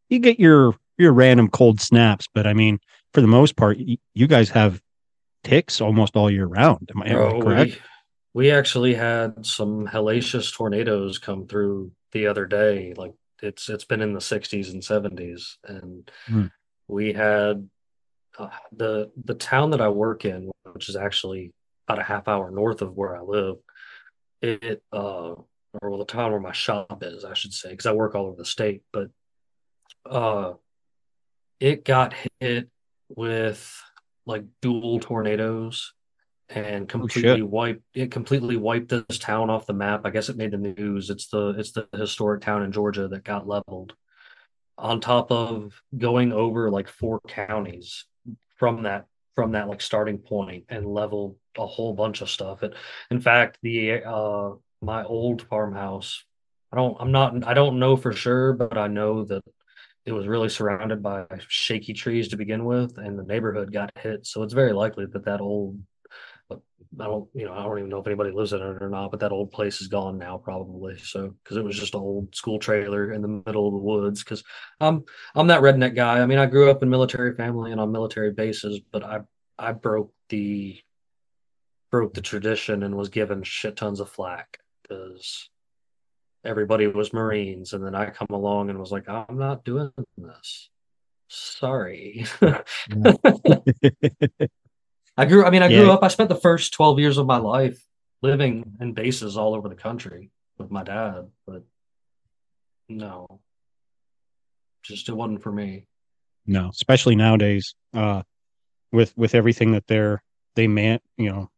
you 0.09 0.19
get 0.19 0.41
your 0.41 0.75
your 0.99 1.13
random 1.13 1.49
cold 1.49 1.81
snaps, 1.81 2.27
but 2.35 2.47
I 2.47 2.53
mean, 2.53 2.81
for 3.13 3.21
the 3.21 3.27
most 3.29 3.57
part, 3.57 3.79
you 3.79 4.27
guys 4.27 4.51
have 4.51 4.81
ticks 5.45 5.81
almost 5.81 6.17
all 6.17 6.31
year 6.31 6.47
round. 6.47 6.91
Am 6.95 7.03
I, 7.03 7.13
Bro, 7.13 7.43
correct? 7.43 7.79
we 8.33 8.51
actually 8.51 8.95
had 8.95 9.47
some 9.47 9.87
hellacious 9.87 10.53
tornadoes 10.53 11.19
come 11.19 11.47
through 11.47 11.93
the 12.13 12.27
other 12.27 12.47
day. 12.47 12.95
Like 12.97 13.13
it's 13.43 13.69
it's 13.69 13.85
been 13.85 14.01
in 14.01 14.13
the 14.13 14.21
60s 14.21 14.73
and 14.73 14.83
70s, 14.83 15.57
and 15.65 16.11
Hmm. 16.27 16.47
we 16.89 17.13
had 17.13 17.69
uh, 18.39 18.49
the 18.73 19.13
the 19.25 19.35
town 19.35 19.71
that 19.71 19.81
I 19.81 19.89
work 19.89 20.25
in, 20.25 20.51
which 20.73 20.89
is 20.89 20.97
actually 20.97 21.53
about 21.87 22.01
a 22.01 22.05
half 22.05 22.27
hour 22.27 22.51
north 22.51 22.83
of 22.83 22.97
where 22.97 23.17
I 23.17 23.21
live. 23.21 23.57
It 24.43 24.83
uh, 24.93 25.35
or 25.81 25.91
well, 25.91 25.99
the 25.99 26.05
town 26.05 26.31
where 26.31 26.41
my 26.41 26.53
shop 26.53 27.03
is, 27.03 27.25
I 27.25 27.35
should 27.35 27.53
say, 27.53 27.71
because 27.71 27.87
I 27.87 27.93
work 27.93 28.15
all 28.15 28.27
over 28.27 28.37
the 28.37 28.45
state, 28.45 28.83
but 28.93 29.09
uh, 30.07 30.55
it 31.61 31.85
got 31.85 32.15
hit 32.41 32.69
with 33.09 33.83
like 34.27 34.45
dual 34.61 35.01
tornadoes 35.01 35.93
and 36.49 36.89
completely 36.89 37.43
wiped 37.43 37.83
it 37.95 38.11
completely 38.11 38.57
wiped 38.57 38.89
this 38.89 39.19
town 39.19 39.51
off 39.51 39.67
the 39.67 39.73
map. 39.73 40.03
I 40.05 40.11
guess 40.11 40.29
it 40.29 40.37
made 40.37 40.51
the 40.51 40.59
news. 40.59 41.11
It's 41.11 41.29
the 41.29 41.55
it's 41.59 41.73
the 41.73 41.89
historic 41.95 42.43
town 42.43 42.63
in 42.63 42.73
Georgia 42.73 43.09
that 43.09 43.25
got 43.25 43.49
leveled. 43.49 43.95
On 44.77 45.01
top 45.01 45.31
of 45.31 45.81
going 45.97 46.33
over 46.33 46.71
like 46.71 46.89
four 46.89 47.21
counties 47.29 48.05
from 48.57 48.83
that 48.83 49.07
from 49.35 49.53
that 49.53 49.69
like 49.69 49.81
starting 49.81 50.19
point 50.19 50.65
and 50.69 50.87
leveled 50.87 51.37
a 51.57 51.67
whole 51.67 51.95
bunch 51.95 52.21
of 52.21 52.31
stuff. 52.31 52.63
It 52.63 52.75
in 53.11 53.21
fact 53.21 53.59
the 53.63 54.05
uh 54.05 54.51
my 54.83 55.05
old 55.05 55.43
farmhouse 55.43 56.25
I 56.73 56.77
don't 56.77 56.97
I'm 57.01 57.13
not 57.13 57.47
I 57.47 57.55
don't 57.55 57.79
know 57.79 57.97
for 57.97 58.13
sure, 58.13 58.53
but 58.53 58.77
I 58.77 58.89
know 58.89 59.25
that 59.25 59.43
it 60.07 60.13
was 60.13 60.27
really 60.27 60.49
surrounded 60.49 61.03
by 61.03 61.27
shaky 61.49 61.93
trees 61.93 62.29
to 62.29 62.37
begin 62.37 62.65
with, 62.65 62.99
and 62.99 63.19
the 63.19 63.25
neighborhood 63.25 63.73
got 63.73 63.91
hit. 63.99 64.27
So 64.27 64.43
it's 64.43 64.53
very 64.53 64.73
likely 64.73 65.07
that 65.07 65.25
that 65.25 65.41
old 65.41 65.81
I 67.01 67.05
don't, 67.05 67.29
you 67.35 67.45
know, 67.45 67.53
I 67.53 67.63
don't 67.63 67.79
even 67.79 67.91
know 67.91 67.99
if 67.99 68.07
anybody 68.07 68.31
lives 68.31 68.53
in 68.53 68.61
it 68.61 68.83
or 68.83 68.89
not, 68.89 69.11
but 69.11 69.21
that 69.21 69.33
old 69.33 69.51
place 69.51 69.81
is 69.81 69.89
gone 69.89 70.19
now, 70.19 70.39
probably. 70.39 70.99
So, 70.99 71.35
because 71.43 71.57
it 71.57 71.65
was 71.65 71.79
just 71.79 71.95
an 71.95 72.01
old 72.01 72.35
school 72.35 72.59
trailer 72.59 73.13
in 73.13 73.23
the 73.23 73.29
middle 73.29 73.67
of 73.67 73.73
the 73.73 73.79
woods. 73.79 74.23
Because 74.23 74.45
I'm, 74.81 75.05
I'm 75.35 75.49
that 75.49 75.63
redneck 75.63 75.95
guy. 75.95 76.21
I 76.21 76.27
mean, 76.27 76.39
I 76.39 76.47
grew 76.47 76.71
up 76.71 76.83
in 76.83 76.91
military 76.91 77.35
family 77.35 77.73
and 77.73 77.81
on 77.81 77.93
military 77.93 78.33
bases, 78.33 78.81
but 78.93 79.03
I, 79.03 79.21
I 79.59 79.73
broke 79.73 80.13
the, 80.29 80.81
broke 81.91 82.15
the 82.15 82.21
tradition 82.21 82.83
and 82.83 82.97
was 82.97 83.09
given 83.09 83.43
shit 83.43 83.77
tons 83.77 84.01
of 84.01 84.11
flack 84.11 84.59
because 84.83 85.49
everybody 86.45 86.87
was 86.87 87.13
Marines, 87.13 87.73
and 87.73 87.85
then 87.85 87.95
I 87.95 88.11
come 88.11 88.29
along 88.31 88.71
and 88.71 88.79
was 88.79 88.93
like, 88.93 89.09
I'm 89.09 89.39
not 89.39 89.65
doing 89.65 89.91
this. 90.19 90.69
Sorry. 91.29 92.27
I 95.17 95.25
grew. 95.27 95.45
I 95.45 95.51
mean, 95.51 95.63
I 95.63 95.69
grew 95.69 95.87
Yeah. 95.87 95.93
up. 95.93 96.03
I 96.03 96.09
spent 96.09 96.29
the 96.29 96.35
first 96.35 96.73
twelve 96.73 96.99
years 96.99 97.19
of 97.19 97.27
my 97.27 97.37
life 97.39 97.83
living 98.23 98.77
in 98.81 98.93
bases 98.93 99.37
all 99.37 99.55
over 99.55 99.69
the 99.69 99.75
country 99.75 100.31
with 100.59 100.71
my 100.71 100.83
dad, 100.83 101.29
but 101.47 101.63
no, 102.89 103.41
just 104.83 105.09
it 105.09 105.13
wasn't 105.13 105.43
for 105.43 105.53
me. 105.53 105.87
no, 106.47 106.69
especially 106.69 107.17
nowadays, 107.17 107.75
uh, 107.95 108.23
with 108.93 109.17
with 109.17 109.35
everything 109.35 109.73
that 109.73 109.87
they're 109.87 110.23
they 110.57 110.67
man, 110.69 111.01
you 111.17 111.31
know, 111.31 111.51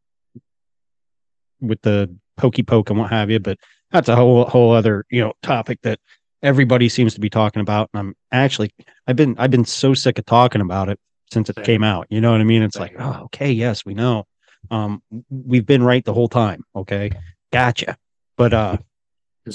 with 1.61 1.81
the 1.83 2.15
pokey 2.37 2.63
poke 2.63 2.91
and 2.91 2.99
what 2.99 3.11
have 3.11 3.31
you. 3.31 3.39
But 3.39 3.59
that's 3.91 4.09
a 4.09 4.17
whole 4.17 4.45
whole 4.45 4.73
other 4.73 5.05
you 5.11 5.21
know 5.21 5.33
topic 5.43 5.81
that 5.83 5.99
everybody 6.43 6.89
seems 6.89 7.15
to 7.15 7.21
be 7.21 7.31
talking 7.31 7.61
about. 7.61 7.91
And 7.93 8.01
I'm 8.01 8.17
actually 8.33 8.73
I've 9.07 9.17
been 9.17 9.37
I've 9.39 9.51
been 9.51 9.65
so 9.65 9.95
sick 9.95 10.19
of 10.19 10.27
talking 10.27 10.61
about 10.61 10.89
it 10.89 10.99
since 11.33 11.51
it 11.51 11.57
Same. 11.57 11.65
came 11.65 11.85
out. 11.85 12.07
You 12.11 12.21
know 12.21 12.33
what 12.33 12.41
I 12.41 12.45
mean? 12.45 12.63
It's 12.63 12.75
Same. 12.75 12.83
like, 12.83 12.95
oh, 12.99 13.25
okay, 13.25 13.53
yes, 13.53 13.85
we 13.85 13.95
know. 13.95 14.25
Um, 14.71 15.03
we've 15.31 15.67
been 15.67 15.83
right 15.83 16.05
the 16.05 16.15
whole 16.15 16.29
time. 16.29 16.65
Okay, 16.75 17.13
gotcha. 17.53 17.97
But 18.37 18.53
uh, 18.53 18.77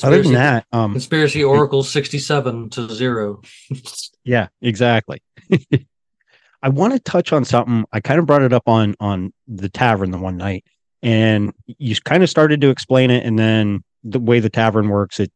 other 0.03 0.23
than 0.23 0.33
that, 0.33 0.65
um, 0.71 0.91
conspiracy 0.93 1.43
Oracle 1.43 1.83
sixty-seven 1.83 2.69
to 2.71 2.93
zero. 2.93 3.41
Yeah, 4.23 4.49
exactly. 4.61 5.21
I 6.61 6.69
want 6.69 6.93
to 6.93 6.99
touch 6.99 7.33
on 7.33 7.43
something. 7.43 7.85
I 7.91 8.01
kind 8.01 8.19
of 8.19 8.27
brought 8.27 8.43
it 8.43 8.53
up 8.53 8.67
on 8.67 8.95
on 8.99 9.33
the 9.47 9.67
tavern 9.67 10.11
the 10.11 10.19
one 10.19 10.37
night, 10.37 10.63
and 11.01 11.53
you 11.65 11.95
kind 12.03 12.23
of 12.23 12.29
started 12.29 12.61
to 12.61 12.69
explain 12.69 13.11
it, 13.11 13.25
and 13.25 13.37
then 13.37 13.83
the 14.03 14.19
way 14.19 14.39
the 14.39 14.49
tavern 14.49 14.89
works, 14.89 15.19
it 15.19 15.31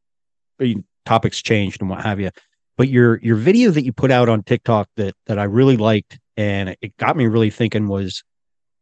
topics 1.06 1.42
changed 1.42 1.82
and 1.82 1.90
what 1.90 2.02
have 2.02 2.20
you. 2.20 2.32
But 2.78 2.90
your 2.90 3.18
your 3.20 3.36
video 3.36 3.72
that 3.72 3.86
you 3.86 3.94
put 3.94 4.12
out 4.12 4.28
on 4.28 4.44
TikTok 4.44 4.90
that 4.98 5.16
that 5.28 5.40
I 5.40 5.44
really 5.44 5.78
liked 5.78 6.20
and 6.36 6.76
it 6.82 6.98
got 6.98 7.16
me 7.16 7.28
really 7.28 7.50
thinking 7.50 7.88
was 7.88 8.24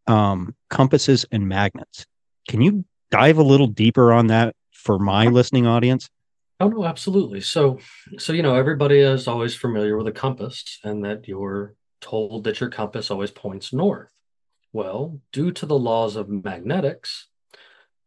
um 0.08 0.56
compasses 0.70 1.26
and 1.32 1.48
magnets. 1.48 2.06
Can 2.48 2.62
you 2.62 2.86
dive 3.12 3.38
a 3.38 3.44
little 3.44 3.68
deeper 3.68 4.12
on 4.12 4.28
that 4.28 4.56
for 4.72 4.98
my 4.98 5.28
listening 5.28 5.68
audience? 5.68 6.10
Oh 6.60 6.70
no, 6.70 6.86
absolutely. 6.86 7.42
So, 7.42 7.80
so 8.18 8.32
you 8.34 8.42
know, 8.42 8.56
everybody 8.56 9.00
is 9.00 9.28
always 9.28 9.56
familiar 9.56 9.98
with 9.98 10.08
a 10.08 10.12
compass, 10.12 10.80
and 10.84 11.04
that 11.04 11.28
you're 11.28 11.76
told 12.00 12.46
that 12.46 12.60
your 12.60 12.70
compass 12.70 13.12
always 13.12 13.32
points 13.32 13.74
north. 13.74 14.12
Well, 14.74 15.22
due 15.32 15.52
to 15.52 15.66
the 15.68 15.78
laws 15.78 16.16
of 16.16 16.28
magnetics, 16.28 17.28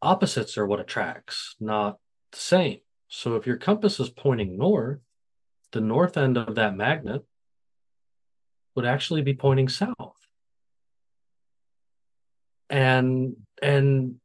opposites 0.02 0.58
are 0.58 0.66
what 0.66 0.80
attracts, 0.80 1.54
not 1.60 1.98
the 2.32 2.38
same. 2.38 2.80
So, 3.08 3.36
if 3.36 3.46
your 3.46 3.56
compass 3.56 4.00
is 4.00 4.10
pointing 4.10 4.58
north, 4.58 4.98
the 5.70 5.80
north 5.80 6.16
end 6.16 6.36
of 6.36 6.56
that 6.56 6.76
magnet 6.76 7.24
would 8.74 8.84
actually 8.84 9.22
be 9.22 9.34
pointing 9.34 9.68
south. 9.68 10.16
And 12.68 13.36
and 13.62 14.16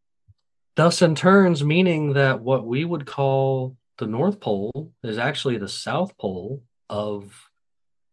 thus 0.76 1.04
in 1.04 1.14
turns 1.14 1.64
meaning 1.64 2.14
that 2.14 2.42
what 2.42 2.66
we 2.66 2.84
would 2.86 3.06
call 3.06 3.78
the 4.00 4.08
North 4.08 4.40
Pole 4.40 4.92
is 5.04 5.20
actually 5.20 5.58
the 5.58 5.68
South 5.68 6.18
Pole 6.18 6.64
of 6.90 7.50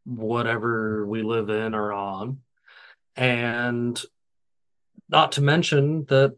whatever 0.04 1.06
we 1.06 1.22
live 1.22 1.48
in 1.48 1.74
or 1.74 1.94
on. 1.94 2.40
And 3.16 4.00
not 5.09 5.33
to 5.33 5.40
mention 5.42 6.05
that 6.07 6.37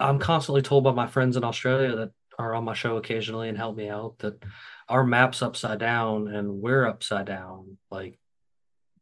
I'm 0.00 0.18
constantly 0.18 0.62
told 0.62 0.84
by 0.84 0.92
my 0.92 1.06
friends 1.06 1.36
in 1.36 1.44
Australia 1.44 1.94
that 1.96 2.10
are 2.38 2.54
on 2.54 2.64
my 2.64 2.74
show 2.74 2.96
occasionally 2.96 3.48
and 3.48 3.56
help 3.56 3.76
me 3.76 3.88
out 3.88 4.18
that 4.18 4.42
our 4.88 5.04
map's 5.04 5.42
upside 5.42 5.78
down 5.78 6.28
and 6.28 6.60
we're 6.60 6.86
upside 6.86 7.26
down. 7.26 7.76
Like 7.90 8.18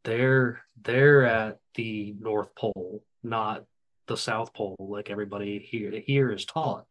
they're 0.03 0.61
they're 0.81 1.25
at 1.25 1.59
the 1.75 2.15
North 2.19 2.53
Pole, 2.55 3.03
not 3.23 3.65
the 4.07 4.17
South 4.17 4.53
Pole, 4.53 4.75
like 4.79 5.09
everybody 5.09 5.59
here 5.59 5.91
here 6.05 6.31
is 6.31 6.45
taught. 6.45 6.85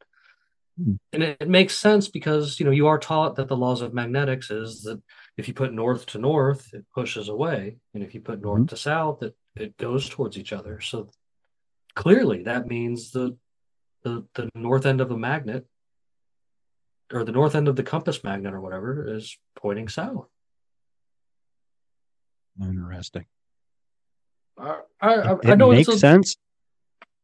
Hmm. 0.82 0.94
And 1.12 1.22
it, 1.22 1.36
it 1.40 1.48
makes 1.48 1.76
sense 1.76 2.08
because 2.08 2.58
you 2.58 2.66
know 2.66 2.72
you 2.72 2.86
are 2.88 2.98
taught 2.98 3.36
that 3.36 3.48
the 3.48 3.56
laws 3.56 3.80
of 3.82 3.94
magnetics 3.94 4.50
is 4.50 4.82
that 4.82 5.00
if 5.36 5.46
you 5.46 5.54
put 5.54 5.72
north 5.72 6.06
to 6.06 6.18
north, 6.18 6.72
it 6.72 6.84
pushes 6.94 7.28
away, 7.28 7.76
and 7.94 8.02
if 8.02 8.14
you 8.14 8.20
put 8.20 8.40
north 8.40 8.62
Mhm. 8.62 8.68
to 8.70 8.76
south, 8.76 9.22
it 9.22 9.36
it 9.56 9.76
goes 9.76 10.08
towards 10.08 10.38
each 10.38 10.52
other. 10.52 10.80
So 10.80 11.10
clearly, 11.94 12.44
that 12.44 12.66
means 12.66 13.10
the 13.10 13.36
the 14.02 14.24
the 14.34 14.48
north 14.54 14.86
end 14.86 15.00
of 15.00 15.10
a 15.10 15.18
magnet 15.18 15.66
or 17.12 17.24
the 17.24 17.32
north 17.32 17.54
end 17.54 17.68
of 17.68 17.76
the 17.76 17.82
compass 17.82 18.22
magnet 18.24 18.54
or 18.54 18.60
whatever 18.60 19.14
is 19.14 19.36
pointing 19.56 19.88
south. 19.88 20.28
Interesting. 22.60 23.26
I 24.58 24.80
I, 25.00 25.14
I, 25.14 25.32
it 25.34 25.50
I 25.50 25.54
know 25.54 25.70
makes 25.70 25.88
it's 25.88 25.96
a, 25.96 26.00
sense 26.00 26.36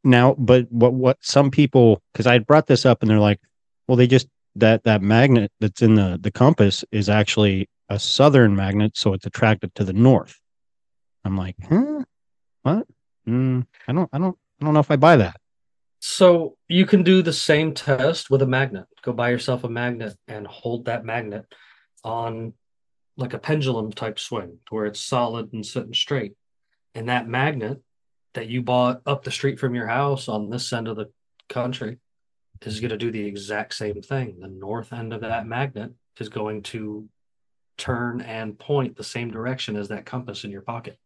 now 0.06 0.34
but 0.38 0.70
what 0.70 0.94
what 0.94 1.18
some 1.20 1.50
people 1.50 2.00
because 2.12 2.26
i 2.26 2.38
brought 2.38 2.66
this 2.66 2.86
up 2.86 3.02
and 3.02 3.10
they're 3.10 3.18
like 3.18 3.40
well 3.86 3.96
they 3.96 4.06
just 4.06 4.28
that 4.54 4.84
that 4.84 5.02
magnet 5.02 5.50
that's 5.60 5.82
in 5.82 5.94
the 5.94 6.18
the 6.22 6.30
compass 6.30 6.84
is 6.92 7.08
actually 7.08 7.68
a 7.88 7.98
southern 7.98 8.54
magnet 8.54 8.96
so 8.96 9.12
it's 9.12 9.26
attracted 9.26 9.74
to 9.74 9.84
the 9.84 9.92
north 9.92 10.40
i'm 11.24 11.36
like 11.36 11.56
huh 11.68 12.02
what 12.62 12.86
mm, 13.28 13.66
i 13.88 13.92
don't 13.92 14.08
i 14.12 14.18
don't 14.18 14.38
i 14.60 14.64
don't 14.64 14.74
know 14.74 14.80
if 14.80 14.90
i 14.90 14.96
buy 14.96 15.16
that 15.16 15.36
So 16.00 16.56
you 16.68 16.86
can 16.86 17.02
do 17.02 17.22
the 17.22 17.32
same 17.32 17.72
test 17.74 18.30
with 18.30 18.42
a 18.42 18.46
magnet. 18.46 18.86
Go 19.02 19.12
buy 19.12 19.30
yourself 19.30 19.64
a 19.64 19.68
magnet 19.68 20.14
and 20.28 20.46
hold 20.46 20.84
that 20.84 21.04
magnet 21.04 21.46
on 22.04 22.52
like 23.16 23.34
a 23.34 23.38
pendulum 23.38 23.90
type 23.92 24.18
swing 24.18 24.58
to 24.66 24.74
where 24.74 24.86
it's 24.86 25.00
solid 25.00 25.52
and 25.52 25.64
sitting 25.64 25.94
straight. 25.94 26.34
And 26.94 27.08
that 27.08 27.26
magnet 27.26 27.82
that 28.34 28.46
you 28.46 28.62
bought 28.62 29.00
up 29.06 29.24
the 29.24 29.30
street 29.30 29.58
from 29.58 29.74
your 29.74 29.88
house 29.88 30.28
on 30.28 30.50
this 30.50 30.72
end 30.72 30.86
of 30.86 30.96
the 30.96 31.10
country 31.48 31.98
is 32.62 32.78
going 32.80 32.90
to 32.90 32.98
do 32.98 33.10
the 33.10 33.26
exact 33.26 33.74
same 33.74 34.00
thing. 34.02 34.38
The 34.38 34.48
north 34.48 34.92
end 34.92 35.12
of 35.12 35.22
that 35.22 35.46
magnet 35.46 35.92
is 36.20 36.28
going 36.28 36.62
to 36.74 37.08
turn 37.78 38.20
and 38.20 38.58
point 38.58 38.96
the 38.96 39.04
same 39.04 39.30
direction 39.30 39.76
as 39.76 39.88
that 39.88 40.06
compass 40.06 40.44
in 40.44 40.50
your 40.50 40.62
pocket. 40.62 40.98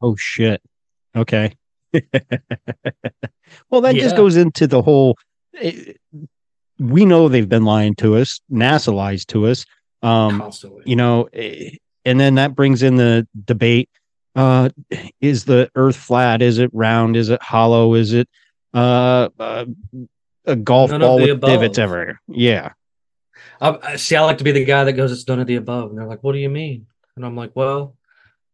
oh 0.00 0.16
shit 0.16 0.62
okay 1.16 1.54
well 3.70 3.80
that 3.80 3.94
just 3.94 4.16
goes 4.16 4.36
into 4.36 4.66
the 4.66 4.82
whole 4.82 5.16
eh, 5.60 5.92
we 6.78 7.04
know 7.04 7.28
they've 7.28 7.48
been 7.48 7.64
lying 7.64 7.94
to 7.94 8.16
us 8.16 8.40
nasa 8.52 8.92
lies 8.92 9.24
to 9.24 9.46
us 9.46 9.64
um 10.02 10.38
constantly. 10.38 10.82
you 10.84 10.96
know 10.96 11.28
eh, 11.32 11.70
and 12.04 12.20
then 12.20 12.34
that 12.34 12.54
brings 12.54 12.82
in 12.82 12.96
the 12.96 13.26
debate 13.44 13.88
uh 14.36 14.68
is 15.20 15.44
the 15.46 15.70
earth 15.74 15.96
flat 15.96 16.42
is 16.42 16.58
it 16.58 16.70
round 16.72 17.16
is 17.16 17.30
it 17.30 17.42
hollow 17.42 17.94
is 17.94 18.12
it 18.12 18.28
uh, 18.74 19.28
uh 19.38 19.64
a 20.48 20.56
golf 20.56 20.90
None 20.90 21.00
ball 21.00 21.20
with 21.20 21.30
above. 21.30 21.50
divots 21.50 21.78
everywhere. 21.78 22.20
Yeah. 22.26 22.72
I 23.60 23.96
see. 23.96 24.16
I 24.16 24.22
like 24.22 24.38
to 24.38 24.44
be 24.44 24.52
the 24.52 24.64
guy 24.64 24.84
that 24.84 24.94
goes, 24.94 25.12
"It's 25.12 25.26
none 25.28 25.40
of 25.40 25.46
the 25.46 25.56
above," 25.56 25.90
and 25.90 25.98
they're 25.98 26.06
like, 26.06 26.22
"What 26.22 26.32
do 26.32 26.38
you 26.38 26.48
mean?" 26.48 26.86
And 27.16 27.24
I'm 27.24 27.36
like, 27.36 27.50
"Well, 27.54 27.96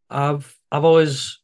I've 0.09 0.57
I've 0.71 0.83
always 0.83 1.39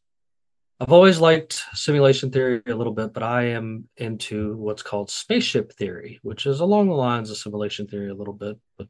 I've 0.82 0.90
always 0.90 1.20
liked 1.20 1.62
simulation 1.74 2.32
theory 2.32 2.60
a 2.66 2.74
little 2.74 2.92
bit, 2.92 3.12
but 3.12 3.22
I 3.22 3.50
am 3.50 3.88
into 3.98 4.56
what's 4.56 4.82
called 4.82 5.10
spaceship 5.10 5.72
theory, 5.74 6.18
which 6.24 6.44
is 6.44 6.58
along 6.58 6.88
the 6.88 6.94
lines 6.94 7.30
of 7.30 7.36
simulation 7.36 7.86
theory 7.86 8.10
a 8.10 8.14
little 8.14 8.34
bit, 8.34 8.58
but 8.76 8.88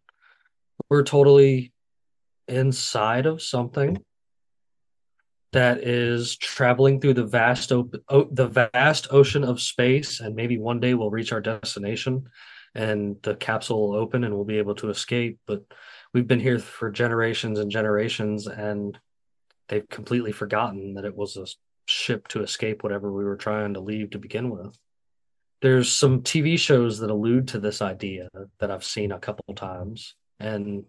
we're 0.88 1.02
totally 1.02 1.70
inside 2.48 3.26
of 3.26 3.42
something 3.42 4.02
that 5.52 5.86
is 5.86 6.38
traveling 6.38 6.98
through 6.98 7.12
the 7.12 7.26
vast 7.26 7.70
op- 7.72 7.94
o- 8.08 8.28
the 8.32 8.68
vast 8.72 9.08
ocean 9.10 9.44
of 9.44 9.60
space 9.60 10.20
and 10.20 10.34
maybe 10.34 10.56
one 10.56 10.80
day 10.80 10.94
we'll 10.94 11.10
reach 11.10 11.30
our 11.30 11.42
destination 11.42 12.24
and 12.74 13.16
the 13.22 13.34
capsule 13.34 13.90
will 13.90 13.96
open 13.98 14.24
and 14.24 14.34
we'll 14.34 14.46
be 14.46 14.56
able 14.56 14.76
to 14.76 14.88
escape. 14.88 15.40
But 15.46 15.62
we've 16.14 16.26
been 16.26 16.40
here 16.40 16.58
for 16.58 16.90
generations 16.90 17.58
and 17.58 17.70
generations 17.70 18.46
and 18.46 18.98
they've 19.68 19.86
completely 19.90 20.32
forgotten 20.32 20.94
that 20.94 21.04
it 21.04 21.14
was 21.14 21.36
a 21.36 21.44
ship 21.86 22.28
to 22.28 22.42
escape 22.42 22.82
whatever 22.82 23.12
we 23.12 23.24
were 23.24 23.36
trying 23.36 23.74
to 23.74 23.80
leave 23.80 24.10
to 24.10 24.18
begin 24.18 24.50
with 24.50 24.78
there's 25.62 25.92
some 25.92 26.22
TV 26.22 26.58
shows 26.58 26.98
that 26.98 27.10
allude 27.10 27.46
to 27.48 27.60
this 27.60 27.80
idea 27.80 28.28
that 28.58 28.70
I've 28.70 28.84
seen 28.84 29.12
a 29.12 29.18
couple 29.20 29.54
times 29.54 30.16
and 30.40 30.84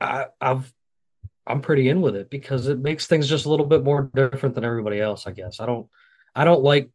I, 0.00 0.26
I've 0.40 0.72
I'm 1.46 1.60
pretty 1.60 1.88
in 1.88 2.02
with 2.02 2.16
it 2.16 2.28
because 2.28 2.66
it 2.66 2.78
makes 2.78 3.06
things 3.06 3.28
just 3.28 3.46
a 3.46 3.48
little 3.48 3.66
bit 3.66 3.84
more 3.84 4.10
different 4.14 4.54
than 4.54 4.64
everybody 4.64 5.00
else, 5.00 5.26
I 5.26 5.30
guess. 5.32 5.60
I 5.60 5.66
don't 5.66 5.88
I 6.34 6.44
don't 6.44 6.62
like 6.62 6.90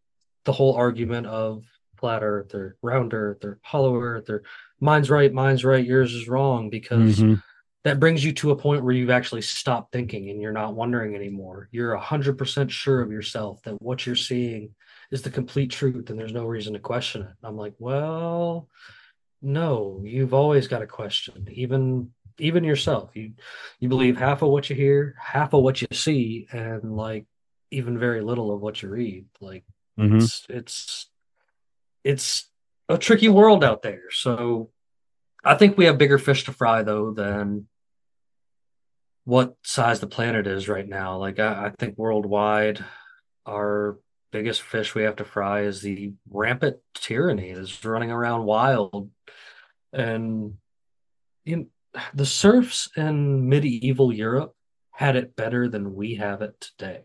the 0.45 0.51
whole 0.51 0.75
argument 0.75 1.25
of 1.27 1.63
flat 1.97 2.21
earth 2.23 2.53
or 2.53 2.77
round 2.81 3.13
earth 3.13 3.43
or 3.43 3.59
hollow 3.63 3.99
earth 3.99 4.29
or 4.29 4.43
mine's 4.79 5.09
right, 5.09 5.33
mine's 5.33 5.63
right, 5.65 5.85
yours 5.85 6.13
is 6.13 6.27
wrong 6.27 6.69
because 6.69 7.19
Mhm. 7.19 7.41
That 7.83 7.99
brings 7.99 8.23
you 8.23 8.31
to 8.33 8.51
a 8.51 8.55
point 8.55 8.83
where 8.83 8.93
you've 8.93 9.09
actually 9.09 9.41
stopped 9.41 9.91
thinking 9.91 10.29
and 10.29 10.41
you're 10.41 10.51
not 10.51 10.75
wondering 10.75 11.15
anymore. 11.15 11.67
You're 11.71 11.97
100% 11.97 12.69
sure 12.69 13.01
of 13.01 13.11
yourself 13.11 13.61
that 13.63 13.81
what 13.81 14.05
you're 14.05 14.15
seeing 14.15 14.75
is 15.09 15.23
the 15.23 15.31
complete 15.31 15.71
truth 15.71 16.09
and 16.09 16.19
there's 16.19 16.33
no 16.33 16.45
reason 16.45 16.73
to 16.73 16.79
question 16.79 17.23
it. 17.23 17.33
I'm 17.43 17.57
like, 17.57 17.73
well, 17.79 18.67
no, 19.41 20.01
you've 20.03 20.33
always 20.33 20.67
got 20.67 20.79
to 20.79 20.87
question, 20.87 21.47
even 21.51 22.11
even 22.37 22.63
yourself. 22.63 23.11
You 23.15 23.33
you 23.79 23.89
believe 23.89 24.17
half 24.17 24.41
of 24.41 24.49
what 24.49 24.69
you 24.69 24.75
hear, 24.75 25.15
half 25.19 25.53
of 25.53 25.63
what 25.63 25.81
you 25.81 25.87
see, 25.91 26.47
and 26.51 26.95
like 26.95 27.25
even 27.71 27.97
very 27.97 28.21
little 28.21 28.53
of 28.53 28.61
what 28.61 28.81
you 28.81 28.89
read. 28.89 29.25
Like 29.39 29.63
Mhm. 29.97 30.21
it's 30.23 30.45
it's 30.49 31.09
it's 32.03 32.49
a 32.89 32.97
tricky 32.97 33.29
world 33.29 33.63
out 33.63 33.81
there. 33.81 34.11
So 34.11 34.69
I 35.43 35.55
think 35.55 35.77
we 35.77 35.85
have 35.85 35.97
bigger 35.97 36.17
fish 36.17 36.43
to 36.45 36.53
fry 36.53 36.83
though 36.83 37.11
than 37.11 37.67
what 39.23 39.55
size 39.63 39.99
the 39.99 40.07
planet 40.07 40.47
is 40.47 40.67
right 40.67 40.87
now. 40.87 41.17
Like 41.17 41.39
I, 41.39 41.67
I 41.67 41.73
think 41.77 41.97
worldwide, 41.97 42.83
our 43.45 43.99
biggest 44.31 44.61
fish 44.61 44.95
we 44.95 45.03
have 45.03 45.17
to 45.17 45.25
fry 45.25 45.61
is 45.61 45.81
the 45.81 46.13
rampant 46.29 46.77
tyranny 46.93 47.53
that's 47.53 47.83
running 47.83 48.11
around 48.11 48.45
wild. 48.45 49.09
And 49.93 50.53
you 51.43 51.55
know, 51.55 51.65
the 52.13 52.25
serfs 52.25 52.89
in 52.95 53.49
medieval 53.49 54.13
Europe 54.13 54.53
had 54.91 55.15
it 55.15 55.35
better 55.35 55.67
than 55.67 55.95
we 55.95 56.15
have 56.15 56.41
it 56.41 56.59
today 56.61 57.03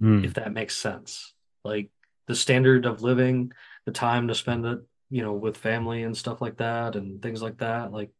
Mm. 0.00 0.24
if 0.24 0.34
that 0.34 0.52
makes 0.52 0.76
sense. 0.76 1.34
Like 1.64 1.90
the 2.26 2.34
standard 2.34 2.86
of 2.86 3.02
living, 3.02 3.52
the 3.84 3.92
time 3.92 4.28
to 4.28 4.34
spend 4.34 4.64
it, 4.64 4.78
you 5.10 5.22
know, 5.22 5.32
with 5.32 5.56
family 5.56 6.02
and 6.02 6.16
stuff 6.16 6.40
like 6.40 6.58
that 6.58 6.96
and 6.96 7.22
things 7.22 7.42
like 7.42 7.58
that. 7.58 7.92
Like 7.92 8.10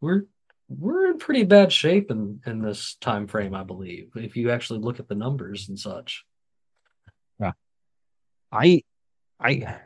we're 0.00 0.24
we're 0.68 1.10
in 1.10 1.18
pretty 1.18 1.44
bad 1.44 1.72
shape 1.72 2.10
in 2.10 2.40
in 2.46 2.62
this 2.62 2.96
time 3.00 3.26
frame, 3.26 3.54
I 3.54 3.64
believe, 3.64 4.10
if 4.14 4.36
you 4.36 4.50
actually 4.50 4.80
look 4.80 5.00
at 5.00 5.08
the 5.08 5.14
numbers 5.14 5.68
and 5.68 5.78
such. 5.78 6.24
Yeah. 7.40 7.52
I 8.52 8.82
I 9.38 9.78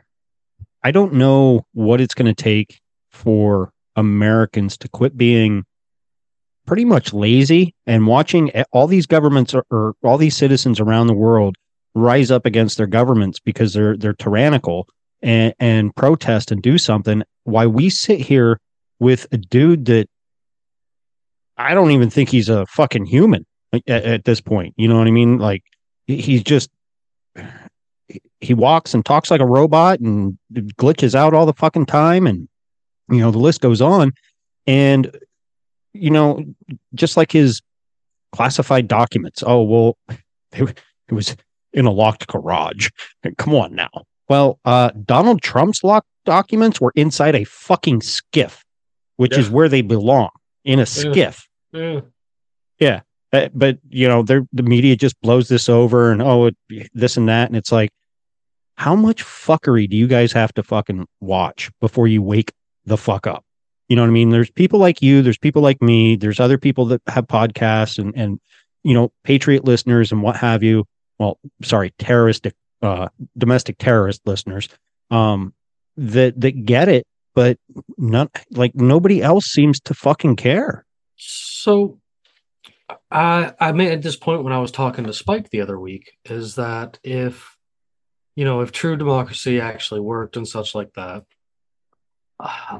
I 0.83 0.91
don't 0.91 1.13
know 1.13 1.65
what 1.73 2.01
it's 2.01 2.13
going 2.13 2.33
to 2.33 2.43
take 2.43 2.79
for 3.11 3.71
Americans 3.95 4.77
to 4.77 4.89
quit 4.89 5.17
being 5.17 5.65
pretty 6.65 6.85
much 6.85 7.13
lazy 7.13 7.75
and 7.85 8.07
watching 8.07 8.51
all 8.71 8.87
these 8.87 9.05
governments 9.05 9.53
or, 9.53 9.65
or 9.69 9.95
all 10.03 10.17
these 10.17 10.35
citizens 10.35 10.79
around 10.79 11.07
the 11.07 11.13
world 11.13 11.55
rise 11.93 12.29
up 12.29 12.45
against 12.45 12.77
their 12.77 12.87
governments 12.87 13.39
because 13.39 13.73
they're 13.73 13.95
they're 13.95 14.13
tyrannical 14.13 14.87
and 15.25 15.55
and 15.59 15.93
protest 15.95 16.51
and 16.51 16.61
do 16.61 16.77
something 16.77 17.23
why 17.43 17.65
we 17.65 17.89
sit 17.89 18.21
here 18.21 18.61
with 18.99 19.27
a 19.33 19.37
dude 19.37 19.85
that 19.85 20.07
I 21.57 21.73
don't 21.73 21.91
even 21.91 22.09
think 22.09 22.29
he's 22.29 22.47
a 22.47 22.65
fucking 22.67 23.05
human 23.05 23.45
at, 23.73 23.89
at 23.89 24.23
this 24.25 24.39
point. 24.39 24.75
You 24.77 24.87
know 24.87 24.97
what 24.97 25.07
I 25.07 25.11
mean? 25.11 25.39
Like 25.39 25.63
he's 26.05 26.43
just 26.43 26.69
he 28.39 28.53
walks 28.53 28.93
and 28.93 29.03
talks 29.03 29.31
like 29.31 29.41
a 29.41 29.47
robot 29.47 29.99
and 29.99 30.37
glitches 30.53 31.15
out 31.15 31.33
all 31.33 31.47
the 31.47 31.53
fucking 31.53 31.87
time 31.87 32.27
and 32.27 32.47
you 33.09 33.19
know 33.19 33.31
the 33.31 33.39
list 33.39 33.61
goes 33.61 33.81
on. 33.81 34.13
And 34.67 35.17
you 35.93 36.11
know 36.11 36.45
just 36.93 37.17
like 37.17 37.31
his 37.31 37.63
classified 38.31 38.87
documents. 38.87 39.43
Oh 39.45 39.63
well 39.63 39.97
it, 40.51 40.79
it 41.07 41.13
was 41.13 41.35
in 41.73 41.87
a 41.87 41.91
locked 41.91 42.27
garage. 42.27 42.89
Come 43.37 43.55
on 43.55 43.73
now 43.73 44.05
well 44.29 44.59
uh 44.65 44.89
donald 45.05 45.41
trump's 45.41 45.83
locked 45.83 46.07
documents 46.25 46.81
were 46.81 46.91
inside 46.95 47.35
a 47.35 47.43
fucking 47.43 47.99
SCIF 47.99 48.61
which 49.17 49.37
is 49.37 49.49
where 49.49 49.69
they 49.69 49.81
belong 49.81 50.29
in 50.63 50.79
a 50.79 50.83
SCIF 50.83 51.45
Yeah. 52.79 53.01
uh, 53.31 53.49
but 53.53 53.79
you 53.89 54.07
know, 54.07 54.23
the 54.23 54.63
media 54.63 54.95
just 54.95 55.19
blows 55.21 55.47
this 55.49 55.69
over 55.69 56.11
and 56.11 56.21
oh, 56.21 56.45
it, 56.47 56.55
this 56.93 57.15
and 57.17 57.27
that, 57.29 57.47
and 57.47 57.55
it's 57.55 57.71
like, 57.71 57.91
how 58.77 58.95
much 58.95 59.23
fuckery 59.23 59.89
do 59.89 59.95
you 59.95 60.07
guys 60.07 60.31
have 60.33 60.53
to 60.55 60.63
fucking 60.63 61.07
watch 61.21 61.69
before 61.79 62.07
you 62.07 62.21
wake 62.21 62.51
the 62.85 62.97
fuck 62.97 63.27
up? 63.27 63.45
You 63.87 63.95
know 63.95 64.01
what 64.01 64.09
I 64.09 64.11
mean? 64.11 64.29
There's 64.31 64.49
people 64.49 64.79
like 64.79 65.01
you, 65.01 65.21
there's 65.21 65.37
people 65.37 65.61
like 65.61 65.81
me, 65.81 66.15
there's 66.15 66.39
other 66.39 66.57
people 66.57 66.85
that 66.87 67.01
have 67.07 67.27
podcasts 67.27 67.99
and 67.99 68.13
and 68.17 68.39
you 68.83 68.93
know, 68.93 69.11
patriot 69.23 69.63
listeners 69.63 70.11
and 70.11 70.21
what 70.21 70.35
have 70.37 70.61
you. 70.63 70.85
Well, 71.19 71.39
sorry, 71.63 71.93
terrorist, 71.97 72.47
uh, 72.85 73.09
domestic 73.37 73.77
terrorist 73.77 74.21
listeners, 74.25 74.69
um, 75.11 75.53
that 75.97 76.39
that 76.41 76.65
get 76.65 76.87
it, 76.87 77.05
but 77.33 77.57
not 77.97 78.31
like 78.51 78.75
nobody 78.75 79.21
else 79.21 79.45
seems 79.45 79.79
to 79.81 79.93
fucking 79.93 80.35
care. 80.35 80.85
So 81.17 81.99
I 83.11 83.53
I 83.59 83.71
made 83.71 83.91
at 83.91 84.01
this 84.01 84.15
point 84.15 84.43
when 84.43 84.53
I 84.53 84.59
was 84.59 84.71
talking 84.71 85.05
to 85.05 85.13
Spike 85.13 85.49
the 85.49 85.61
other 85.61 85.79
week 85.79 86.17
is 86.25 86.55
that 86.55 86.99
if 87.03 87.57
you 88.35 88.45
know 88.45 88.61
if 88.61 88.71
true 88.71 88.97
democracy 88.97 89.59
actually 89.59 90.01
worked 90.01 90.37
and 90.37 90.47
such 90.47 90.75
like 90.75 90.93
that 90.93 91.23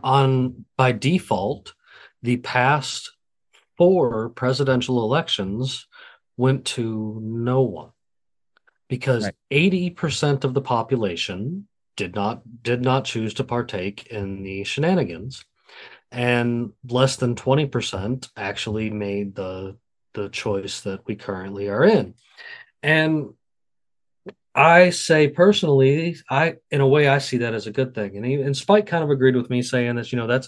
on 0.03 0.65
by 0.77 0.91
default 0.91 1.73
the 2.21 2.37
past 2.37 3.11
four 3.77 4.29
presidential 4.29 5.03
elections 5.03 5.87
went 6.37 6.65
to 6.65 7.19
no 7.21 7.61
one 7.61 7.91
because 8.87 9.25
Right. 9.25 9.35
80% 9.51 10.43
of 10.43 10.53
the 10.53 10.61
population 10.61 11.67
did 11.95 12.15
not 12.15 12.41
did 12.61 12.81
not 12.81 13.05
choose 13.05 13.33
to 13.35 13.43
partake 13.43 14.07
in 14.07 14.43
the 14.43 14.63
shenanigans. 14.63 15.45
And 16.11 16.73
less 16.87 17.15
than 17.15 17.35
20% 17.35 18.29
actually 18.37 18.89
made 18.89 19.35
the 19.35 19.77
the 20.13 20.29
choice 20.29 20.81
that 20.81 21.05
we 21.05 21.15
currently 21.15 21.69
are 21.69 21.83
in. 21.83 22.15
And 22.83 23.33
i 24.57 24.89
say 24.89 25.27
personally 25.27 26.15
i 26.29 26.55
in 26.71 26.79
a 26.79 26.87
way 26.87 27.09
i 27.09 27.17
see 27.17 27.39
that 27.39 27.53
as 27.53 27.67
a 27.67 27.71
good 27.71 27.93
thing. 27.93 28.15
And, 28.15 28.25
he, 28.25 28.35
and 28.35 28.55
spike 28.55 28.87
kind 28.87 29.03
of 29.03 29.09
agreed 29.09 29.35
with 29.35 29.49
me 29.49 29.61
saying 29.61 29.95
this 29.95 30.13
you 30.13 30.17
know 30.17 30.27
that's 30.27 30.47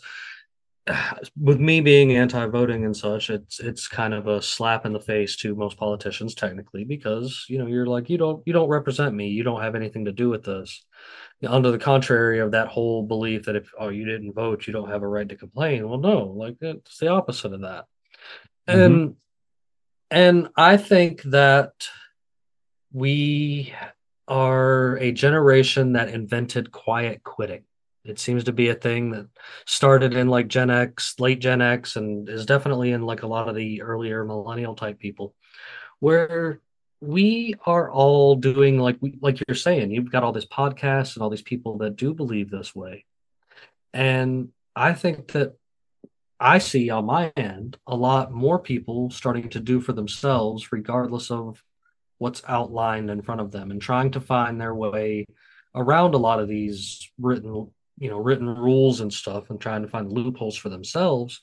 with 1.40 1.60
me 1.60 1.82
being 1.82 2.14
anti-voting 2.16 2.86
and 2.86 2.96
such 2.96 3.30
it's 3.30 3.60
it's 3.60 3.88
kind 3.88 4.14
of 4.14 4.28
a 4.28 4.42
slap 4.42 4.86
in 4.86 4.94
the 4.94 5.00
face 5.00 5.36
to 5.36 5.56
most 5.56 5.78
politicians 5.78 6.34
technically 6.34 6.84
because 6.84 7.46
you 7.50 7.58
know 7.58 7.68
you're 7.68 7.86
like 7.86 8.10
you 8.10 8.18
don't 8.18 8.42
you 8.46 8.54
don't 8.54 8.70
represent 8.70 9.14
me. 9.14 9.28
You 9.28 9.44
don't 9.44 9.62
have 9.62 9.76
anything 9.76 10.06
to 10.06 10.12
do 10.12 10.30
with 10.30 10.44
this. 10.44 10.86
Under 11.46 11.72
the 11.72 11.78
contrary 11.78 12.40
of 12.40 12.52
that 12.52 12.68
whole 12.70 13.04
belief 13.04 13.46
that 13.46 13.56
if 13.56 13.72
oh 13.80 13.90
you 13.90 14.06
didn't 14.06 14.34
vote 14.34 14.66
you 14.66 14.74
don't 14.74 14.90
have 14.90 15.04
a 15.04 15.08
right 15.08 15.28
to 15.30 15.36
complain. 15.36 15.88
Well 15.88 16.00
no 16.00 16.26
like 16.26 16.58
it's 16.62 16.98
the 16.98 17.10
opposite 17.10 17.54
of 17.54 17.62
that. 17.62 17.86
Mhm. 18.68 18.74
and 18.86 19.16
and 20.10 20.50
i 20.56 20.78
think 20.78 21.22
that 21.24 21.72
we 22.94 23.74
are 24.28 24.98
a 24.98 25.12
generation 25.12 25.94
that 25.94 26.10
invented 26.10 26.72
quiet 26.72 27.24
quitting 27.24 27.64
it 28.08 28.20
seems 28.20 28.45
to 28.45 28.51
be 28.51 28.70
a 28.70 28.76
thing 28.76 29.12
that 29.12 29.28
started 29.66 30.14
in 30.14 30.28
like 30.28 30.47
gen 30.47 30.70
x 30.70 31.20
late 31.20 31.39
gen 31.39 31.62
x 31.62 31.95
and 31.95 32.30
is 32.30 32.45
definitely 32.45 32.91
in 32.91 33.01
like 33.01 33.24
a 33.24 33.28
lot 33.28 33.49
of 33.49 33.55
the 33.55 33.82
earlier 33.82 34.24
millennial 34.24 34.76
type 34.76 34.99
people 34.99 35.36
where 35.99 36.62
we 37.01 37.53
are 37.66 37.91
all 37.91 38.36
doing 38.36 38.80
like 38.80 38.97
like 39.22 39.41
you're 39.47 39.55
saying 39.55 39.91
you've 39.91 40.12
got 40.12 40.24
all 40.24 40.32
this 40.32 40.45
podcasts 40.45 41.16
and 41.16 41.24
all 41.24 41.30
these 41.30 41.41
people 41.41 41.78
that 41.78 41.95
do 41.95 42.14
believe 42.14 42.49
this 42.49 42.76
way. 42.76 43.05
And 43.93 44.49
i 44.76 44.93
think 44.93 45.32
that 45.32 45.55
i 46.39 46.60
see 46.60 46.89
on 46.89 47.05
my 47.05 47.32
end 47.36 47.78
a 47.88 47.95
lot 47.95 48.32
more 48.32 48.60
people 48.60 49.10
starting 49.10 49.49
to 49.49 49.60
do 49.60 49.82
for 49.82 49.93
themselves 49.93 50.72
regardless 50.72 51.32
of 51.32 51.64
what's 52.20 52.43
outlined 52.47 53.10
in 53.10 53.22
front 53.22 53.41
of 53.41 53.51
them 53.51 53.72
and 53.72 53.82
trying 53.82 54.12
to 54.12 54.22
find 54.22 54.60
their 54.60 54.74
way 54.74 55.26
around 55.76 56.14
a 56.14 56.18
lot 56.18 56.39
of 56.39 56.47
these 56.47 57.12
written 57.20 57.72
you 57.98 58.10
know 58.10 58.18
written 58.18 58.48
rules 58.48 59.02
and 59.02 59.12
stuff 59.12 59.50
and 59.50 59.60
trying 59.60 59.82
to 59.82 59.88
find 59.88 60.12
loopholes 60.12 60.56
for 60.56 60.70
themselves 60.70 61.41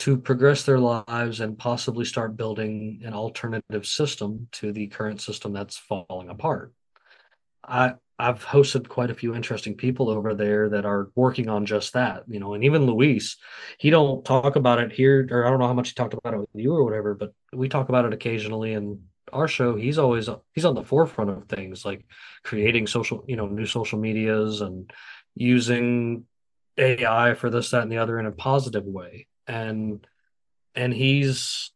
to 0.00 0.16
progress 0.16 0.64
their 0.64 0.78
lives 0.78 1.40
and 1.40 1.58
possibly 1.58 2.04
start 2.04 2.36
building 2.36 3.00
an 3.04 3.14
alternative 3.14 3.86
system 3.86 4.48
to 4.50 4.72
the 4.72 4.88
current 4.88 5.20
system 5.20 5.52
that's 5.52 5.76
falling 5.76 6.28
apart. 6.28 6.72
I 7.62 7.94
I've 8.16 8.44
hosted 8.44 8.88
quite 8.88 9.10
a 9.10 9.14
few 9.14 9.34
interesting 9.34 9.74
people 9.74 10.08
over 10.08 10.34
there 10.34 10.68
that 10.70 10.84
are 10.84 11.10
working 11.16 11.48
on 11.48 11.66
just 11.66 11.94
that, 11.94 12.22
you 12.28 12.38
know, 12.38 12.54
and 12.54 12.62
even 12.62 12.86
Luis, 12.86 13.36
he 13.78 13.90
don't 13.90 14.24
talk 14.24 14.54
about 14.54 14.78
it 14.78 14.92
here, 14.92 15.26
or 15.32 15.44
I 15.44 15.50
don't 15.50 15.58
know 15.58 15.66
how 15.66 15.74
much 15.74 15.88
he 15.88 15.94
talked 15.94 16.14
about 16.14 16.34
it 16.34 16.38
with 16.38 16.48
you 16.54 16.72
or 16.72 16.84
whatever, 16.84 17.14
but 17.14 17.32
we 17.52 17.68
talk 17.68 17.88
about 17.88 18.04
it 18.04 18.12
occasionally 18.12 18.72
in 18.72 19.00
our 19.32 19.48
show. 19.48 19.74
He's 19.74 19.98
always 19.98 20.28
he's 20.52 20.64
on 20.64 20.76
the 20.76 20.84
forefront 20.84 21.30
of 21.30 21.48
things 21.48 21.84
like 21.84 22.04
creating 22.44 22.86
social, 22.86 23.24
you 23.26 23.34
know, 23.34 23.46
new 23.46 23.66
social 23.66 23.98
medias 23.98 24.60
and 24.60 24.92
using 25.34 26.26
AI 26.76 27.34
for 27.34 27.50
this, 27.50 27.70
that, 27.70 27.82
and 27.82 27.92
the 27.92 27.98
other 27.98 28.18
in 28.18 28.26
a 28.26 28.32
positive 28.32 28.84
way 28.84 29.26
and 29.46 30.06
and 30.74 30.92
he's 30.92 31.70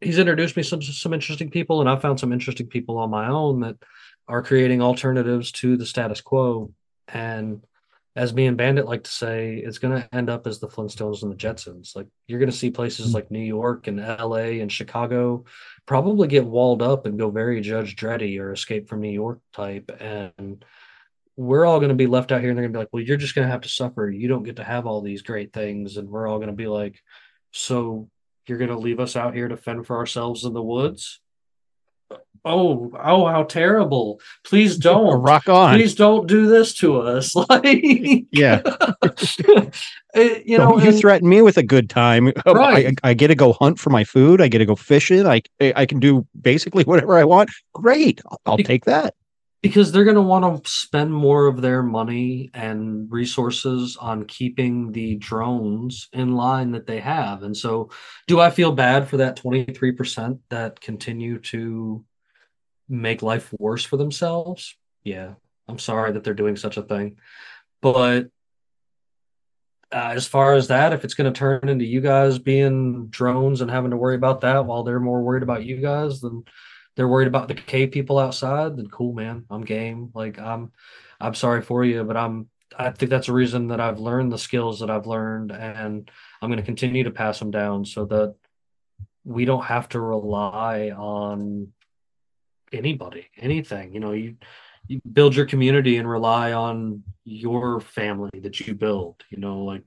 he's 0.00 0.18
introduced 0.18 0.56
me 0.56 0.62
some 0.62 0.82
some 0.82 1.14
interesting 1.14 1.50
people, 1.50 1.80
and 1.80 1.88
I 1.88 1.96
found 1.96 2.20
some 2.20 2.32
interesting 2.32 2.66
people 2.66 2.98
on 2.98 3.10
my 3.10 3.28
own 3.28 3.60
that 3.60 3.76
are 4.28 4.42
creating 4.42 4.82
alternatives 4.82 5.52
to 5.52 5.76
the 5.76 5.86
status 5.86 6.20
quo. 6.20 6.72
And 7.08 7.64
as 8.16 8.32
me 8.32 8.46
and 8.46 8.56
Bandit 8.56 8.86
like 8.86 9.04
to 9.04 9.10
say, 9.10 9.56
it's 9.56 9.78
going 9.78 10.00
to 10.00 10.14
end 10.14 10.30
up 10.30 10.46
as 10.46 10.60
the 10.60 10.68
Flintstones 10.68 11.22
and 11.22 11.32
the 11.32 11.36
Jetsons. 11.36 11.96
Like 11.96 12.06
you're 12.26 12.38
going 12.38 12.50
to 12.50 12.56
see 12.56 12.70
places 12.70 13.12
like 13.12 13.30
New 13.30 13.40
York 13.40 13.86
and 13.86 14.00
L.A. 14.00 14.60
and 14.60 14.70
Chicago 14.70 15.44
probably 15.84 16.28
get 16.28 16.44
walled 16.44 16.80
up 16.80 17.06
and 17.06 17.18
go 17.18 17.30
very 17.30 17.60
Judge 17.60 17.96
Dreddy 17.96 18.38
or 18.38 18.52
Escape 18.52 18.88
from 18.88 19.00
New 19.00 19.10
York 19.10 19.40
type, 19.52 19.90
and 20.00 20.64
we're 21.36 21.64
all 21.64 21.78
going 21.78 21.88
to 21.88 21.96
be 21.96 22.06
left 22.06 22.32
out 22.32 22.40
here 22.40 22.50
and 22.50 22.58
they're 22.58 22.64
going 22.64 22.72
to 22.72 22.78
be 22.78 22.82
like, 22.82 22.92
well, 22.92 23.02
you're 23.02 23.16
just 23.16 23.34
going 23.34 23.46
to 23.46 23.52
have 23.52 23.62
to 23.62 23.68
suffer. 23.68 24.08
You 24.08 24.28
don't 24.28 24.44
get 24.44 24.56
to 24.56 24.64
have 24.64 24.86
all 24.86 25.00
these 25.00 25.22
great 25.22 25.52
things. 25.52 25.96
And 25.96 26.08
we're 26.08 26.28
all 26.28 26.38
going 26.38 26.48
to 26.48 26.54
be 26.54 26.68
like, 26.68 27.00
so 27.50 28.08
you're 28.46 28.58
going 28.58 28.70
to 28.70 28.78
leave 28.78 29.00
us 29.00 29.16
out 29.16 29.34
here 29.34 29.48
to 29.48 29.56
fend 29.56 29.86
for 29.86 29.96
ourselves 29.96 30.44
in 30.44 30.52
the 30.52 30.62
woods? 30.62 31.20
Oh, 32.44 32.92
oh, 33.02 33.26
how 33.26 33.44
terrible. 33.44 34.20
Please 34.44 34.76
don't. 34.78 35.20
Rock 35.22 35.48
on. 35.48 35.74
Please 35.74 35.96
don't 35.96 36.28
do 36.28 36.46
this 36.46 36.74
to 36.74 37.00
us. 37.00 37.34
like, 37.48 37.64
yeah. 38.30 38.62
you 40.14 40.58
know, 40.58 40.78
you 40.78 40.90
and, 40.90 40.98
threaten 40.98 41.28
me 41.28 41.42
with 41.42 41.56
a 41.56 41.62
good 41.64 41.90
time. 41.90 42.32
Oh, 42.46 42.54
right. 42.54 42.96
I, 43.02 43.10
I 43.10 43.14
get 43.14 43.28
to 43.28 43.34
go 43.34 43.54
hunt 43.54 43.80
for 43.80 43.90
my 43.90 44.04
food. 44.04 44.40
I 44.40 44.46
get 44.46 44.58
to 44.58 44.66
go 44.66 44.76
fishing. 44.76 45.26
I, 45.26 45.42
I 45.60 45.84
can 45.86 45.98
do 45.98 46.28
basically 46.40 46.84
whatever 46.84 47.18
I 47.18 47.24
want. 47.24 47.50
Great. 47.72 48.20
I'll, 48.30 48.40
I'll 48.46 48.58
take 48.58 48.84
that 48.84 49.14
because 49.64 49.90
they're 49.90 50.04
going 50.04 50.14
to 50.14 50.20
want 50.20 50.62
to 50.62 50.70
spend 50.70 51.10
more 51.10 51.46
of 51.46 51.62
their 51.62 51.82
money 51.82 52.50
and 52.52 53.10
resources 53.10 53.96
on 53.96 54.26
keeping 54.26 54.92
the 54.92 55.14
drones 55.14 56.10
in 56.12 56.34
line 56.34 56.72
that 56.72 56.86
they 56.86 57.00
have. 57.00 57.42
And 57.42 57.56
so, 57.56 57.88
do 58.26 58.40
I 58.40 58.50
feel 58.50 58.72
bad 58.72 59.08
for 59.08 59.16
that 59.16 59.36
23% 59.36 60.40
that 60.50 60.82
continue 60.82 61.38
to 61.38 62.04
make 62.90 63.22
life 63.22 63.54
worse 63.58 63.82
for 63.82 63.96
themselves? 63.96 64.76
Yeah, 65.02 65.32
I'm 65.66 65.78
sorry 65.78 66.12
that 66.12 66.24
they're 66.24 66.34
doing 66.34 66.56
such 66.56 66.76
a 66.76 66.82
thing. 66.82 67.16
But 67.80 68.24
uh, 69.90 70.12
as 70.12 70.26
far 70.26 70.52
as 70.52 70.68
that, 70.68 70.92
if 70.92 71.04
it's 71.04 71.14
going 71.14 71.32
to 71.32 71.38
turn 71.38 71.70
into 71.70 71.86
you 71.86 72.02
guys 72.02 72.38
being 72.38 73.06
drones 73.06 73.62
and 73.62 73.70
having 73.70 73.92
to 73.92 73.96
worry 73.96 74.16
about 74.16 74.42
that 74.42 74.66
while 74.66 74.82
they're 74.82 75.00
more 75.00 75.22
worried 75.22 75.42
about 75.42 75.64
you 75.64 75.78
guys, 75.78 76.20
then 76.20 76.44
they're 76.96 77.08
worried 77.08 77.28
about 77.28 77.48
the 77.48 77.54
cave 77.54 77.90
people 77.90 78.18
outside, 78.18 78.76
then 78.76 78.88
cool, 78.88 79.12
man. 79.12 79.44
I'm 79.50 79.62
game. 79.62 80.10
Like 80.14 80.38
I'm, 80.38 80.72
I'm 81.20 81.34
sorry 81.34 81.62
for 81.62 81.84
you, 81.84 82.04
but 82.04 82.16
I'm. 82.16 82.48
I 82.76 82.90
think 82.90 83.10
that's 83.10 83.28
a 83.28 83.32
reason 83.32 83.68
that 83.68 83.80
I've 83.80 84.00
learned 84.00 84.32
the 84.32 84.38
skills 84.38 84.80
that 84.80 84.90
I've 84.90 85.06
learned, 85.06 85.52
and 85.52 86.10
I'm 86.42 86.48
going 86.48 86.58
to 86.58 86.66
continue 86.66 87.04
to 87.04 87.10
pass 87.12 87.38
them 87.38 87.52
down 87.52 87.84
so 87.84 88.04
that 88.06 88.34
we 89.22 89.44
don't 89.44 89.64
have 89.64 89.88
to 89.90 90.00
rely 90.00 90.90
on 90.90 91.68
anybody, 92.72 93.28
anything. 93.36 93.94
You 93.94 94.00
know, 94.00 94.12
you 94.12 94.36
you 94.88 95.00
build 95.10 95.34
your 95.34 95.46
community 95.46 95.96
and 95.96 96.08
rely 96.08 96.52
on 96.52 97.02
your 97.24 97.80
family 97.80 98.40
that 98.40 98.60
you 98.60 98.74
build. 98.74 99.24
You 99.30 99.38
know, 99.38 99.64
like 99.64 99.82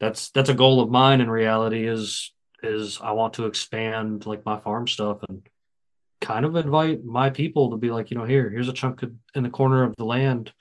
that's 0.00 0.30
that's 0.30 0.50
a 0.50 0.54
goal 0.54 0.80
of 0.80 0.90
mine 0.90 1.20
in 1.20 1.30
reality 1.30 1.86
is 1.86 2.32
is 2.62 3.00
I 3.00 3.12
want 3.12 3.34
to 3.34 3.46
expand 3.46 4.26
like 4.26 4.44
my 4.44 4.58
farm 4.58 4.86
stuff 4.86 5.18
and 5.28 5.42
kind 6.20 6.44
of 6.44 6.56
invite 6.56 7.04
my 7.04 7.30
people 7.30 7.70
to 7.70 7.76
be 7.76 7.90
like, 7.90 8.10
you 8.10 8.16
know, 8.16 8.24
here, 8.24 8.50
here's 8.50 8.68
a 8.68 8.72
chunk 8.72 9.02
of, 9.02 9.12
in 9.34 9.42
the 9.42 9.50
corner 9.50 9.82
of 9.84 9.94
the 9.96 10.04
land. 10.04 10.52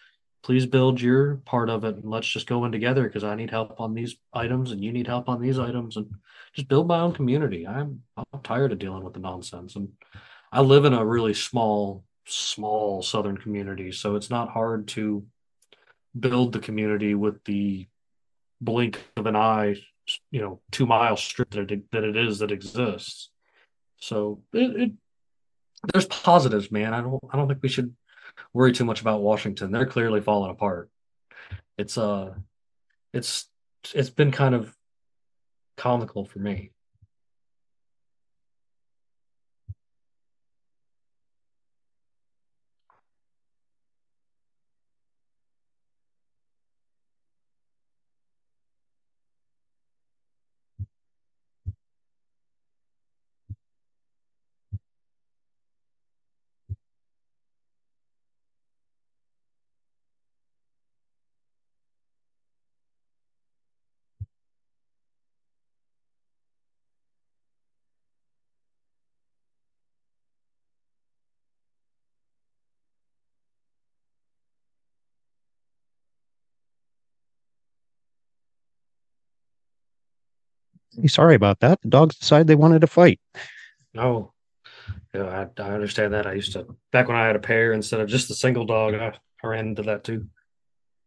Please 0.44 0.66
build 0.66 1.02
your 1.02 1.38
part 1.46 1.70
of 1.70 1.84
it 1.84 1.96
and 1.96 2.06
let's 2.06 2.28
just 2.28 2.48
go 2.48 2.64
in 2.66 2.72
together 2.72 3.04
because 3.04 3.24
I 3.24 3.36
need 3.36 3.50
help 3.50 3.82
on 3.82 3.94
these 3.94 4.16
items 4.34 4.72
and 4.72 4.84
you 4.84 4.94
need 4.94 5.08
help 5.08 5.28
on 5.28 5.42
these 5.42 5.60
items 5.60 5.98
and 5.98 6.10
just 6.54 6.68
build 6.68 6.88
my 6.88 7.00
own 7.00 7.14
community. 7.14 7.68
I'm 7.68 8.04
I'm 8.16 8.42
tired 8.42 8.72
of 8.72 8.80
dealing 8.80 9.04
with 9.04 9.14
the 9.14 9.20
nonsense. 9.20 9.76
And 9.76 9.90
I 10.52 10.62
live 10.62 10.86
in 10.86 10.94
a 10.94 11.06
really 11.06 11.34
small, 11.34 12.06
small 12.26 13.02
southern 13.02 13.38
community. 13.38 13.92
So 13.92 14.16
it's 14.16 14.30
not 14.30 14.50
hard 14.50 14.88
to 14.90 15.26
build 16.18 16.54
the 16.54 16.60
community 16.60 17.14
with 17.14 17.44
the 17.44 17.88
blink 18.62 19.04
of 19.18 19.26
an 19.26 19.36
eye, 19.36 19.76
you 20.32 20.42
know, 20.42 20.62
two 20.72 20.86
mile 20.86 21.18
strip 21.18 21.50
that 21.52 21.72
it, 21.72 21.92
that 21.92 22.04
it 22.04 22.16
is 22.16 22.40
that 22.40 22.52
exists. 22.52 23.30
So 23.98 24.42
it, 24.54 24.82
it 24.82 24.92
there's 25.94 26.06
positives, 26.06 26.72
man. 26.72 26.94
I 26.94 27.02
don't 27.02 27.20
I 27.32 27.38
don't 27.38 27.48
think 27.48 27.62
we 27.62 27.70
should 27.70 27.96
worry 28.54 28.72
too 28.72 28.86
much 28.86 29.02
about 29.02 29.22
Washington. 29.22 29.72
They're 29.72 29.86
clearly 29.86 30.22
falling 30.22 30.52
apart. 30.52 30.90
It's 31.78 31.98
uh 31.98 32.34
it's 33.14 33.48
it's 33.94 34.10
been 34.10 34.32
kind 34.32 34.56
of 34.56 34.76
comical 35.78 36.26
for 36.26 36.40
me. 36.40 36.72
Sorry 81.06 81.36
about 81.36 81.60
that. 81.60 81.82
The 81.82 81.90
dogs 81.90 82.18
decided 82.18 82.48
they 82.48 82.56
wanted 82.56 82.82
to 82.82 82.88
fight. 82.88 83.20
No, 83.94 84.34
yeah, 85.14 85.48
I, 85.58 85.62
I 85.62 85.72
understand 85.72 86.14
that. 86.14 86.28
I 86.28 86.34
used 86.34 86.54
to 86.54 86.76
back 86.92 87.08
when 87.08 87.18
I 87.18 87.26
had 87.26 87.36
a 87.36 87.40
pair 87.40 87.74
instead 87.74 88.00
of 88.00 88.08
just 88.08 88.32
a 88.32 88.36
single 88.36 88.66
dog. 88.66 88.94
I, 88.96 89.14
I 89.44 89.48
ran 89.48 89.68
into 89.68 89.84
that 89.84 90.04
too. 90.04 90.28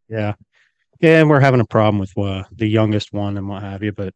Yeah, 0.09 0.35
yeah, 1.01 1.21
and 1.21 1.31
we're 1.31 1.41
having 1.41 1.61
a 1.61 1.67
problem 1.67 1.99
with 1.99 2.17
uh, 2.17 2.45
the 2.53 2.67
youngest 2.67 3.13
one 3.13 3.37
and 3.37 3.49
what 3.49 3.63
have 3.63 3.83
you. 3.83 3.93
But 3.93 4.15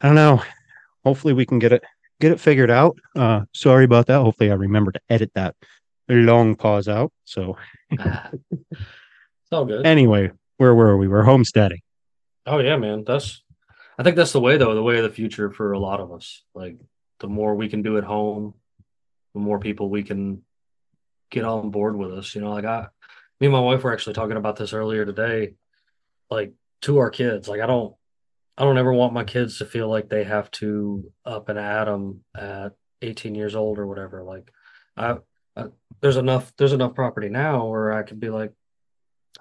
I 0.00 0.06
don't 0.06 0.16
know. 0.16 0.42
Hopefully, 1.04 1.34
we 1.34 1.46
can 1.46 1.58
get 1.58 1.72
it 1.72 1.84
get 2.20 2.32
it 2.32 2.40
figured 2.40 2.70
out. 2.70 2.96
Uh, 3.16 3.42
sorry 3.54 3.84
about 3.84 4.06
that. 4.06 4.20
Hopefully, 4.20 4.50
I 4.50 4.54
remember 4.54 4.92
to 4.92 5.00
edit 5.08 5.32
that 5.34 5.54
long 6.08 6.56
pause 6.56 6.88
out. 6.88 7.12
So, 7.24 7.56
it's 7.90 8.02
all 9.52 9.64
good. 9.64 9.86
anyway, 9.86 10.30
where 10.56 10.74
were 10.74 10.96
we? 10.96 11.08
We're 11.08 11.22
homesteading. 11.22 11.80
Oh 12.46 12.58
yeah, 12.58 12.76
man. 12.76 13.04
That's 13.06 13.42
I 14.00 14.02
think 14.02 14.16
that's 14.16 14.32
the 14.32 14.40
way 14.40 14.56
though, 14.56 14.74
the 14.74 14.82
way 14.82 14.96
of 14.96 15.02
the 15.02 15.10
future 15.10 15.50
for 15.50 15.72
a 15.72 15.78
lot 15.78 16.00
of 16.00 16.10
us. 16.10 16.42
Like 16.54 16.78
the 17.18 17.28
more 17.28 17.54
we 17.54 17.68
can 17.68 17.82
do 17.82 17.98
at 17.98 18.04
home, 18.04 18.54
the 19.34 19.40
more 19.40 19.58
people 19.58 19.90
we 19.90 20.02
can 20.02 20.42
get 21.30 21.44
on 21.44 21.70
board 21.70 21.94
with 21.96 22.14
us. 22.14 22.34
You 22.34 22.40
know, 22.40 22.50
like 22.50 22.64
I 22.64 22.86
me 23.40 23.48
and 23.48 23.52
my 23.52 23.60
wife 23.60 23.84
were 23.84 23.92
actually 23.92 24.14
talking 24.14 24.38
about 24.38 24.56
this 24.56 24.72
earlier 24.72 25.04
today. 25.04 25.52
Like 26.30 26.54
to 26.80 26.96
our 26.96 27.10
kids. 27.10 27.46
Like 27.46 27.60
I 27.60 27.66
don't 27.66 27.94
I 28.56 28.64
don't 28.64 28.78
ever 28.78 28.90
want 28.90 29.12
my 29.12 29.22
kids 29.22 29.58
to 29.58 29.66
feel 29.66 29.90
like 29.90 30.08
they 30.08 30.24
have 30.24 30.50
to 30.52 31.12
up 31.26 31.50
and 31.50 31.58
at 31.58 31.84
them 31.84 32.24
at 32.34 32.72
18 33.02 33.34
years 33.34 33.54
old 33.54 33.78
or 33.78 33.86
whatever. 33.86 34.22
Like 34.22 34.50
I, 34.96 35.18
I 35.54 35.66
there's 36.00 36.16
enough 36.16 36.54
there's 36.56 36.72
enough 36.72 36.94
property 36.94 37.28
now 37.28 37.66
where 37.66 37.92
I 37.92 38.02
could 38.04 38.18
be 38.18 38.30
like, 38.30 38.54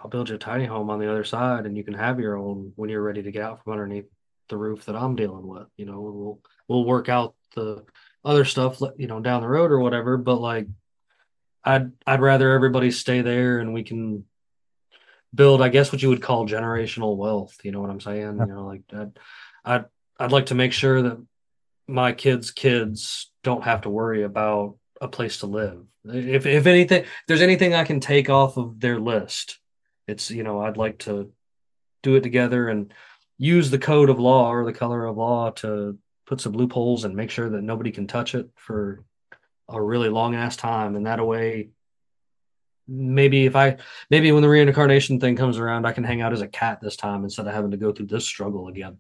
I'll 0.02 0.10
build 0.10 0.28
you 0.28 0.36
a 0.36 0.38
tiny 0.38 0.66
home 0.66 0.90
on 0.90 1.00
the 1.00 1.10
other 1.10 1.24
side, 1.24 1.66
and 1.66 1.78
you 1.78 1.86
can 1.86 1.94
have 1.94 2.20
your 2.20 2.36
own 2.36 2.74
when 2.76 2.90
you're 2.90 3.02
ready 3.02 3.24
to 3.24 3.32
get 3.32 3.44
out 3.44 3.64
from 3.64 3.72
underneath 3.72 4.08
the 4.50 4.58
roof 4.58 4.86
that 4.86 4.96
I'm 4.96 5.16
dealing 5.16 5.48
with. 5.48 5.68
You 5.78 5.86
know, 5.86 6.02
we'll 6.02 6.40
we'll 6.68 6.86
work 6.86 7.10
out 7.10 7.36
the 7.56 7.86
other 8.24 8.46
stuff, 8.46 8.82
you 8.98 9.08
know, 9.08 9.20
down 9.20 9.42
the 9.42 9.48
road 9.48 9.72
or 9.72 9.80
whatever. 9.80 10.18
But 10.18 10.42
like, 10.42 10.68
I'd 11.64 11.92
I'd 12.06 12.22
rather 12.22 12.52
everybody 12.52 12.92
stay 12.92 13.22
there 13.22 13.60
and 13.60 13.74
we 13.74 13.84
can 13.84 14.26
build, 15.34 15.62
I 15.62 15.70
guess, 15.70 15.92
what 15.92 16.02
you 16.02 16.10
would 16.10 16.22
call 16.22 16.48
generational 16.48 17.16
wealth. 17.16 17.58
You 17.64 17.72
know 17.72 17.82
what 17.82 17.90
I'm 17.90 18.02
saying? 18.02 18.38
You 18.40 18.46
know, 18.46 18.66
like 18.66 18.82
I'd 18.92 19.20
I'd 19.64 19.86
I'd 20.20 20.32
like 20.32 20.48
to 20.48 20.56
make 20.56 20.74
sure 20.74 21.02
that 21.02 21.26
my 21.88 22.12
kids' 22.12 22.52
kids 22.52 23.32
don't 23.44 23.64
have 23.64 23.82
to 23.82 23.90
worry 23.90 24.24
about 24.24 24.78
a 25.02 25.08
place 25.08 25.40
to 25.40 25.48
live. 25.48 25.84
If 26.06 26.46
if 26.46 26.66
anything, 26.66 27.04
if 27.04 27.10
there's 27.28 27.42
anything 27.42 27.74
I 27.74 27.84
can 27.84 28.00
take 28.00 28.30
off 28.30 28.58
of 28.58 28.80
their 28.80 29.00
list, 29.00 29.60
it's 30.08 30.32
you 30.32 30.44
know 30.44 30.62
I'd 30.62 30.78
like 30.78 31.00
to 31.00 31.32
do 32.04 32.16
it 32.16 32.24
together 32.24 32.70
and 32.70 32.94
use 33.40 33.72
the 33.72 33.80
code 33.80 34.10
of 34.10 34.20
law 34.20 34.52
or 34.52 34.66
the 34.66 34.74
color 34.74 35.06
of 35.06 35.18
law 35.18 35.50
to 35.50 35.98
put 36.28 36.42
some 36.42 36.54
loopholes 36.54 37.06
and 37.06 37.16
make 37.16 37.32
sure 37.32 37.50
that 37.50 37.64
nobody 37.64 37.90
can 37.90 38.06
touch 38.06 38.36
it 38.36 38.50
for 38.56 39.04
a 39.68 39.82
really 39.82 40.10
long 40.10 40.36
ass 40.36 40.56
time. 40.56 40.96
And 40.96 41.08
that 41.08 41.26
way, 41.26 41.70
maybe 42.88 43.46
if 43.46 43.56
I 43.56 43.78
maybe 44.10 44.32
when 44.32 44.44
the 44.44 44.50
reincarnation 44.50 45.20
thing 45.20 45.36
comes 45.36 45.58
around, 45.58 45.88
I 45.88 45.94
can 45.94 46.04
hang 46.04 46.22
out 46.22 46.34
as 46.34 46.42
a 46.42 46.48
cat 46.48 46.80
this 46.82 46.98
time 46.98 47.24
instead 47.24 47.48
of 47.48 47.54
having 47.54 47.72
to 47.72 47.78
go 47.78 47.92
through 47.92 48.08
this 48.08 48.26
struggle 48.26 48.68
again. 48.68 48.98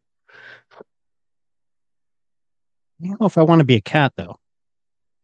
I 3.01 3.07
don't 3.07 3.19
know 3.19 3.27
if 3.27 3.37
I 3.37 3.43
want 3.43 3.59
to 3.59 3.65
be 3.65 3.75
a 3.75 3.81
cat 3.81 4.13
though. 4.15 4.39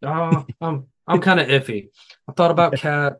Uh, 0.03 0.43
I'm 0.61 0.87
I'm 1.07 1.21
kind 1.21 1.39
of 1.39 1.47
iffy. 1.47 1.89
I 2.27 2.33
thought 2.33 2.51
about 2.51 2.75
cat, 2.75 3.17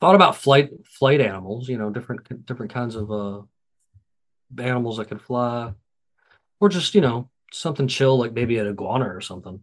thought 0.00 0.14
about 0.14 0.36
flight 0.36 0.70
flight 0.86 1.20
animals. 1.20 1.68
You 1.68 1.76
know, 1.78 1.90
different 1.90 2.46
different 2.46 2.72
kinds 2.72 2.94
of 2.96 3.10
uh 3.10 3.42
animals 4.56 4.96
that 4.98 5.08
could 5.08 5.20
fly, 5.20 5.72
or 6.60 6.68
just 6.68 6.94
you 6.94 7.00
know 7.00 7.28
something 7.52 7.88
chill 7.88 8.18
like 8.18 8.32
maybe 8.32 8.58
an 8.58 8.66
iguana 8.66 9.06
or 9.14 9.20
something. 9.20 9.62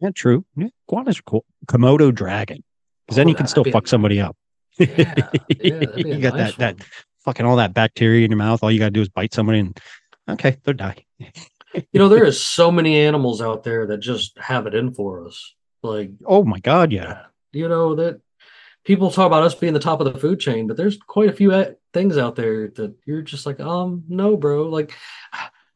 Yeah, 0.00 0.10
true. 0.14 0.44
Yeah, 0.56 0.68
iguanas 0.88 1.18
are 1.18 1.22
cool. 1.22 1.44
Komodo 1.66 2.14
dragon, 2.14 2.62
because 3.06 3.16
then 3.16 3.26
Oh, 3.26 3.30
you 3.30 3.34
can 3.36 3.46
still 3.46 3.64
fuck 3.64 3.86
a- 3.86 3.88
somebody 3.88 4.20
up. 4.20 4.36
Yeah, 4.78 4.86
yeah, 5.60 5.78
that'd 5.80 5.94
be 6.04 6.10
a 6.10 6.14
you 6.16 6.20
got 6.22 6.34
nice 6.34 6.54
that 6.56 6.78
that 6.78 6.86
fucking 7.24 7.44
all 7.44 7.56
that 7.56 7.74
bacteria 7.74 8.24
in 8.24 8.30
your 8.30 8.38
mouth. 8.38 8.62
All 8.62 8.70
you 8.70 8.78
gotta 8.78 8.90
do 8.92 9.00
is 9.02 9.08
bite 9.08 9.34
somebody, 9.34 9.58
and 9.60 9.78
okay, 10.28 10.56
they'll 10.64 10.74
die. 10.74 11.04
You 11.92 12.00
know, 12.00 12.08
there 12.08 12.24
is 12.24 12.42
so 12.42 12.70
many 12.72 12.98
animals 12.98 13.42
out 13.42 13.62
there 13.62 13.86
that 13.88 13.98
just 13.98 14.38
have 14.38 14.66
it 14.66 14.74
in 14.74 14.94
for 14.94 15.26
us. 15.26 15.54
Like 15.82 16.10
Oh 16.24 16.42
my 16.42 16.60
god, 16.60 16.92
yeah. 16.92 17.26
you 17.52 17.68
know 17.68 17.94
that 17.96 18.22
people 18.88 19.10
talk 19.10 19.26
about 19.26 19.42
us 19.42 19.54
being 19.54 19.74
the 19.74 19.78
top 19.78 20.00
of 20.00 20.10
the 20.10 20.18
food 20.18 20.40
chain, 20.40 20.66
but 20.66 20.78
there's 20.78 20.96
quite 20.96 21.28
a 21.28 21.32
few 21.34 21.52
uh, 21.52 21.72
things 21.92 22.16
out 22.16 22.36
there 22.36 22.68
that 22.68 22.94
you're 23.04 23.20
just 23.20 23.44
like, 23.44 23.60
um, 23.60 24.02
no, 24.08 24.34
bro. 24.34 24.62
Like 24.62 24.94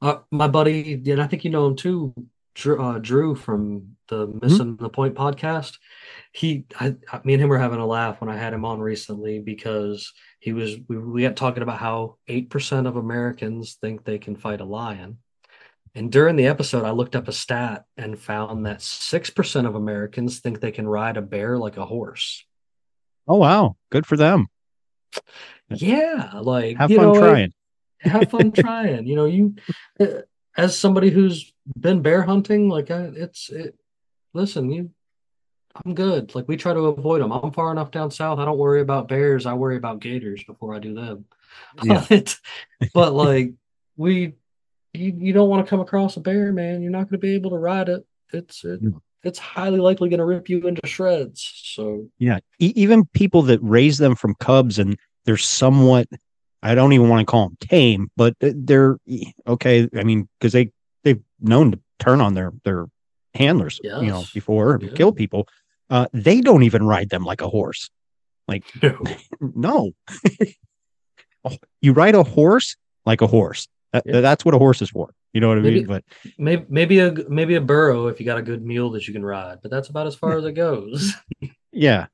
uh, 0.01 0.21
my 0.31 0.49
buddy, 0.49 0.95
and 0.95 1.21
I 1.21 1.27
think 1.27 1.45
you 1.45 1.51
know 1.51 1.67
him 1.67 1.77
too, 1.77 2.15
Drew, 2.55 2.83
uh, 2.83 2.99
Drew 2.99 3.35
from 3.35 3.97
the 4.09 4.29
Missing 4.41 4.77
the 4.77 4.89
Point 4.89 5.15
podcast. 5.15 5.77
He, 6.33 6.65
I, 6.81 6.97
I, 7.13 7.21
me 7.23 7.35
and 7.35 7.43
him 7.43 7.51
were 7.51 7.59
having 7.59 7.81
a 7.81 7.87
laugh 7.87 8.19
when 8.23 8.31
I 8.31 8.39
had 8.39 8.55
him 8.55 8.65
on 8.65 8.81
recently 8.81 9.41
because 9.41 10.11
he 10.41 10.55
was 10.55 10.77
we, 10.89 10.97
we 10.97 11.23
got 11.23 11.37
talking 11.37 11.63
about 11.63 11.81
how 11.81 12.17
eight 12.29 12.49
percent 12.49 12.87
of 12.87 12.97
Americans 12.97 13.75
think 13.75 14.05
they 14.05 14.19
can 14.19 14.37
fight 14.37 14.63
a 14.63 14.65
lion. 14.65 15.19
And 15.95 16.11
during 16.11 16.37
the 16.37 16.47
episode, 16.47 16.87
I 16.87 16.93
looked 16.93 17.15
up 17.15 17.29
a 17.29 17.33
stat 17.33 17.85
and 17.99 18.19
found 18.19 18.65
that 18.65 18.79
6% 18.79 19.67
of 19.67 19.75
Americans 19.75 20.41
think 20.41 20.59
they 20.59 20.71
can 20.71 20.89
ride 20.89 21.19
a 21.19 21.23
bear 21.23 21.59
like 21.59 21.77
a 21.77 21.85
horse. 21.85 22.47
Oh 23.29 23.37
wow, 23.37 23.77
good 23.91 24.07
for 24.07 24.17
them. 24.17 24.49
Yeah, 25.69 26.41
like 26.43 26.77
Have 26.77 26.91
fun 26.91 26.99
know, 26.99 27.15
trying. 27.15 27.53
have 28.01 28.31
fun 28.31 28.53
trying. 28.57 29.07
You 29.07 29.17
know, 29.17 29.25
you 29.27 29.55
uh, 30.01 30.23
as 30.57 30.79
somebody 30.79 31.11
who's 31.11 31.53
been 31.79 32.03
bear 32.03 32.23
hunting, 32.23 32.69
like 32.69 32.91
I, 32.91 33.11
it's 33.15 33.51
it. 33.51 33.77
Listen, 34.35 34.71
you, 34.71 34.91
I'm 35.85 35.95
good. 35.95 36.35
Like 36.35 36.49
we 36.49 36.57
try 36.57 36.73
to 36.75 36.81
avoid 36.81 37.23
them. 37.23 37.33
I'm 37.33 37.53
far 37.53 37.71
enough 37.71 37.91
down 37.91 38.11
south. 38.11 38.39
I 38.39 38.45
don't 38.45 38.59
worry 38.59 38.81
about 38.81 39.09
bears. 39.09 39.47
I 39.47 39.55
worry 39.55 39.77
about 39.77 40.01
gators 40.01 40.43
before 40.45 40.75
I 40.75 40.79
do 40.79 40.95
them. 40.95 41.25
Yeah. 41.83 42.05
But, 42.09 42.39
but 42.95 43.13
like 43.13 43.53
we, 43.97 44.33
you, 44.95 45.15
you 45.19 45.33
don't 45.35 45.51
want 45.51 45.67
to 45.67 45.69
come 45.69 45.81
across 45.81 46.17
a 46.17 46.21
bear, 46.21 46.51
man. 46.51 46.81
You're 46.81 46.91
not 46.91 47.05
going 47.11 47.11
to 47.11 47.19
be 47.19 47.35
able 47.35 47.51
to 47.51 47.59
ride 47.59 47.91
it. 47.91 48.07
It's 48.33 48.65
it, 48.65 48.81
No. 48.83 49.03
It's 49.25 49.39
highly 49.39 49.79
likely 49.79 50.09
going 50.09 50.19
to 50.19 50.25
rip 50.25 50.49
you 50.49 50.67
into 50.67 50.87
shreds. 50.87 51.53
So 51.65 52.09
Yeah, 52.19 52.39
e- 52.59 52.73
even 52.77 53.05
people 53.07 53.43
that 53.43 53.61
raise 53.63 53.99
them 53.99 54.15
from 54.15 54.35
cubs 54.37 54.79
and 54.79 54.99
they're 55.25 55.37
somewhat 55.37 56.09
I 56.65 56.75
don't 56.77 56.93
even 56.93 57.09
want 57.09 57.27
to 57.27 57.31
call 57.31 57.49
them 57.49 57.57
tame, 57.61 58.09
but 58.17 58.35
they're 58.41 58.97
okay. 59.49 59.89
I 59.97 60.05
mean, 60.05 60.29
because 60.39 60.53
they 60.53 60.71
they've 61.03 61.21
known 61.41 61.73
to 61.73 61.81
turn 61.99 62.21
on 62.21 62.35
their 62.35 62.53
their 62.65 62.87
handlers, 63.35 63.81
you 63.83 63.91
know, 64.11 64.21
Yes. 64.21 64.31
before 64.31 64.75
and 64.75 64.85
Yeah. 64.85 64.91
kill 64.95 65.13
people. 65.13 65.49
Uh, 65.91 66.07
they 66.13 66.41
don't 66.41 66.63
even 66.63 66.85
ride 66.85 67.11
them 67.11 67.25
like 67.25 67.41
a 67.41 67.49
horse. 67.49 67.91
Like 68.47 68.63
no, 69.41 69.91
Oh, 71.45 71.57
you 71.81 71.93
ride 71.93 72.15
a 72.15 72.23
horse 72.23 72.77
like 73.05 73.21
a 73.21 73.27
horse. 73.27 73.67
That, 73.93 74.05
Yeah. 74.07 74.21
That's 74.21 74.45
what 74.45 74.55
a 74.55 74.59
horse 74.59 74.81
is 74.83 74.91
for. 74.91 75.15
You 75.33 75.41
know 75.41 75.49
what 75.49 75.59
I 75.59 75.61
Maybe- 75.63 75.77
mean? 75.81 75.87
But 75.87 76.05
maybe 76.39 76.65
maybe 76.69 76.99
a 76.99 77.13
maybe 77.29 77.55
a 77.55 77.61
burro 77.61 78.07
if 78.09 78.21
you 78.21 78.27
got 78.27 78.39
a 78.39 78.43
good 78.43 78.65
mule 78.65 78.91
that 78.93 79.07
you 79.07 79.13
can 79.15 79.25
ride, 79.25 79.59
but 79.63 79.71
that's 79.71 79.89
about 79.89 80.07
as 80.07 80.15
far 80.15 80.37
as 80.39 80.45
it 80.45 80.53
goes. 80.53 81.15
Yeah. 81.75 82.07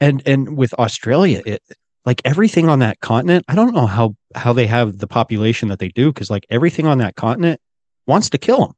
And 0.00 0.22
and 0.26 0.56
with 0.56 0.72
Australia, 0.74 1.42
it 1.44 1.62
like 2.06 2.22
everything 2.24 2.68
on 2.68 2.78
that 2.78 3.00
continent, 3.00 3.44
I 3.48 3.54
don't 3.54 3.74
know 3.74 3.86
how 3.86 4.16
how 4.34 4.54
they 4.54 4.66
have 4.66 4.98
the 4.98 5.06
population 5.06 5.68
that 5.68 5.78
they 5.80 5.88
do 5.88 6.10
because 6.12 6.30
like 6.30 6.46
everything 6.48 6.86
on 6.86 6.96
that 6.98 7.14
continent 7.14 7.60
wants 8.06 8.30
to 8.30 8.38
kill 8.38 8.60
them. 8.60 8.72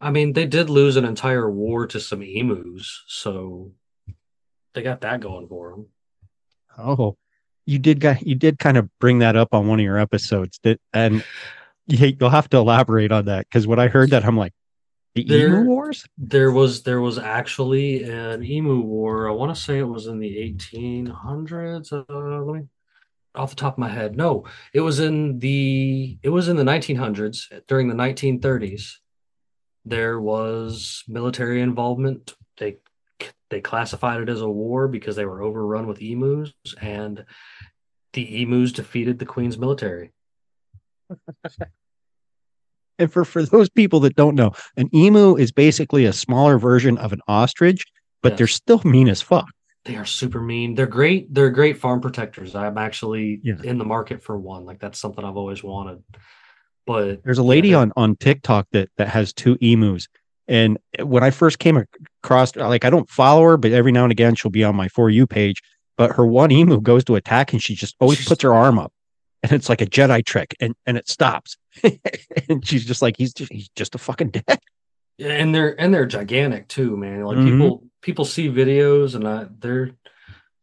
I 0.00 0.10
mean, 0.10 0.34
they 0.34 0.46
did 0.46 0.70
lose 0.70 0.94
an 0.96 1.04
entire 1.04 1.50
war 1.50 1.86
to 1.88 1.98
some 1.98 2.22
emus, 2.22 3.02
so 3.08 3.72
they 4.74 4.82
got 4.82 5.00
that 5.00 5.20
going 5.20 5.48
for 5.48 5.70
them. 5.70 5.86
Oh, 6.78 7.16
you 7.66 7.78
did 7.78 8.00
got 8.00 8.26
you 8.26 8.34
did 8.34 8.58
kind 8.58 8.76
of 8.76 8.88
bring 8.98 9.20
that 9.20 9.36
up 9.36 9.54
on 9.54 9.66
one 9.68 9.80
of 9.80 9.84
your 9.84 9.98
episodes 9.98 10.60
that 10.64 10.80
and 10.92 11.24
you, 11.86 12.16
you'll 12.18 12.30
have 12.30 12.48
to 12.50 12.56
elaborate 12.56 13.12
on 13.12 13.26
that 13.26 13.46
because 13.48 13.66
when 13.66 13.78
I 13.78 13.88
heard 13.88 14.10
that 14.10 14.24
I'm 14.24 14.36
like 14.36 14.52
the 15.14 15.24
There- 15.24 15.46
emu 15.48 15.64
wars? 15.68 16.04
There 16.18 16.50
was 16.50 16.82
there 16.82 17.00
was 17.00 17.18
actually 17.18 18.02
an 18.04 18.42
emu 18.44 18.80
war. 18.80 19.28
I 19.28 19.32
want 19.32 19.54
to 19.54 19.60
say 19.60 19.78
it 19.78 19.84
was 19.84 20.06
in 20.06 20.18
the 20.18 20.36
1800s. 20.36 21.92
Uh, 21.92 22.44
let 22.44 22.60
me 22.60 22.66
off 23.34 23.50
the 23.50 23.56
top 23.56 23.74
of 23.74 23.78
my 23.78 23.88
head. 23.88 24.16
No, 24.16 24.44
it 24.72 24.80
was 24.80 25.00
in 25.00 25.38
the 25.38 26.18
it 26.22 26.30
was 26.30 26.48
in 26.48 26.56
the 26.56 26.64
1900s 26.64 27.46
during 27.68 27.88
the 27.88 27.94
1930s. 27.94 28.94
There 29.84 30.20
was 30.20 31.04
military 31.08 31.60
involvement. 31.60 32.34
They 33.50 33.60
classified 33.60 34.20
it 34.20 34.28
as 34.28 34.40
a 34.40 34.48
war 34.48 34.88
because 34.88 35.16
they 35.16 35.24
were 35.26 35.42
overrun 35.42 35.86
with 35.86 36.00
emus 36.02 36.52
and 36.80 37.24
the 38.12 38.42
emus 38.42 38.72
defeated 38.72 39.18
the 39.18 39.26
queen's 39.26 39.58
military. 39.58 40.12
And 42.98 43.12
for 43.12 43.24
for 43.24 43.42
those 43.42 43.68
people 43.68 43.98
that 44.00 44.14
don't 44.14 44.36
know, 44.36 44.52
an 44.76 44.88
emu 44.94 45.34
is 45.36 45.50
basically 45.50 46.04
a 46.04 46.12
smaller 46.12 46.58
version 46.58 46.96
of 46.98 47.12
an 47.12 47.20
ostrich, 47.26 47.84
but 48.22 48.36
they're 48.36 48.46
still 48.46 48.80
mean 48.84 49.08
as 49.08 49.20
fuck. 49.20 49.46
They 49.84 49.96
are 49.96 50.04
super 50.04 50.40
mean. 50.40 50.74
They're 50.76 50.86
great. 50.86 51.32
They're 51.34 51.50
great 51.50 51.78
farm 51.78 52.00
protectors. 52.00 52.54
I'm 52.54 52.78
actually 52.78 53.40
Yeah. 53.42 53.56
in 53.64 53.78
the 53.78 53.84
market 53.84 54.22
for 54.22 54.38
one. 54.38 54.64
Like 54.64 54.78
that's 54.78 55.00
something 55.00 55.24
I've 55.24 55.36
always 55.36 55.62
wanted. 55.62 56.04
But 56.86 57.24
There's 57.24 57.38
a 57.38 57.42
lady 57.42 57.70
yeah, 57.70 57.78
on 57.78 57.92
on 57.96 58.14
TikTok 58.16 58.68
that 58.70 58.90
that 58.96 59.08
has 59.08 59.32
two 59.32 59.58
emus, 59.60 60.06
and 60.48 60.78
when 61.02 61.22
I 61.22 61.30
first 61.30 61.58
came 61.58 61.82
across, 62.22 62.54
like 62.56 62.84
I 62.84 62.90
don't 62.90 63.08
follow 63.08 63.42
her, 63.42 63.56
but 63.56 63.72
every 63.72 63.92
now 63.92 64.02
and 64.04 64.12
again 64.12 64.34
she'll 64.34 64.50
be 64.50 64.64
on 64.64 64.76
my 64.76 64.88
for 64.88 65.10
you 65.10 65.26
page. 65.26 65.62
But 65.96 66.12
her 66.16 66.26
one 66.26 66.50
emu 66.50 66.80
goes 66.80 67.04
to 67.04 67.14
attack, 67.14 67.52
and 67.52 67.62
she 67.62 67.74
just 67.74 67.94
always 68.00 68.26
puts 68.26 68.42
her 68.42 68.52
arm 68.52 68.78
up, 68.78 68.92
and 69.42 69.52
it's 69.52 69.68
like 69.68 69.80
a 69.80 69.86
Jedi 69.86 70.24
trick, 70.24 70.54
and 70.60 70.74
and 70.86 70.96
it 70.96 71.08
stops, 71.08 71.56
and 72.48 72.66
she's 72.66 72.84
just 72.84 73.00
like 73.02 73.16
he's 73.16 73.32
just 73.32 73.52
he's 73.52 73.68
just 73.76 73.94
a 73.94 73.98
fucking 73.98 74.30
dead. 74.30 74.58
Yeah, 75.16 75.28
and 75.28 75.54
they're 75.54 75.80
and 75.80 75.94
they're 75.94 76.06
gigantic 76.06 76.66
too, 76.68 76.96
man. 76.96 77.22
Like 77.22 77.36
Mhm. 77.38 77.44
people 77.44 77.84
people 78.00 78.24
see 78.24 78.48
videos 78.48 79.14
and 79.14 79.26
I 79.28 79.46
they're 79.60 79.92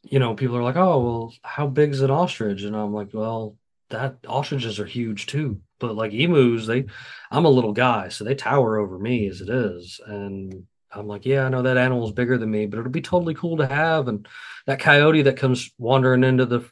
you 0.04 0.18
know, 0.20 0.34
people 0.34 0.58
are 0.58 0.64
like, 0.64 0.76
"Oh, 0.78 1.00
well, 1.04 1.34
how 1.44 1.68
big's 1.68 2.02
an 2.02 2.10
ostrich?" 2.10 2.64
And 2.64 2.76
I'm 2.76 2.92
like, 2.92 3.10
"Well, 3.14 3.56
that 3.92 4.18
ostriches 4.28 4.80
are 4.80 4.86
huge 4.86 5.28
too." 5.28 5.62
But 5.80 5.96
like 5.96 6.14
emus, 6.14 6.68
they 6.68 6.86
I'm 7.32 7.46
a 7.46 7.50
little 7.50 7.74
guy, 7.74 8.10
so 8.10 8.24
they 8.24 8.36
tower 8.36 8.78
over 8.78 8.98
me 9.00 9.28
as 9.28 9.42
it 9.42 9.50
is. 9.50 10.00
And 10.06 10.66
I'm 10.94 11.08
like, 11.08 11.26
"Yeah, 11.26 11.46
I 11.46 11.50
know 11.50 11.62
that 11.62 11.78
animal's 11.78 12.12
bigger 12.12 12.38
than 12.38 12.52
me, 12.52 12.66
but 12.66 12.80
it'll 12.80 12.92
be 12.92 13.02
totally 13.02 13.34
cool 13.34 13.58
to 13.58 13.68
have." 13.68 14.08
And 14.08 14.28
that 14.68 14.80
coyote 14.80 15.24
that 15.24 15.38
comes 15.38 15.72
wandering 15.78 16.24
into 16.24 16.46
the 16.46 16.66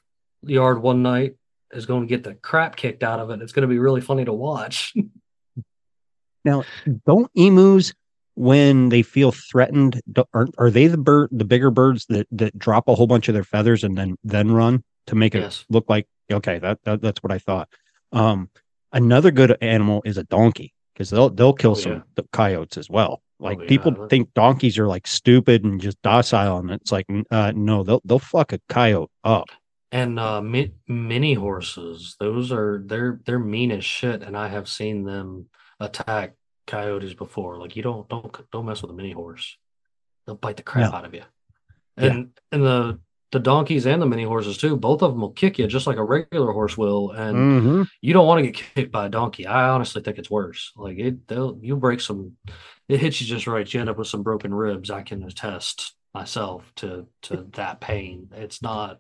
yard 0.44 0.82
one 0.82 1.02
night 1.02 1.36
is 1.72 1.86
going 1.86 2.02
to 2.02 2.08
get 2.08 2.24
the 2.24 2.34
crap 2.36 2.76
kicked 2.76 3.04
out 3.04 3.20
of 3.20 3.30
it. 3.30 3.42
It's 3.42 3.52
going 3.52 3.62
to 3.62 3.68
be 3.68 3.80
really 3.80 4.02
funny 4.02 4.26
to 4.26 4.34
watch. 4.34 4.94
Now, 6.46 6.64
don't 7.06 7.30
emus 7.36 7.94
when 8.36 8.88
they 8.90 9.02
feel 9.02 9.34
threatened, 9.34 10.02
are, 10.34 10.48
are 10.58 10.72
they 10.72 10.88
the 10.88 10.98
bird, 10.98 11.30
the 11.32 11.44
bigger 11.44 11.70
birds 11.70 12.06
that 12.08 12.28
that 12.32 12.58
drop 12.58 12.88
a 12.88 12.96
whole 12.96 13.08
bunch 13.08 13.28
of 13.28 13.34
their 13.34 13.44
feathers 13.44 13.84
and 13.84 13.98
then 13.98 14.16
then 14.24 14.52
run 14.52 14.84
to 15.08 15.16
make 15.16 15.36
it 15.36 15.42
Yes. 15.42 15.66
look 15.70 15.90
like 15.90 16.08
okay? 16.32 16.60
That, 16.60 16.84
that 16.84 17.02
that's 17.02 17.22
what 17.24 17.32
I 17.32 17.40
thought. 17.40 17.70
Um, 18.12 18.50
another 18.92 19.32
good 19.32 19.58
animal 19.62 20.02
is 20.06 20.18
a 20.18 20.24
donkey 20.24 20.74
because 20.94 21.10
they'll 21.10 21.30
they'll 21.30 21.54
kill 21.54 21.72
Oh, 21.72 21.76
some 21.76 22.04
yeah. 22.18 22.24
coyotes 22.32 22.78
as 22.78 22.90
well. 22.90 23.22
Like 23.40 23.58
Oh, 23.60 23.62
yeah. 23.62 23.68
people 23.70 24.08
think 24.10 24.34
donkeys 24.34 24.78
are 24.78 24.88
like 24.88 25.08
stupid 25.08 25.64
and 25.64 25.80
just 25.80 26.02
docile, 26.02 26.58
and 26.58 26.72
it's 26.72 26.92
like 26.92 27.06
uh, 27.32 27.54
no, 27.56 27.84
they'll 27.84 28.02
they'll 28.06 28.20
fuck 28.20 28.52
a 28.54 28.60
coyote 28.70 29.10
up. 29.24 29.46
And 29.92 30.20
uh, 30.20 30.40
mi- 30.42 30.74
mini 30.88 31.34
horses, 31.34 32.16
those 32.20 32.52
are 32.52 32.84
they're 32.86 33.20
they're 33.26 33.40
mean 33.40 33.72
as 33.72 33.84
shit, 33.86 34.22
and 34.24 34.36
I 34.38 34.48
have 34.50 34.68
seen 34.68 35.04
them 35.04 35.48
attack 35.80 36.36
coyotes 36.68 37.14
before. 37.14 37.58
Like 37.58 37.76
you 37.76 37.82
don't 37.82 38.08
don't 38.10 38.36
don't 38.52 38.66
mess 38.66 38.82
with 38.82 38.92
a 38.92 38.94
mini 38.94 39.12
horse; 39.14 39.58
they'll 40.26 40.36
bite 40.36 40.58
the 40.58 40.64
crap 40.64 40.92
No. 40.92 40.98
out 40.98 41.06
of 41.06 41.14
you. 41.14 41.24
Yeah. 41.98 42.06
And 42.06 42.30
and 42.52 42.64
the 42.64 43.00
the 43.32 43.40
donkeys 43.40 43.86
and 43.86 44.02
the 44.02 44.06
mini 44.08 44.24
horses 44.24 44.58
too, 44.58 44.76
both 44.76 45.02
of 45.04 45.12
them 45.12 45.22
will 45.22 45.32
kick 45.32 45.60
you 45.60 45.68
just 45.68 45.86
like 45.88 45.98
a 45.98 46.04
regular 46.04 46.52
horse 46.52 46.78
will, 46.78 47.12
and 47.12 47.36
Mhm. 47.36 47.88
you 48.02 48.14
don't 48.14 48.26
want 48.28 48.44
to 48.44 48.52
get 48.52 48.56
kicked 48.76 48.92
by 48.92 49.06
a 49.06 49.10
donkey. 49.10 49.46
I 49.46 49.70
honestly 49.70 50.02
think 50.02 50.18
it's 50.18 50.32
worse. 50.32 50.72
Like 50.76 50.98
it, 50.98 51.28
they'll 51.28 51.58
you 51.62 51.76
break 51.76 52.02
some, 52.02 52.38
it 52.88 53.00
hits 53.00 53.22
you 53.22 53.28
just 53.28 53.46
right. 53.48 53.72
You 53.72 53.80
end 53.82 53.90
up 53.90 53.98
with 53.98 54.08
some 54.08 54.24
broken 54.24 54.54
ribs. 54.54 54.90
I 54.90 55.04
can 55.04 55.24
attest 55.24 55.94
myself 56.14 56.72
to 56.78 57.08
to 57.24 57.48
that 57.54 57.80
pain. 57.82 58.30
It's 58.36 58.62
not. 58.62 59.00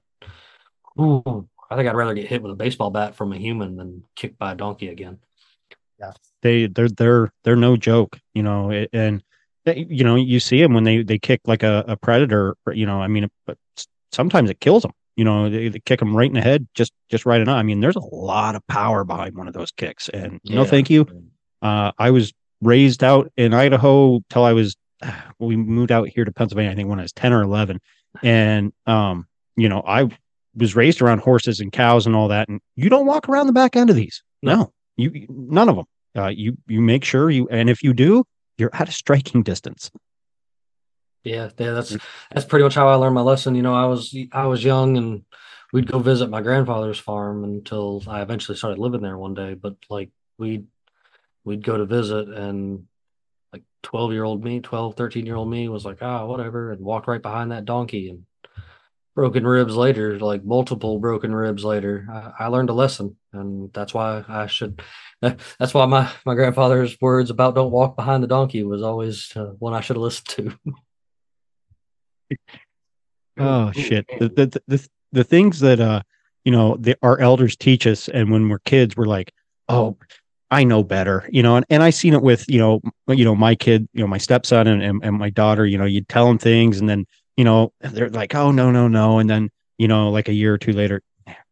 Ooh, 0.99 1.47
I 1.69 1.75
think 1.75 1.87
I'd 1.87 1.95
rather 1.95 2.13
get 2.13 2.27
hit 2.27 2.41
with 2.41 2.51
a 2.51 2.55
baseball 2.55 2.89
bat 2.91 3.15
from 3.15 3.31
a 3.33 3.37
human 3.37 3.75
than 3.77 4.03
kicked 4.15 4.37
by 4.37 4.51
a 4.51 4.55
donkey 4.55 4.89
again. 4.89 5.19
Yeah, 5.99 6.11
they 6.41 6.67
they're 6.67 6.89
they're 6.89 7.33
they're 7.43 7.55
no 7.55 7.75
joke 7.77 8.17
you 8.33 8.41
know 8.43 8.71
and 8.93 9.21
you 9.65 10.03
know 10.05 10.15
you 10.15 10.39
see 10.39 10.61
them 10.61 10.73
when 10.73 10.85
they 10.85 11.03
they 11.03 11.19
kick 11.19 11.41
like 11.45 11.61
a, 11.61 11.83
a 11.89 11.97
predator 11.97 12.55
you 12.71 12.85
know 12.85 13.01
i 13.01 13.07
mean 13.07 13.29
but 13.45 13.57
sometimes 14.11 14.49
it 14.49 14.59
kills 14.59 14.83
them 14.83 14.91
you 15.15 15.23
know 15.23 15.49
they, 15.49 15.67
they 15.67 15.79
kick 15.79 15.99
them 15.99 16.15
right 16.15 16.27
in 16.29 16.33
the 16.33 16.41
head 16.41 16.67
just 16.73 16.91
just 17.09 17.25
right 17.25 17.41
enough 17.41 17.55
i 17.57 17.63
mean 17.63 17.79
there's 17.79 17.95
a 17.95 18.15
lot 18.15 18.55
of 18.55 18.65
power 18.67 19.03
behind 19.03 19.35
one 19.35 19.47
of 19.47 19.53
those 19.53 19.71
kicks 19.71 20.09
and 20.09 20.39
no 20.45 20.63
thank 20.65 20.89
you. 20.89 21.05
Uh 21.61 21.91
i 21.97 22.09
was 22.11 22.33
raised 22.61 23.03
out 23.03 23.31
in 23.37 23.53
idaho 23.53 24.19
till 24.29 24.43
i 24.43 24.53
was 24.53 24.75
we 25.39 25.55
moved 25.55 25.91
out 25.91 26.07
here 26.09 26.25
to 26.25 26.31
pennsylvania 26.31 26.71
i 26.71 26.75
think 26.75 26.89
when 26.89 26.99
i 26.99 27.03
was 27.03 27.13
10 27.13 27.33
or 27.33 27.41
11 27.43 27.79
and 28.23 28.71
um 28.85 29.25
you 29.55 29.67
know 29.69 29.81
i 29.85 30.07
was 30.55 30.75
raised 30.75 31.01
around 31.01 31.19
horses 31.19 31.59
and 31.59 31.71
cows 31.71 32.05
and 32.05 32.15
all 32.15 32.27
that 32.27 32.47
and 32.49 32.59
you 32.75 32.89
don't 32.89 33.05
walk 33.05 33.29
around 33.29 33.47
the 33.47 33.53
back 33.53 33.75
end 33.75 33.89
of 33.89 33.95
these. 33.95 34.23
No. 34.41 34.73
you- 34.97 35.25
none 35.29 35.69
of 35.69 35.75
them 35.75 35.85
uh, 36.17 36.27
you 36.27 36.57
you 36.67 36.81
make 36.81 37.03
sure 37.03 37.29
you 37.29 37.47
and 37.49 37.69
if 37.69 37.83
you 37.83 37.93
do 37.93 38.23
you're 38.57 38.71
at 38.73 38.89
a 38.89 38.91
striking 38.91 39.43
distance 39.43 39.91
Yeah, 41.23 41.49
yeah, 41.57 41.71
that's 41.73 41.97
that's 42.31 42.45
pretty 42.45 42.63
much 42.63 42.75
how 42.75 42.87
I 42.87 42.95
learned 42.95 43.15
my 43.15 43.21
lesson. 43.21 43.55
You 43.55 43.61
know, 43.61 43.75
I 43.75 43.85
was 43.85 44.15
I 44.31 44.45
was 44.47 44.63
young 44.63 44.97
and 44.97 45.25
we'd 45.73 45.91
go 45.91 45.99
visit 45.99 46.29
my 46.29 46.41
grandfather's 46.41 46.99
farm 46.99 47.43
until 47.43 48.03
I 48.07 48.21
eventually 48.21 48.57
started 48.57 48.79
living 48.79 49.01
there 49.01 49.17
one 49.17 49.33
day. 49.33 49.53
But 49.53 49.75
like 49.89 50.11
we'd 50.37 50.67
we'd 51.45 51.63
go 51.65 51.77
to 51.77 51.85
visit 51.85 52.29
and 52.29 52.87
like 53.53 53.63
12 53.83 54.13
year 54.13 54.23
old 54.25 54.43
me, 54.43 54.61
12, 54.61 54.95
13 54.95 55.25
year 55.25 55.35
old 55.35 55.49
me 55.49 55.69
was 55.69 55.85
like, 55.85 55.99
ah, 56.01 56.25
whatever, 56.25 56.71
and 56.71 56.81
walked 56.81 57.07
right 57.07 57.21
behind 57.21 57.51
that 57.51 57.65
donkey 57.65 58.09
and 58.09 58.25
broken 59.15 59.45
ribs 59.45 59.75
later, 59.75 60.19
like 60.19 60.43
multiple 60.45 60.99
broken 60.99 61.33
ribs 61.35 61.65
later. 61.65 62.07
I, 62.11 62.45
I 62.45 62.47
learned 62.47 62.69
a 62.69 62.73
lesson, 62.73 63.17
and 63.33 63.71
that's 63.73 63.93
why 63.93 64.23
I 64.27 64.47
should. 64.47 64.81
That's 65.21 65.73
why 65.73 65.85
my 65.85 66.09
my 66.25 66.35
grandfather's 66.35 66.99
words 67.01 67.29
about 67.29 67.55
"don't 67.55 67.71
walk 67.71 67.97
behind 67.97 68.23
the 68.23 68.27
donkey" 68.27 68.63
was 68.63 68.81
always 68.83 69.35
uh, 69.35 69.53
one 69.59 69.73
I 69.73 69.81
should 69.81 69.97
have 69.97 70.03
listened 70.03 70.27
to. 70.29 70.73
oh 73.37 73.71
shit. 73.71 74.05
The, 74.19 74.29
the 74.29 74.61
the 74.67 74.87
the 75.11 75.23
things 75.23 75.59
that 75.59 75.79
uh 75.79 76.01
you 76.43 76.51
know 76.51 76.77
the, 76.79 76.95
our 77.01 77.19
elders 77.19 77.55
teach 77.55 77.85
us 77.85 78.07
and 78.07 78.31
when 78.31 78.49
we're 78.49 78.59
kids 78.59 78.95
we're 78.95 79.05
like 79.05 79.33
oh 79.67 79.97
i 80.51 80.63
know 80.63 80.83
better 80.83 81.27
you 81.31 81.43
know 81.43 81.55
and, 81.55 81.65
and 81.69 81.83
i 81.83 81.89
seen 81.89 82.13
it 82.13 82.21
with 82.21 82.45
you 82.49 82.59
know 82.59 82.81
you 83.07 83.25
know 83.25 83.35
my 83.35 83.55
kid 83.55 83.87
you 83.93 84.01
know 84.01 84.07
my 84.07 84.17
stepson 84.17 84.67
and, 84.67 84.81
and, 84.81 85.03
and 85.03 85.17
my 85.17 85.29
daughter 85.29 85.65
you 85.65 85.77
know 85.77 85.85
you'd 85.85 86.07
tell 86.09 86.27
them 86.27 86.37
things 86.37 86.79
and 86.79 86.89
then 86.89 87.05
you 87.37 87.43
know 87.43 87.71
they're 87.81 88.09
like 88.09 88.35
oh 88.35 88.51
no 88.51 88.71
no 88.71 88.87
no 88.87 89.19
and 89.19 89.29
then 89.29 89.49
you 89.77 89.87
know 89.87 90.09
like 90.09 90.27
a 90.27 90.33
year 90.33 90.53
or 90.53 90.57
two 90.57 90.73
later 90.73 91.01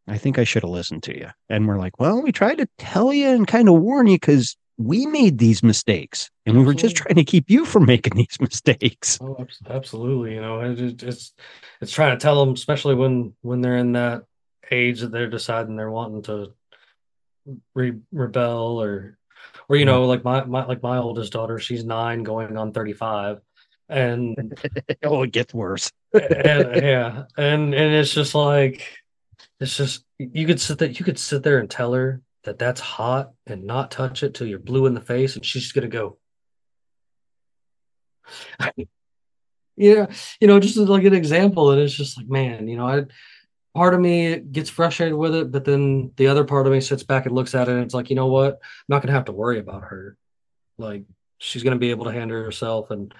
i 0.07 0.17
think 0.17 0.39
i 0.39 0.43
should 0.43 0.63
have 0.63 0.71
listened 0.71 1.03
to 1.03 1.15
you 1.17 1.27
and 1.49 1.67
we're 1.67 1.77
like 1.77 1.99
well 1.99 2.21
we 2.21 2.31
tried 2.31 2.57
to 2.57 2.67
tell 2.77 3.13
you 3.13 3.27
and 3.29 3.47
kind 3.47 3.69
of 3.69 3.75
warn 3.75 4.07
you 4.07 4.15
because 4.15 4.55
we 4.77 5.05
made 5.07 5.39
these 5.39 5.63
mistakes 5.63 6.29
and 6.45 6.55
we 6.57 6.63
were 6.63 6.73
just 6.73 6.95
trying 6.95 7.15
to 7.15 7.23
keep 7.23 7.49
you 7.49 7.65
from 7.65 7.85
making 7.85 8.13
these 8.15 8.39
mistakes. 8.39 9.17
Oh, 9.21 9.45
absolutely. 9.69 10.35
You 10.35 10.41
know, 10.41 10.61
it, 10.61 10.79
it- 10.79 11.03
it's 11.03 11.33
it's 11.81 11.91
trying 11.91 12.17
to 12.17 12.21
tell 12.21 12.43
them, 12.43 12.53
especially 12.53 12.95
when 12.95 13.33
when 13.41 13.61
they're 13.61 13.77
in 13.77 13.93
that 13.93 14.23
age 14.71 15.01
that 15.01 15.11
they're 15.11 15.29
deciding 15.29 15.75
they're 15.75 15.91
wanting 15.91 16.23
to 16.23 16.53
re- 17.73 17.99
rebel 18.11 18.81
or 18.81 19.17
or 19.69 19.75
you 19.75 19.85
know, 19.85 20.01
mm-hmm. 20.01 20.09
like 20.09 20.23
my, 20.23 20.43
my 20.45 20.65
like 20.65 20.83
my 20.83 20.97
oldest 20.97 21.33
daughter, 21.33 21.59
she's 21.59 21.83
nine, 21.83 22.23
going 22.23 22.55
on 22.57 22.71
thirty 22.71 22.93
five, 22.93 23.39
and 23.89 24.57
oh 25.03 25.23
it 25.23 25.31
gets 25.31 25.53
worse. 25.53 25.91
And, 26.13 26.81
yeah, 26.83 27.23
and 27.37 27.73
and 27.73 27.93
it's 27.93 28.13
just 28.13 28.35
like 28.35 28.97
it's 29.59 29.77
just 29.77 30.03
you 30.17 30.45
could 30.45 30.61
sit 30.61 30.77
there, 30.77 30.89
you 30.89 31.03
could 31.03 31.19
sit 31.19 31.43
there 31.43 31.59
and 31.59 31.69
tell 31.69 31.93
her 31.93 32.21
that 32.47 32.57
that's 32.57 32.79
hot 32.79 33.33
and 33.45 33.65
not 33.65 33.91
touch 33.91 34.23
it 34.23 34.33
till 34.33 34.47
you're 34.47 34.57
blue 34.57 34.85
in 34.85 34.93
the 34.93 35.01
face, 35.01 35.35
and 35.35 35.45
she's 35.45 35.63
just 35.63 35.75
gonna 35.75 35.89
go. 35.89 36.17
yeah, 39.75 40.07
you 40.39 40.47
know, 40.47 40.59
just 40.59 40.77
like 40.77 41.03
an 41.03 41.13
example, 41.13 41.71
and 41.71 41.81
it's 41.81 41.93
just 41.93 42.17
like, 42.17 42.29
man, 42.29 42.69
you 42.69 42.77
know, 42.77 42.87
I 42.87 43.03
part 43.75 43.93
of 43.93 43.99
me 43.99 44.37
gets 44.37 44.69
frustrated 44.69 45.15
with 45.15 45.35
it, 45.35 45.51
but 45.51 45.65
then 45.65 46.13
the 46.15 46.27
other 46.27 46.45
part 46.45 46.65
of 46.65 46.71
me 46.71 46.79
sits 46.79 47.03
back 47.03 47.25
and 47.25 47.35
looks 47.35 47.53
at 47.53 47.67
it, 47.67 47.73
and 47.73 47.83
it's 47.83 47.93
like, 47.93 48.09
you 48.09 48.15
know 48.15 48.27
what, 48.27 48.53
I'm 48.53 48.85
not 48.87 49.01
gonna 49.01 49.11
have 49.11 49.25
to 49.25 49.33
worry 49.33 49.59
about 49.59 49.83
her. 49.83 50.15
Like 50.77 51.03
she's 51.39 51.63
gonna 51.63 51.75
be 51.75 51.89
able 51.89 52.05
to 52.05 52.13
handle 52.13 52.41
herself, 52.41 52.91
and 52.91 53.13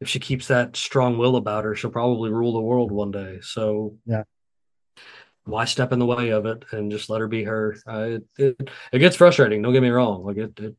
if 0.00 0.08
she 0.08 0.18
keeps 0.18 0.48
that 0.48 0.74
strong 0.76 1.18
will 1.18 1.36
about 1.36 1.64
her, 1.64 1.76
she'll 1.76 1.90
probably 1.90 2.30
rule 2.30 2.52
the 2.52 2.60
world 2.60 2.90
one 2.90 3.12
day. 3.12 3.38
So 3.42 3.96
Yeah. 4.06 4.24
Why 5.44 5.64
step 5.64 5.92
in 5.92 5.98
the 5.98 6.06
way 6.06 6.30
of 6.30 6.46
it 6.46 6.64
and 6.72 6.90
just 6.90 7.10
let 7.10 7.20
her 7.20 7.28
be 7.28 7.44
her? 7.44 7.76
Uh, 7.86 8.00
it, 8.00 8.24
it 8.38 8.70
it 8.92 8.98
gets 8.98 9.16
frustrating. 9.16 9.62
Don't 9.62 9.72
get 9.72 9.82
me 9.82 9.90
wrong. 9.90 10.24
Like 10.24 10.36
it, 10.36 10.58
it, 10.60 10.76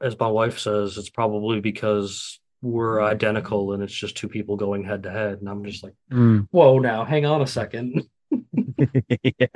as 0.00 0.18
my 0.18 0.28
wife 0.28 0.58
says, 0.58 0.98
it's 0.98 1.10
probably 1.10 1.60
because 1.60 2.40
we're 2.60 3.02
identical 3.02 3.72
and 3.72 3.82
it's 3.82 3.92
just 3.92 4.16
two 4.16 4.28
people 4.28 4.56
going 4.56 4.84
head 4.84 5.02
to 5.02 5.10
head. 5.10 5.38
And 5.40 5.48
I'm 5.48 5.64
just 5.64 5.82
like, 5.82 5.94
Mm. 6.10 6.48
whoa, 6.50 6.78
now 6.78 7.04
hang 7.04 7.26
on 7.26 7.42
a 7.42 7.46
second. 7.46 8.02
yeah. 9.38 9.46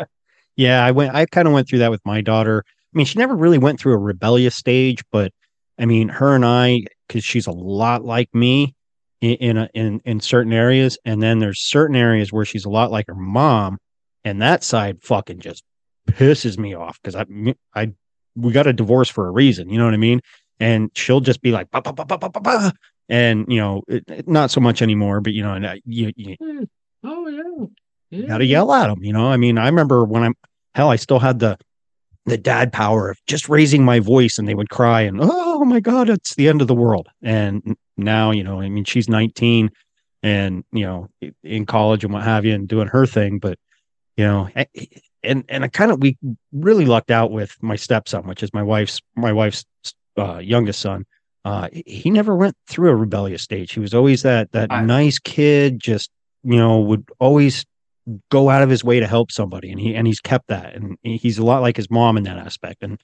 Yeah, 0.57 0.85
I 0.85 0.91
went 0.91 1.15
I 1.15 1.27
kind 1.27 1.47
of 1.47 1.55
went 1.55 1.69
through 1.69 1.81
that 1.81 1.91
with 1.91 2.05
my 2.05 2.21
daughter. 2.21 2.65
I 2.67 2.97
mean, 2.97 3.07
she 3.07 3.19
never 3.19 3.37
really 3.37 3.59
went 3.59 3.79
through 3.79 3.93
a 3.95 3.99
rebellious 3.99 4.57
stage, 4.57 5.03
but 5.13 5.33
I 5.79 5.85
mean, 5.85 6.09
her 6.09 6.35
and 6.35 6.45
I 6.45 6.83
cuz 7.09 7.25
she's 7.25 7.47
a 7.47 7.53
lot 7.53 8.05
like 8.05 8.35
me 8.35 8.75
in 9.21 9.35
in, 9.37 9.57
a, 9.59 9.69
in 9.75 10.01
in 10.05 10.21
certain 10.21 10.53
areas 10.53 10.99
and 11.05 11.23
then 11.23 11.39
there's 11.39 11.61
certain 11.61 11.97
areas 11.97 12.33
where 12.33 12.45
she's 12.45 12.65
a 12.65 12.71
lot 12.71 12.91
like 12.91 13.07
her 13.09 13.15
mom 13.15 13.79
and 14.27 14.43
that 14.43 14.63
side 14.63 14.99
fucking 15.03 15.41
just 15.41 15.63
pisses 16.11 16.59
me 16.59 16.75
off 16.75 16.99
cuz 17.03 17.15
I 17.15 17.25
I 17.75 17.93
we 18.35 18.53
got 18.53 18.67
a 18.67 18.73
divorce 18.73 19.09
for 19.09 19.27
a 19.27 19.31
reason, 19.31 19.71
you 19.71 19.79
know 19.79 19.87
what 19.87 19.95
I 19.95 19.99
mean? 20.09 20.21
And 20.61 20.91
she'll 20.95 21.21
just 21.21 21.41
be 21.43 21.53
like 21.53 21.71
"Ba, 21.71 21.81
ba, 21.81 21.93
ba, 21.95 22.05
ba, 22.05 22.19
ba, 22.19 22.29
ba, 22.31 22.41
ba," 22.41 22.73
and 23.09 23.47
you 23.49 23.59
know, 23.59 23.83
it, 23.89 24.05
it- 24.09 24.29
not 24.29 24.51
so 24.51 24.61
much 24.61 24.83
anymore, 24.83 25.21
but 25.21 25.33
you 25.33 25.43
know, 25.43 25.55
and 25.55 25.67
I, 25.67 25.81
you, 25.87 26.13
you 26.17 26.37
Oh 27.05 27.29
yeah. 27.29 27.67
Yeah. 28.11 28.27
got 28.27 28.39
to 28.39 28.45
yell 28.45 28.73
at 28.73 28.89
them. 28.89 29.03
You 29.03 29.13
know, 29.13 29.27
I 29.29 29.37
mean, 29.37 29.59
I 29.59 29.67
remember 29.67 30.05
when 30.05 30.23
I'm 30.23 30.35
hell, 30.75 30.91
I 30.91 30.97
still 30.97 31.19
had 31.19 31.39
the 31.39 31.57
the 32.27 32.37
dad 32.39 32.73
power 32.73 33.09
of 33.11 33.19
just 33.27 33.49
raising 33.49 33.85
my 33.85 34.01
voice, 34.01 34.39
and 34.39 34.49
they 34.49 34.55
would 34.55 34.71
cry, 34.71 35.03
and 35.03 35.19
oh 35.23 35.65
my 35.65 35.81
god, 35.81 36.11
it's 36.11 36.35
the 36.35 36.49
end 36.49 36.61
of 36.61 36.67
the 36.69 36.75
world. 36.75 37.07
And 37.23 37.77
now, 37.97 38.33
you 38.33 38.43
know, 38.45 38.61
I 38.61 38.69
mean, 38.69 38.85
she's 38.85 39.09
19, 39.09 39.71
and 40.23 40.65
you 40.73 40.85
know, 40.85 41.09
in 41.45 41.67
college 41.67 42.03
and 42.05 42.13
what 42.13 42.25
have 42.25 42.45
you, 42.45 42.55
and 42.55 42.67
doing 42.69 42.89
her 42.89 43.07
thing. 43.07 43.39
But 43.39 43.59
you 44.17 44.25
know, 44.25 44.49
and 45.23 45.45
and 45.49 45.65
I 45.65 45.69
kind 45.69 45.91
of 45.91 46.01
we 46.01 46.17
really 46.53 46.87
lucked 46.87 47.11
out 47.11 47.31
with 47.31 47.57
my 47.63 47.77
stepson, 47.77 48.27
which 48.27 48.43
is 48.43 48.53
my 48.55 48.63
wife's 48.63 49.01
my 49.17 49.33
wife's 49.33 49.65
uh, 50.17 50.39
youngest 50.39 50.81
son. 50.81 51.05
Uh, 51.45 51.69
he- 51.73 52.11
never 52.11 52.35
went 52.35 52.57
through 52.69 52.91
a 52.91 52.97
rebellious 52.97 53.43
stage. 53.43 53.73
He 53.73 53.81
was 53.81 53.95
always 53.95 54.23
that 54.23 54.51
that 54.53 54.73
I- 54.73 54.83
nice 54.85 55.19
kid, 55.19 55.79
just 55.81 56.11
you 56.43 56.57
know, 56.57 56.81
would 56.81 57.09
always 57.19 57.65
go 58.31 58.51
out 58.51 58.63
of 58.63 58.71
his 58.71 58.85
way 58.85 59.01
to 59.01 59.07
help 59.07 59.33
somebody 59.33 59.69
and 59.73 59.81
he 59.81 59.95
and 59.97 60.07
he's 60.07 60.21
kept 60.21 60.47
that 60.47 60.77
and 60.77 60.97
he's 61.03 61.39
a 61.39 61.45
lot 61.45 61.61
like 61.61 61.77
his 61.77 61.91
mom 61.91 62.17
in 62.17 62.23
that 62.23 62.39
aspect 62.39 62.81
and 62.85 63.01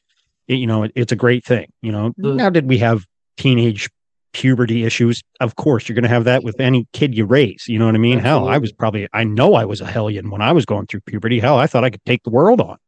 it, 0.46 0.54
you 0.54 0.66
know 0.66 0.84
it, 0.84 0.92
it's 0.94 1.10
a 1.10 1.16
great 1.16 1.44
thing 1.44 1.66
you 1.82 1.90
know 1.90 2.12
The- 2.16 2.34
now 2.36 2.50
did 2.50 2.68
we 2.68 2.78
have 2.78 3.04
teenage 3.36 3.90
puberty 4.32 4.84
issues 4.84 5.22
of 5.40 5.56
course 5.56 5.88
you're 5.88 5.94
going 5.94 6.02
to 6.02 6.08
have 6.08 6.24
that 6.24 6.42
with 6.42 6.58
any 6.58 6.86
kid 6.92 7.14
you 7.14 7.24
raise 7.24 7.64
you 7.68 7.78
know 7.78 7.86
what 7.86 7.94
i 7.94 7.98
mean 7.98 8.18
hell 8.18 8.48
i 8.48 8.58
was 8.58 8.72
probably 8.72 9.06
i 9.12 9.24
know 9.24 9.54
i 9.54 9.64
was 9.64 9.80
a 9.80 9.86
hellion 9.86 10.30
when 10.30 10.40
i 10.40 10.52
was 10.52 10.64
going 10.64 10.86
through 10.86 11.00
puberty 11.00 11.38
hell 11.38 11.58
i 11.58 11.66
thought 11.66 11.84
i 11.84 11.90
could 11.90 12.04
take 12.04 12.22
the 12.22 12.30
world 12.30 12.60
on 12.60 12.78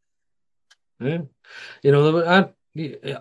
Yeah. 1.00 1.22
You 1.82 1.92
know, 1.92 2.24
I, 2.24 3.18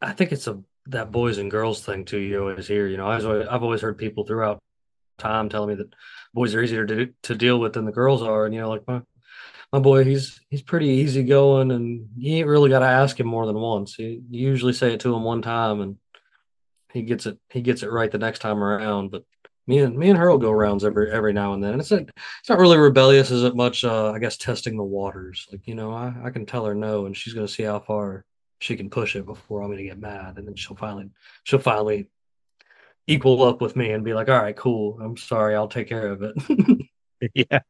I 0.00 0.12
think 0.12 0.32
it's 0.32 0.46
a 0.46 0.60
that 0.86 1.12
boys 1.12 1.38
and 1.38 1.50
girls 1.50 1.84
thing 1.84 2.04
too. 2.04 2.18
You 2.18 2.40
always 2.40 2.66
hear, 2.66 2.86
you 2.86 2.96
know, 2.96 3.06
I 3.06 3.16
was, 3.16 3.24
I've 3.26 3.62
always 3.62 3.80
heard 3.80 3.98
people 3.98 4.24
throughout 4.24 4.58
time 5.18 5.48
telling 5.48 5.70
me 5.70 5.74
that 5.76 5.92
boys 6.32 6.54
are 6.54 6.62
easier 6.62 6.86
to 6.86 7.12
to 7.24 7.34
deal 7.34 7.58
with 7.58 7.74
than 7.74 7.84
the 7.84 7.92
girls 7.92 8.22
are, 8.22 8.46
and 8.46 8.54
you 8.54 8.60
know, 8.60 8.70
like 8.70 8.86
my 8.86 9.02
my 9.72 9.78
boy, 9.80 10.04
he's 10.04 10.40
he's 10.48 10.62
pretty 10.62 10.86
easygoing, 10.86 11.72
and 11.72 12.08
you 12.16 12.36
ain't 12.36 12.48
really 12.48 12.70
got 12.70 12.78
to 12.80 12.86
ask 12.86 13.18
him 13.18 13.26
more 13.26 13.46
than 13.46 13.56
once. 13.56 13.98
You, 13.98 14.22
you 14.30 14.48
usually 14.48 14.72
say 14.72 14.94
it 14.94 15.00
to 15.00 15.14
him 15.14 15.24
one 15.24 15.42
time, 15.42 15.80
and 15.80 15.96
he 16.92 17.02
gets 17.02 17.26
it 17.26 17.38
he 17.50 17.60
gets 17.60 17.82
it 17.82 17.90
right 17.90 18.10
the 18.10 18.18
next 18.18 18.40
time 18.40 18.62
around. 18.62 19.10
But 19.10 19.24
me 19.66 19.78
and 19.78 19.96
me 19.96 20.08
and 20.10 20.18
her 20.18 20.30
will 20.30 20.38
go 20.38 20.50
rounds 20.50 20.84
every 20.84 21.10
every 21.10 21.32
now 21.32 21.54
and 21.54 21.62
then. 21.62 21.72
And 21.72 21.80
it's 21.80 21.92
a, 21.92 21.98
it's 21.98 22.48
not 22.48 22.58
really 22.58 22.78
rebellious 22.78 23.30
as 23.30 23.44
it 23.44 23.56
much 23.56 23.84
uh, 23.84 24.12
I 24.12 24.18
guess 24.18 24.36
testing 24.36 24.76
the 24.76 24.84
waters. 24.84 25.46
Like, 25.52 25.66
you 25.66 25.74
know, 25.74 25.92
I, 25.92 26.14
I 26.24 26.30
can 26.30 26.46
tell 26.46 26.64
her 26.64 26.74
no 26.74 27.06
and 27.06 27.16
she's 27.16 27.34
gonna 27.34 27.48
see 27.48 27.64
how 27.64 27.80
far 27.80 28.24
she 28.60 28.76
can 28.76 28.90
push 28.90 29.16
it 29.16 29.26
before 29.26 29.62
I'm 29.62 29.70
gonna 29.70 29.82
get 29.82 29.98
mad. 29.98 30.38
And 30.38 30.46
then 30.46 30.56
she'll 30.56 30.76
finally 30.76 31.10
she'll 31.44 31.58
finally 31.58 32.08
equal 33.06 33.42
up 33.42 33.60
with 33.60 33.76
me 33.76 33.90
and 33.90 34.04
be 34.04 34.14
like, 34.14 34.28
all 34.28 34.40
right, 34.40 34.56
cool. 34.56 34.98
I'm 35.00 35.16
sorry, 35.16 35.54
I'll 35.54 35.68
take 35.68 35.88
care 35.88 36.08
of 36.08 36.22
it. 36.22 36.34
yeah. 37.34 37.60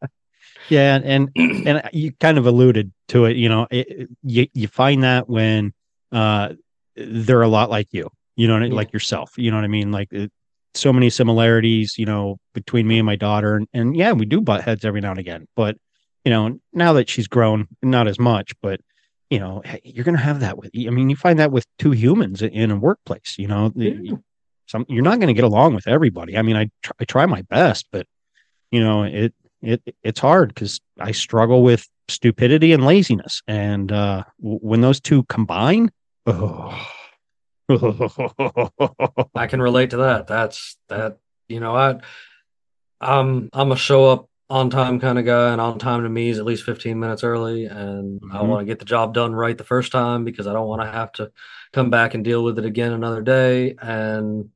Yeah, 0.69 1.01
and 1.03 1.31
and 1.37 1.83
you 1.93 2.13
kind 2.13 2.39
of 2.39 2.47
alluded 2.47 2.93
to 3.09 3.27
it. 3.27 3.37
You 3.37 3.49
know, 3.49 3.67
it, 3.71 4.09
you 4.23 4.49
you 4.53 4.69
find 4.69 5.03
that 5.05 5.29
when 5.29 5.73
uh, 6.13 6.55
they're 6.97 7.43
a 7.43 7.49
lot 7.49 7.71
like 7.71 7.89
you. 7.93 8.11
You 8.39 8.47
know, 8.47 8.57
yeah. 8.59 8.73
like 8.73 8.93
yourself. 8.93 9.33
You 9.37 9.51
know 9.51 9.57
what 9.57 9.65
I 9.65 9.69
mean? 9.69 9.91
Like 9.91 10.13
it, 10.13 10.31
so 10.75 10.93
many 10.93 11.11
similarities. 11.11 11.97
You 11.99 12.07
know, 12.07 12.39
between 12.55 12.87
me 12.87 12.99
and 12.99 13.07
my 13.07 13.17
daughter, 13.17 13.57
and, 13.57 13.67
and 13.75 13.97
yeah, 13.97 14.13
we 14.13 14.27
do 14.27 14.41
butt 14.41 14.63
heads 14.63 14.85
every 14.85 15.01
now 15.01 15.11
and 15.11 15.19
again. 15.19 15.49
But 15.57 15.77
you 16.25 16.31
know, 16.31 16.61
now 16.73 16.93
that 16.93 17.09
she's 17.09 17.27
grown, 17.27 17.67
not 17.83 18.07
as 18.07 18.21
much. 18.21 18.53
But 18.63 18.81
you 19.29 19.41
know, 19.41 19.63
you're 19.83 20.05
going 20.05 20.17
to 20.17 20.23
have 20.23 20.41
that 20.41 20.57
with. 20.57 20.71
I 20.75 20.91
mean, 20.91 21.11
you 21.11 21.17
find 21.17 21.41
that 21.41 21.51
with 21.51 21.67
two 21.81 21.91
humans 21.91 22.41
in 22.41 22.71
a 22.71 22.77
workplace. 22.77 23.35
You 23.39 23.49
know, 23.49 23.73
yeah. 23.75 24.15
some 24.67 24.87
you're 24.89 25.03
not 25.03 25.19
going 25.19 25.29
to 25.29 25.35
get 25.35 25.45
along 25.45 25.75
with 25.75 25.89
everybody. 25.89 26.39
I 26.39 26.43
mean, 26.43 26.57
I 26.57 26.71
try, 26.83 26.93
I 27.01 27.05
try 27.07 27.27
my 27.27 27.43
best, 27.43 27.89
but 27.91 28.07
you 28.71 28.81
know, 28.81 29.03
it 29.03 29.35
it 29.63 29.83
it's 30.05 30.21
hard 30.21 30.55
because 30.55 30.81
I 31.01 31.11
struggle 31.11 31.63
with 31.65 31.89
stupidity 32.07 32.73
and 32.73 32.87
laziness, 32.87 33.43
and 33.49 33.91
uh, 33.91 34.23
when 34.39 34.81
those 34.81 35.01
two 35.01 35.25
combine, 35.25 35.91
oh. 36.27 36.87
I 37.69 39.47
can 39.47 39.61
relate 39.61 39.91
to 39.91 39.99
that. 39.99 40.27
That's 40.27 40.77
that. 40.89 41.19
You 41.49 41.61
know, 41.61 41.75
I 41.75 42.01
I'm 43.01 43.51
I'm 43.53 43.73
a 43.73 43.77
show 43.77 44.07
up 44.07 44.29
on 44.51 44.71
time 44.71 45.01
kind 45.01 45.19
of 45.19 45.27
guy, 45.27 45.53
and 45.53 45.61
on 45.61 45.79
time 45.79 46.03
to 46.03 46.09
me 46.09 46.31
is 46.31 46.39
at 46.39 46.45
least 46.45 46.65
15 46.65 46.99
minutes 46.99 47.23
early, 47.25 47.67
and 47.67 48.21
mm-hmm. 48.21 48.37
I 48.37 48.43
want 48.43 48.61
to 48.61 48.67
get 48.67 48.79
the 48.79 48.85
job 48.85 49.15
done 49.15 49.35
right 49.35 49.57
the 49.57 49.65
first 49.65 49.93
time 49.93 50.25
because 50.25 50.47
I 50.47 50.53
don't 50.53 50.69
want 50.69 50.83
to 50.83 50.91
have 50.91 51.13
to 51.13 51.31
come 51.73 51.91
back 51.91 52.15
and 52.15 52.25
deal 52.25 52.43
with 52.43 52.59
it 52.59 52.65
again 52.65 52.93
another 52.93 53.23
day. 53.23 53.75
And 53.81 54.51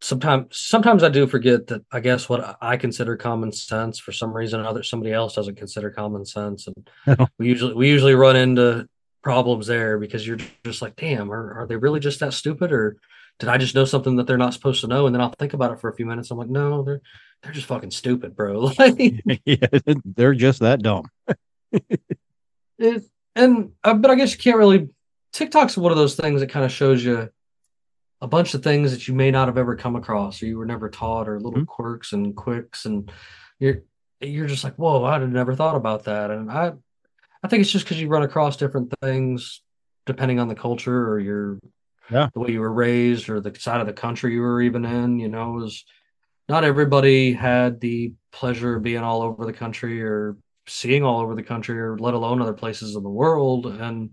sometimes 0.00 0.56
sometimes 0.56 1.02
I 1.02 1.08
do 1.08 1.26
forget 1.26 1.66
that 1.68 1.84
I 1.90 2.00
guess 2.00 2.28
what 2.28 2.58
I 2.60 2.76
consider 2.76 3.16
common 3.16 3.50
sense 3.52 3.98
for 3.98 4.12
some 4.12 4.32
reason 4.32 4.60
or 4.60 4.66
other 4.66 4.82
somebody 4.82 5.12
else 5.12 5.34
doesn't 5.34 5.56
consider 5.56 5.90
common 5.90 6.24
sense 6.24 6.68
and 6.68 7.28
we 7.38 7.48
usually 7.48 7.74
we 7.74 7.88
usually 7.88 8.14
run 8.14 8.36
into 8.36 8.88
problems 9.26 9.66
there 9.66 9.98
because 9.98 10.24
you're 10.24 10.38
just 10.64 10.80
like 10.80 10.94
damn 10.94 11.32
are, 11.32 11.58
are 11.58 11.66
they 11.66 11.74
really 11.74 11.98
just 11.98 12.20
that 12.20 12.32
stupid 12.32 12.70
or 12.70 12.96
did 13.40 13.48
I 13.48 13.58
just 13.58 13.74
know 13.74 13.84
something 13.84 14.14
that 14.16 14.28
they're 14.28 14.38
not 14.38 14.54
supposed 14.54 14.82
to 14.82 14.86
know? 14.86 15.06
And 15.06 15.12
then 15.12 15.20
I'll 15.20 15.34
think 15.36 15.52
about 15.52 15.72
it 15.72 15.80
for 15.80 15.90
a 15.90 15.94
few 15.96 16.06
minutes. 16.06 16.30
I'm 16.30 16.38
like 16.38 16.48
no 16.48 16.84
they're 16.84 17.00
they're 17.42 17.50
just 17.50 17.66
fucking 17.66 17.90
stupid 17.90 18.36
bro. 18.36 18.70
Yeah 19.44 19.66
they're 20.04 20.32
just 20.34 20.60
that 20.60 20.80
dumb. 20.80 21.10
It, 22.78 23.04
and 23.34 23.72
uh, 23.82 23.94
but 23.94 24.10
I 24.10 24.16
guess 24.16 24.32
you 24.32 24.38
can't 24.38 24.58
really 24.58 24.90
TikTok's 25.32 25.78
one 25.78 25.92
of 25.92 25.98
those 25.98 26.14
things 26.14 26.40
that 26.42 26.50
kind 26.50 26.64
of 26.64 26.70
shows 26.70 27.02
you 27.02 27.30
a 28.20 28.28
bunch 28.28 28.52
of 28.52 28.62
things 28.62 28.92
that 28.92 29.08
you 29.08 29.14
may 29.14 29.30
not 29.30 29.48
have 29.48 29.56
ever 29.56 29.74
come 29.76 29.96
across 29.96 30.42
or 30.42 30.46
you 30.46 30.58
were 30.58 30.66
never 30.66 30.90
taught 30.90 31.26
or 31.26 31.40
little 31.40 31.52
mm-hmm. 31.52 31.64
quirks 31.64 32.12
and 32.12 32.36
quicks 32.36 32.84
and 32.84 33.10
you're 33.58 33.82
you're 34.20 34.46
just 34.46 34.62
like 34.62 34.76
whoa 34.76 35.04
i'd 35.04 35.22
have 35.22 35.30
never 35.30 35.54
thought 35.54 35.74
about 35.74 36.04
that. 36.04 36.30
And 36.30 36.50
i 36.50 36.72
i 37.46 37.48
think 37.48 37.62
it's 37.62 37.70
just 37.70 37.84
because 37.84 38.00
you 38.00 38.08
run 38.08 38.22
across 38.22 38.56
different 38.56 38.92
things 39.00 39.62
depending 40.04 40.38
on 40.38 40.48
the 40.48 40.54
culture 40.54 41.08
or 41.08 41.18
your 41.18 41.58
yeah. 42.10 42.28
the 42.34 42.40
way 42.40 42.50
you 42.50 42.60
were 42.60 42.72
raised 42.72 43.28
or 43.28 43.40
the 43.40 43.54
side 43.58 43.80
of 43.80 43.86
the 43.86 43.92
country 43.92 44.34
you 44.34 44.40
were 44.40 44.60
even 44.60 44.84
in 44.84 45.18
you 45.18 45.28
know 45.28 45.62
is 45.62 45.84
not 46.48 46.64
everybody 46.64 47.32
had 47.32 47.80
the 47.80 48.12
pleasure 48.32 48.76
of 48.76 48.82
being 48.82 49.02
all 49.02 49.22
over 49.22 49.44
the 49.44 49.52
country 49.52 50.02
or 50.02 50.36
seeing 50.66 51.02
all 51.02 51.20
over 51.20 51.34
the 51.34 51.42
country 51.42 51.78
or 51.78 51.98
let 51.98 52.14
alone 52.14 52.40
other 52.40 52.52
places 52.52 52.96
in 52.96 53.02
the 53.02 53.08
world. 53.08 53.66
And 53.66 54.10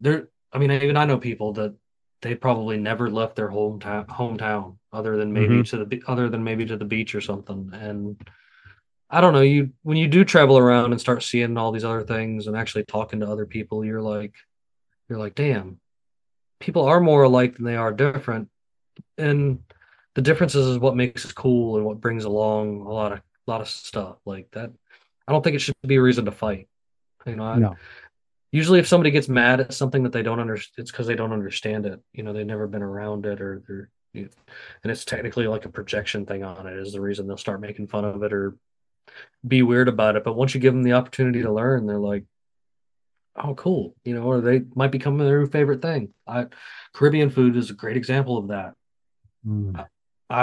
there 0.00 0.28
i 0.52 0.58
mean 0.58 0.70
even 0.70 0.96
i 0.96 1.04
know 1.06 1.18
people 1.18 1.54
that 1.54 1.74
they 2.22 2.34
probably 2.34 2.76
never 2.76 3.10
left 3.10 3.36
their 3.36 3.48
hometown 3.48 4.06
hometown 4.06 4.76
other 4.92 5.16
than 5.16 5.32
maybe 5.32 5.56
mm-hmm. 5.56 5.76
to 5.76 5.84
the 5.84 6.02
other 6.06 6.28
than 6.28 6.44
maybe 6.44 6.64
to 6.66 6.76
the 6.76 6.84
beach 6.84 7.14
or 7.14 7.20
something. 7.20 7.70
And 7.72 8.16
i 9.16 9.20
don't 9.20 9.32
know 9.32 9.40
you 9.40 9.70
when 9.82 9.96
you 9.96 10.06
do 10.06 10.24
travel 10.24 10.58
around 10.58 10.92
and 10.92 11.00
start 11.00 11.22
seeing 11.22 11.56
all 11.56 11.72
these 11.72 11.84
other 11.84 12.02
things 12.02 12.46
and 12.46 12.56
actually 12.56 12.84
talking 12.84 13.20
to 13.20 13.28
other 13.28 13.46
people 13.46 13.84
you're 13.84 14.02
like 14.02 14.34
you're 15.08 15.18
like 15.18 15.34
damn 15.34 15.80
people 16.60 16.84
are 16.84 17.00
more 17.00 17.22
alike 17.22 17.56
than 17.56 17.64
they 17.64 17.76
are 17.76 17.92
different. 17.92 18.48
And 19.18 19.60
the 20.14 20.22
differences 20.22 20.66
is 20.66 20.78
what 20.78 20.96
makes 20.96 21.24
us 21.24 21.32
cool 21.32 21.76
and 21.76 21.84
what 21.84 22.00
brings 22.00 22.24
along 22.24 22.82
a 22.82 22.92
lot 22.92 23.12
of 23.12 23.18
a 23.18 23.50
lot 23.50 23.60
of 23.60 23.68
stuff. 23.68 24.16
Like 24.24 24.50
that 24.52 24.72
i 25.28 25.32
don't 25.32 25.42
think 25.42 25.56
it 25.56 25.60
should 25.60 25.74
be 25.86 25.96
a 25.96 26.02
reason 26.02 26.24
to 26.24 26.32
fight. 26.32 26.68
You 27.26 27.36
know 27.36 27.44
I, 27.44 27.58
no. 27.58 27.76
usually 28.52 28.78
if 28.78 28.86
somebody 28.86 29.10
gets 29.10 29.28
mad 29.28 29.60
at 29.60 29.74
something 29.74 30.04
that 30.04 30.12
they 30.12 30.22
don't 30.22 30.40
understand 30.40 30.82
it's 30.84 30.90
because 30.90 31.06
they 31.06 31.16
don't 31.16 31.32
understand 31.32 31.86
it. 31.86 32.00
You 32.12 32.22
know 32.22 32.32
they've 32.32 32.46
never 32.46 32.66
been 32.66 32.82
around 32.82 33.26
it 33.26 33.40
or 33.40 33.62
they're 33.66 33.90
and 34.14 34.90
it's 34.90 35.04
technically 35.04 35.46
like 35.46 35.66
a 35.66 35.68
projection 35.68 36.24
thing 36.24 36.42
on 36.42 36.66
it 36.66 36.72
is 36.78 36.94
the 36.94 37.00
reason 37.00 37.26
they'll 37.26 37.36
start 37.36 37.60
making 37.60 37.86
fun 37.86 38.02
of 38.02 38.22
it 38.22 38.32
or 38.32 38.56
be 39.46 39.62
weird 39.62 39.88
about 39.88 40.16
it 40.16 40.24
but 40.24 40.34
once 40.34 40.54
you 40.54 40.60
give 40.60 40.74
them 40.74 40.82
the 40.82 40.92
opportunity 40.92 41.42
to 41.42 41.52
learn 41.52 41.86
they're 41.86 41.98
like 41.98 42.24
oh 43.36 43.54
cool 43.54 43.94
you 44.04 44.14
know 44.14 44.22
or 44.22 44.40
they 44.40 44.62
might 44.74 44.90
become 44.90 45.18
their 45.18 45.46
favorite 45.46 45.82
thing 45.82 46.12
I, 46.26 46.46
caribbean 46.92 47.30
food 47.30 47.56
is 47.56 47.70
a 47.70 47.74
great 47.74 47.96
example 47.96 48.38
of 48.38 48.48
that 48.48 48.74
mm. 49.46 49.78
I, 49.78 49.86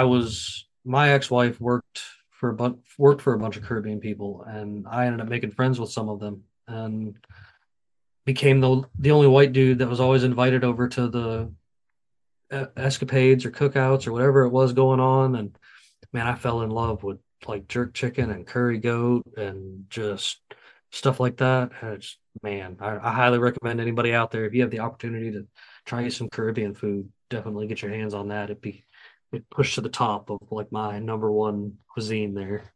I 0.00 0.04
was 0.04 0.66
my 0.84 1.10
ex-wife 1.10 1.60
worked 1.60 2.02
for 2.30 2.50
a 2.50 2.54
bunch 2.54 2.78
worked 2.98 3.22
for 3.22 3.34
a 3.34 3.38
bunch 3.38 3.56
of 3.56 3.64
caribbean 3.64 4.00
people 4.00 4.44
and 4.46 4.86
i 4.88 5.06
ended 5.06 5.20
up 5.20 5.28
making 5.28 5.50
friends 5.50 5.80
with 5.80 5.90
some 5.90 6.08
of 6.08 6.20
them 6.20 6.44
and 6.68 7.16
became 8.24 8.60
the 8.60 8.82
the 8.98 9.10
only 9.10 9.26
white 9.26 9.52
dude 9.52 9.78
that 9.78 9.88
was 9.88 10.00
always 10.00 10.24
invited 10.24 10.64
over 10.64 10.88
to 10.88 11.08
the 11.08 11.52
escapades 12.76 13.44
or 13.44 13.50
cookouts 13.50 14.06
or 14.06 14.12
whatever 14.12 14.42
it 14.42 14.50
was 14.50 14.72
going 14.72 15.00
on 15.00 15.34
and 15.34 15.58
man 16.12 16.26
i 16.26 16.34
fell 16.34 16.62
in 16.62 16.70
love 16.70 17.02
with 17.02 17.18
like 17.48 17.68
jerk 17.68 17.94
chicken 17.94 18.30
and 18.30 18.46
curry 18.46 18.78
goat 18.78 19.22
and 19.36 19.84
just 19.90 20.38
stuff 20.90 21.20
like 21.20 21.36
that 21.38 21.70
and 21.80 21.94
it's 21.94 22.16
man 22.42 22.76
I, 22.80 22.96
I, 22.96 23.12
highly 23.12 23.38
recommend 23.38 23.80
anybody 23.80 24.12
out 24.12 24.30
there 24.30 24.44
if 24.44 24.54
you 24.54 24.62
have 24.62 24.70
the 24.70 24.80
opportunity 24.80 25.32
to 25.32 25.46
try 25.84 26.08
some 26.08 26.28
caribbean 26.28 26.74
food 26.74 27.08
definitely 27.30 27.66
get 27.66 27.82
your 27.82 27.90
hands 27.90 28.14
on 28.14 28.28
that 28.28 28.44
it'd 28.44 28.60
be 28.60 28.84
it 29.32 29.48
pushed 29.50 29.74
to 29.76 29.80
the 29.80 29.88
top 29.88 30.30
of 30.30 30.38
like 30.50 30.70
my 30.70 30.98
number 30.98 31.30
one 31.30 31.74
cuisine 31.88 32.34
there 32.34 32.72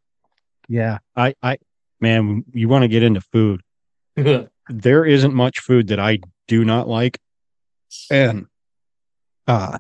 yeah 0.68 0.98
i 1.16 1.34
i 1.42 1.58
man 2.00 2.44
you 2.52 2.68
want 2.68 2.82
to 2.82 2.88
get 2.88 3.02
into 3.02 3.20
food 3.20 3.62
there 4.68 5.04
isn't 5.04 5.34
much 5.34 5.60
food 5.60 5.88
that 5.88 6.00
I 6.00 6.18
do 6.46 6.64
not 6.64 6.88
like. 6.88 7.18
And 8.10 8.46
uh 9.46 9.78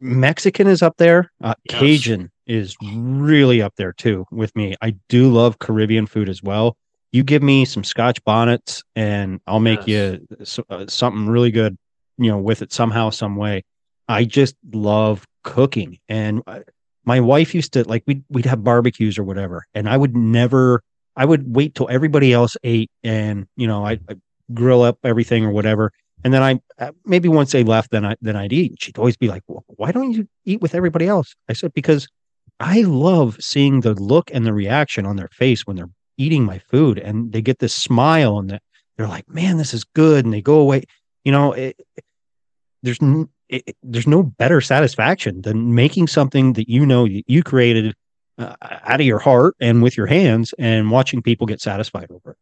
Mexican 0.00 0.68
is 0.68 0.82
up 0.82 0.96
there. 0.96 1.32
Uh, 1.42 1.54
yes. 1.68 1.80
Cajun 1.80 2.30
is 2.48 2.76
really 2.82 3.62
up 3.62 3.74
there 3.76 3.92
too 3.92 4.26
with 4.30 4.54
me. 4.56 4.74
I 4.82 4.96
do 5.08 5.30
love 5.30 5.58
Caribbean 5.58 6.06
food 6.06 6.28
as 6.28 6.42
well. 6.42 6.76
You 7.12 7.22
give 7.22 7.42
me 7.42 7.64
some 7.64 7.84
Scotch 7.84 8.22
bonnets, 8.24 8.82
and 8.96 9.40
I'll 9.46 9.60
make 9.60 9.86
yes. 9.86 10.18
you 10.58 10.64
uh, 10.68 10.86
something 10.88 11.26
really 11.26 11.50
good, 11.50 11.78
you 12.18 12.30
know, 12.30 12.38
with 12.38 12.60
it 12.60 12.72
somehow, 12.72 13.10
some 13.10 13.36
way. 13.36 13.64
I 14.08 14.24
just 14.24 14.56
love 14.72 15.26
cooking, 15.44 15.98
and 16.08 16.42
my 17.04 17.20
wife 17.20 17.54
used 17.54 17.72
to 17.74 17.84
like 17.84 18.02
we'd 18.06 18.24
we'd 18.28 18.46
have 18.46 18.64
barbecues 18.64 19.18
or 19.18 19.24
whatever, 19.24 19.64
and 19.74 19.88
I 19.88 19.96
would 19.96 20.16
never 20.16 20.82
I 21.18 21.24
would 21.24 21.52
wait 21.54 21.74
till 21.74 21.88
everybody 21.90 22.32
else 22.32 22.56
ate 22.62 22.92
and, 23.02 23.48
you 23.56 23.66
know, 23.66 23.84
I 23.84 23.98
grill 24.54 24.82
up 24.82 24.98
everything 25.02 25.44
or 25.44 25.50
whatever. 25.50 25.92
And 26.22 26.32
then 26.32 26.42
I 26.44 26.60
uh, 26.78 26.92
maybe 27.04 27.28
once 27.28 27.50
they 27.50 27.64
left, 27.64 27.90
then 27.90 28.04
I 28.04 28.14
then 28.20 28.36
I'd 28.36 28.52
eat. 28.52 28.76
She'd 28.80 28.98
always 28.98 29.16
be 29.16 29.28
like, 29.28 29.42
well, 29.46 29.64
"Why 29.68 29.92
don't 29.92 30.12
you 30.12 30.26
eat 30.44 30.60
with 30.60 30.74
everybody 30.74 31.06
else?" 31.06 31.34
I 31.48 31.52
said, 31.52 31.72
"Because 31.74 32.08
I 32.60 32.82
love 32.82 33.36
seeing 33.40 33.80
the 33.80 33.94
look 33.94 34.30
and 34.32 34.44
the 34.44 34.52
reaction 34.52 35.06
on 35.06 35.16
their 35.16 35.28
face 35.28 35.66
when 35.66 35.76
they're 35.76 35.90
eating 36.16 36.44
my 36.44 36.58
food, 36.58 36.98
and 36.98 37.32
they 37.32 37.40
get 37.40 37.60
this 37.60 37.74
smile, 37.74 38.38
and 38.38 38.58
they're 38.96 39.08
like, 39.08 39.28
"Man, 39.28 39.56
this 39.56 39.72
is 39.72 39.84
good," 39.84 40.24
and 40.24 40.34
they 40.34 40.42
go 40.42 40.58
away. 40.58 40.84
You 41.24 41.32
know, 41.32 41.52
it, 41.52 41.76
there's 42.82 42.98
it, 43.48 43.76
there's 43.82 44.06
no 44.06 44.22
better 44.22 44.60
satisfaction 44.60 45.42
than 45.42 45.74
making 45.74 46.08
something 46.08 46.54
that 46.54 46.68
you 46.68 46.84
know 46.84 47.04
you 47.04 47.42
created 47.42 47.94
uh, 48.38 48.54
out 48.60 49.00
of 49.00 49.06
your 49.06 49.18
heart 49.18 49.56
and 49.60 49.82
with 49.82 49.96
your 49.96 50.06
hands 50.06 50.54
and 50.58 50.90
watching 50.90 51.22
people 51.22 51.46
get 51.46 51.60
satisfied 51.60 52.10
over 52.10 52.32
it. 52.32 52.36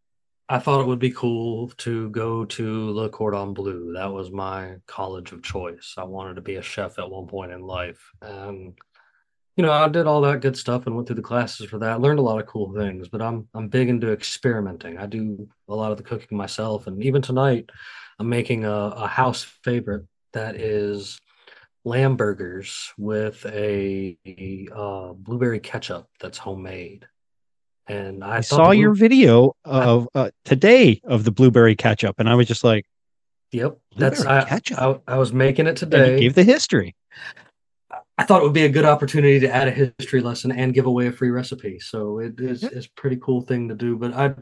I 0.49 0.61
thought 0.61 0.81
it 0.81 0.87
would 0.87 1.01
be 1.01 1.11
cool 1.11 1.71
to 1.79 2.09
go 2.11 2.45
to 2.45 2.91
Le 2.91 3.09
Cordon 3.09 3.53
Bleu. 3.53 3.93
That 3.95 4.13
was 4.13 4.31
my 4.31 4.77
college 4.87 5.33
of 5.33 5.43
choice. 5.43 5.95
I 5.99 6.05
wanted 6.05 6.35
to 6.35 6.41
be 6.41 6.55
a 6.55 6.63
chef 6.63 7.01
at 7.01 7.11
one 7.11 7.27
point 7.27 7.51
in 7.51 7.63
life. 7.63 8.13
And 8.23 8.75
you 9.57 9.63
know, 9.63 9.73
I 9.73 9.89
did 9.89 10.07
all 10.07 10.21
that 10.21 10.43
good 10.43 10.57
stuff 10.57 10.87
and 10.87 10.95
went 10.95 11.09
through 11.09 11.17
the 11.17 11.23
classes 11.23 11.69
for 11.69 11.79
that. 11.79 12.01
Learned 12.01 12.19
a 12.19 12.23
lot 12.23 12.39
of 12.39 12.47
cool 12.47 12.75
things, 12.75 13.09
but 13.09 13.23
I'm 13.23 13.49
I'm 13.55 13.69
big 13.69 13.89
into 13.89 14.13
experimenting. 14.13 14.99
I 14.99 15.07
do 15.07 15.49
a 15.69 15.75
lot 15.75 15.93
of 15.93 15.97
the 15.97 16.03
cooking 16.03 16.37
myself, 16.37 16.87
and 16.87 17.03
even 17.03 17.23
tonight, 17.23 17.71
I'm 18.19 18.29
making 18.29 18.65
a, 18.65 18.71
a 18.71 19.07
house 19.07 19.43
favorite 19.65 20.05
that 20.35 20.57
is 20.57 21.19
lamb 21.85 22.17
burgers 22.17 22.93
with 22.99 23.47
a, 23.47 24.19
a 24.27 24.69
uh, 24.75 25.13
blueberry 25.15 25.61
ketchup 25.61 26.07
that's 26.21 26.37
homemade. 26.37 27.07
And 27.87 28.25
I, 28.25 28.39
I 28.39 28.41
saw 28.41 28.73
your 28.73 28.93
video 28.93 29.55
of 29.65 30.09
uh, 30.15 30.31
today 30.45 31.01
of 31.05 31.25
the 31.25 31.31
blueberry 31.31 31.77
ketchup, 31.77 32.17
and 32.19 32.29
I 32.29 32.35
was 32.35 32.47
just 32.47 32.63
like, 32.63 32.85
"Yep, 33.53 33.79
that's 33.97 34.27
I, 34.27 34.61
I, 34.77 34.99
I, 35.07 35.17
was 35.17 35.33
making 35.33 35.67
it 35.67 35.77
today." 35.77 36.19
gave 36.19 36.35
the 36.35 36.43
history. 36.43 36.95
I 38.19 38.25
thought 38.25 38.41
it 38.41 38.45
would 38.45 38.55
be 38.55 38.65
a 38.65 38.71
good 38.71 38.87
opportunity 38.87 39.39
to 39.41 39.55
add 39.55 39.69
a 39.69 39.93
history 39.99 40.23
lesson 40.23 40.51
and 40.51 40.73
give 40.73 40.87
away 40.87 41.07
a 41.07 41.13
free 41.13 41.31
recipe. 41.31 41.79
So 41.79 42.19
it 42.19 42.41
is 42.41 42.63
mm-hmm. 42.63 42.77
it's 42.77 42.87
pretty 42.87 43.17
cool 43.17 43.43
thing 43.43 43.69
to 43.69 43.75
do. 43.75 43.97
But 43.97 44.15
I 44.15 44.35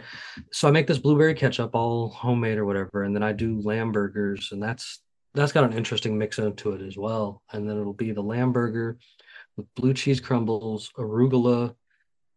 so 0.52 0.68
I 0.68 0.70
make 0.70 0.86
this 0.86 0.98
blueberry 0.98 1.34
ketchup 1.34 1.74
all 1.74 2.08
homemade 2.10 2.58
or 2.58 2.64
whatever, 2.64 3.02
and 3.02 3.14
then 3.14 3.24
I 3.24 3.32
do 3.32 3.60
lamb 3.60 3.90
burgers, 3.90 4.50
and 4.52 4.62
that's 4.62 5.00
that's 5.34 5.52
got 5.52 5.64
an 5.64 5.72
interesting 5.72 6.16
mix 6.16 6.38
into 6.38 6.72
it 6.72 6.82
as 6.82 6.96
well. 6.96 7.42
And 7.52 7.68
then 7.68 7.78
it'll 7.80 7.92
be 7.92 8.12
the 8.12 8.22
lamb 8.22 8.52
burger 8.52 8.98
with 9.56 9.66
blue 9.74 9.94
cheese 9.94 10.20
crumbles, 10.20 10.90
arugula, 10.96 11.74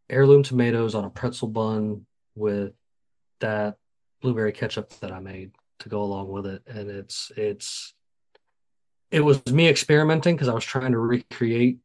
heirloom 0.10 0.42
tomatoes 0.42 0.96
on 0.96 1.06
a 1.06 1.10
pretzel 1.10 1.48
bun 1.48 2.06
with 2.36 2.74
that 3.40 3.78
blueberry 4.22 4.52
ketchup 4.52 4.90
that 5.00 5.12
I 5.12 5.20
made 5.20 5.52
to 5.80 5.90
go 5.90 6.02
along 6.02 6.30
with 6.30 6.48
it. 6.48 6.64
And 6.66 6.90
it's 6.90 7.32
it's 7.38 7.94
it 9.12 9.22
was 9.22 9.46
me 9.48 9.68
experimenting 9.68 10.36
because 10.36 10.48
I 10.48 10.54
was 10.54 10.66
trying 10.66 10.92
to 10.92 11.00
recreate 11.00 11.80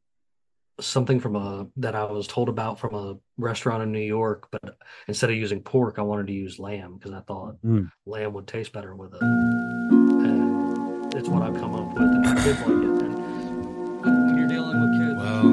something 0.81 1.21
from 1.21 1.37
a 1.37 1.67
that 1.77 1.95
I 1.95 2.05
was 2.05 2.27
told 2.27 2.49
about 2.49 2.81
from 2.81 2.95
a 2.95 3.17
restaurant 3.39 3.83
in 3.83 3.93
New 3.93 4.01
York, 4.01 4.49
but 4.51 4.77
instead 5.07 5.31
of 5.31 5.37
using 5.37 5.61
pork, 5.61 5.99
I 5.99 6.03
wanted 6.03 6.27
to 6.29 6.33
use 6.33 6.59
lamb 6.59 6.97
because 6.97 7.13
I 7.13 7.21
thought 7.21 7.57
mm. 7.65 7.91
lamb 8.07 8.33
would 8.33 8.47
taste 8.47 8.73
better 8.73 8.95
with 8.95 9.15
it. 9.15 9.23
And 9.23 11.15
it's 11.15 11.29
what 11.29 11.43
I've 11.43 11.55
come 11.55 11.75
up 11.75 11.95
with, 11.95 12.03
and 12.03 12.25
kids 12.39 12.61
like 12.61 12.69
it. 12.69 13.03
And 13.03 14.27
when 14.27 14.37
you're 14.37 14.49
dealing 14.49 14.81
with 14.81 14.99
kids, 14.99 15.15
well, 15.17 15.49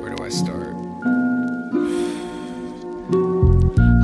where 0.00 0.14
do 0.14 0.22
I 0.22 0.28
start? 0.28 0.74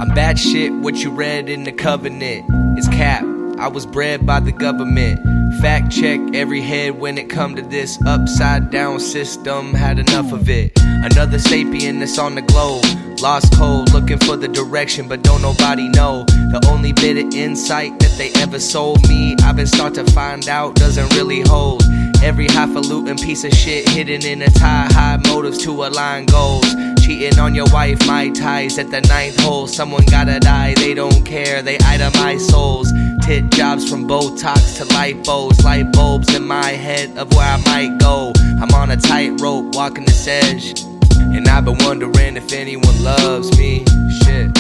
I'm 0.00 0.14
bad 0.14 0.38
shit. 0.38 0.72
What 0.72 0.96
you 1.02 1.10
read 1.10 1.48
in 1.48 1.64
the 1.64 1.72
covenant 1.72 2.78
is 2.78 2.88
cap. 2.88 3.31
I 3.62 3.68
was 3.68 3.86
bred 3.86 4.26
by 4.26 4.40
the 4.40 4.50
government. 4.50 5.20
Fact 5.60 5.92
check 5.92 6.18
every 6.34 6.60
head 6.60 6.98
when 6.98 7.16
it 7.16 7.30
come 7.30 7.54
to 7.54 7.62
this 7.62 7.96
upside 8.04 8.72
down 8.72 8.98
system. 8.98 9.72
Had 9.72 10.00
enough 10.00 10.32
of 10.32 10.50
it. 10.50 10.72
Another 10.80 11.38
sapien 11.38 12.00
that's 12.00 12.18
on 12.18 12.34
the 12.34 12.42
globe. 12.42 12.84
Lost 13.20 13.54
cold, 13.54 13.92
looking 13.92 14.18
for 14.18 14.36
the 14.36 14.48
direction, 14.48 15.06
but 15.06 15.22
don't 15.22 15.42
nobody 15.42 15.88
know. 15.90 16.24
The 16.24 16.66
only 16.68 16.92
bit 16.92 17.24
of 17.24 17.32
insight 17.34 18.00
that 18.00 18.18
they 18.18 18.32
ever 18.42 18.58
sold 18.58 19.08
me, 19.08 19.36
I've 19.44 19.54
been 19.54 19.68
start 19.68 19.94
to 19.94 20.10
find 20.10 20.48
out 20.48 20.74
doesn't 20.74 21.14
really 21.14 21.42
hold. 21.42 21.84
Every 22.20 22.48
highfalutin 22.48 23.16
piece 23.18 23.44
of 23.44 23.52
shit 23.52 23.88
hidden 23.88 24.26
in 24.26 24.42
a 24.42 24.50
tie, 24.50 24.88
high 24.90 25.20
motives 25.28 25.58
to 25.58 25.70
align 25.70 26.26
goals. 26.26 26.66
Cheating 27.02 27.38
on 27.38 27.54
your 27.54 27.66
wife, 27.72 28.04
my 28.08 28.30
ties 28.30 28.76
at 28.78 28.90
the 28.90 29.02
ninth 29.02 29.38
hole. 29.40 29.68
Someone 29.68 30.04
gotta 30.06 30.40
die, 30.40 30.74
they 30.74 30.94
don't 30.94 31.24
care, 31.24 31.62
they 31.62 31.78
itemize 31.78 32.40
souls. 32.40 32.92
Tit 33.22 33.50
jobs 33.50 33.88
from 33.88 34.06
Botox 34.06 34.76
to 34.78 34.84
lipos, 34.94 35.62
light 35.64 35.92
bulbs 35.92 36.34
in 36.34 36.44
my 36.44 36.70
head 36.70 37.16
of 37.16 37.32
where 37.34 37.46
I 37.46 37.56
might 37.64 37.98
go. 37.98 38.32
I'm 38.60 38.70
on 38.74 38.90
a 38.90 38.96
tightrope, 38.96 39.74
walking 39.74 40.04
this 40.04 40.26
edge. 40.26 40.80
And 41.18 41.48
I've 41.48 41.64
been 41.64 41.78
wondering 41.80 42.36
if 42.36 42.52
anyone 42.52 43.02
loves 43.02 43.56
me. 43.58 43.84
Shit. 44.22 44.56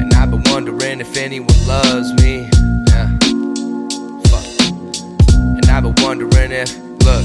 And 0.00 0.12
I've 0.14 0.30
been 0.30 0.44
wondering 0.46 1.00
if 1.00 1.16
anyone 1.16 1.66
loves 1.66 2.12
me. 2.14 2.48
Yeah. 2.88 3.08
Fuck. 4.28 4.46
And 5.34 5.66
I've 5.66 5.82
been 5.82 5.94
wondering 6.04 6.52
if 6.52 6.86
Look, 7.06 7.24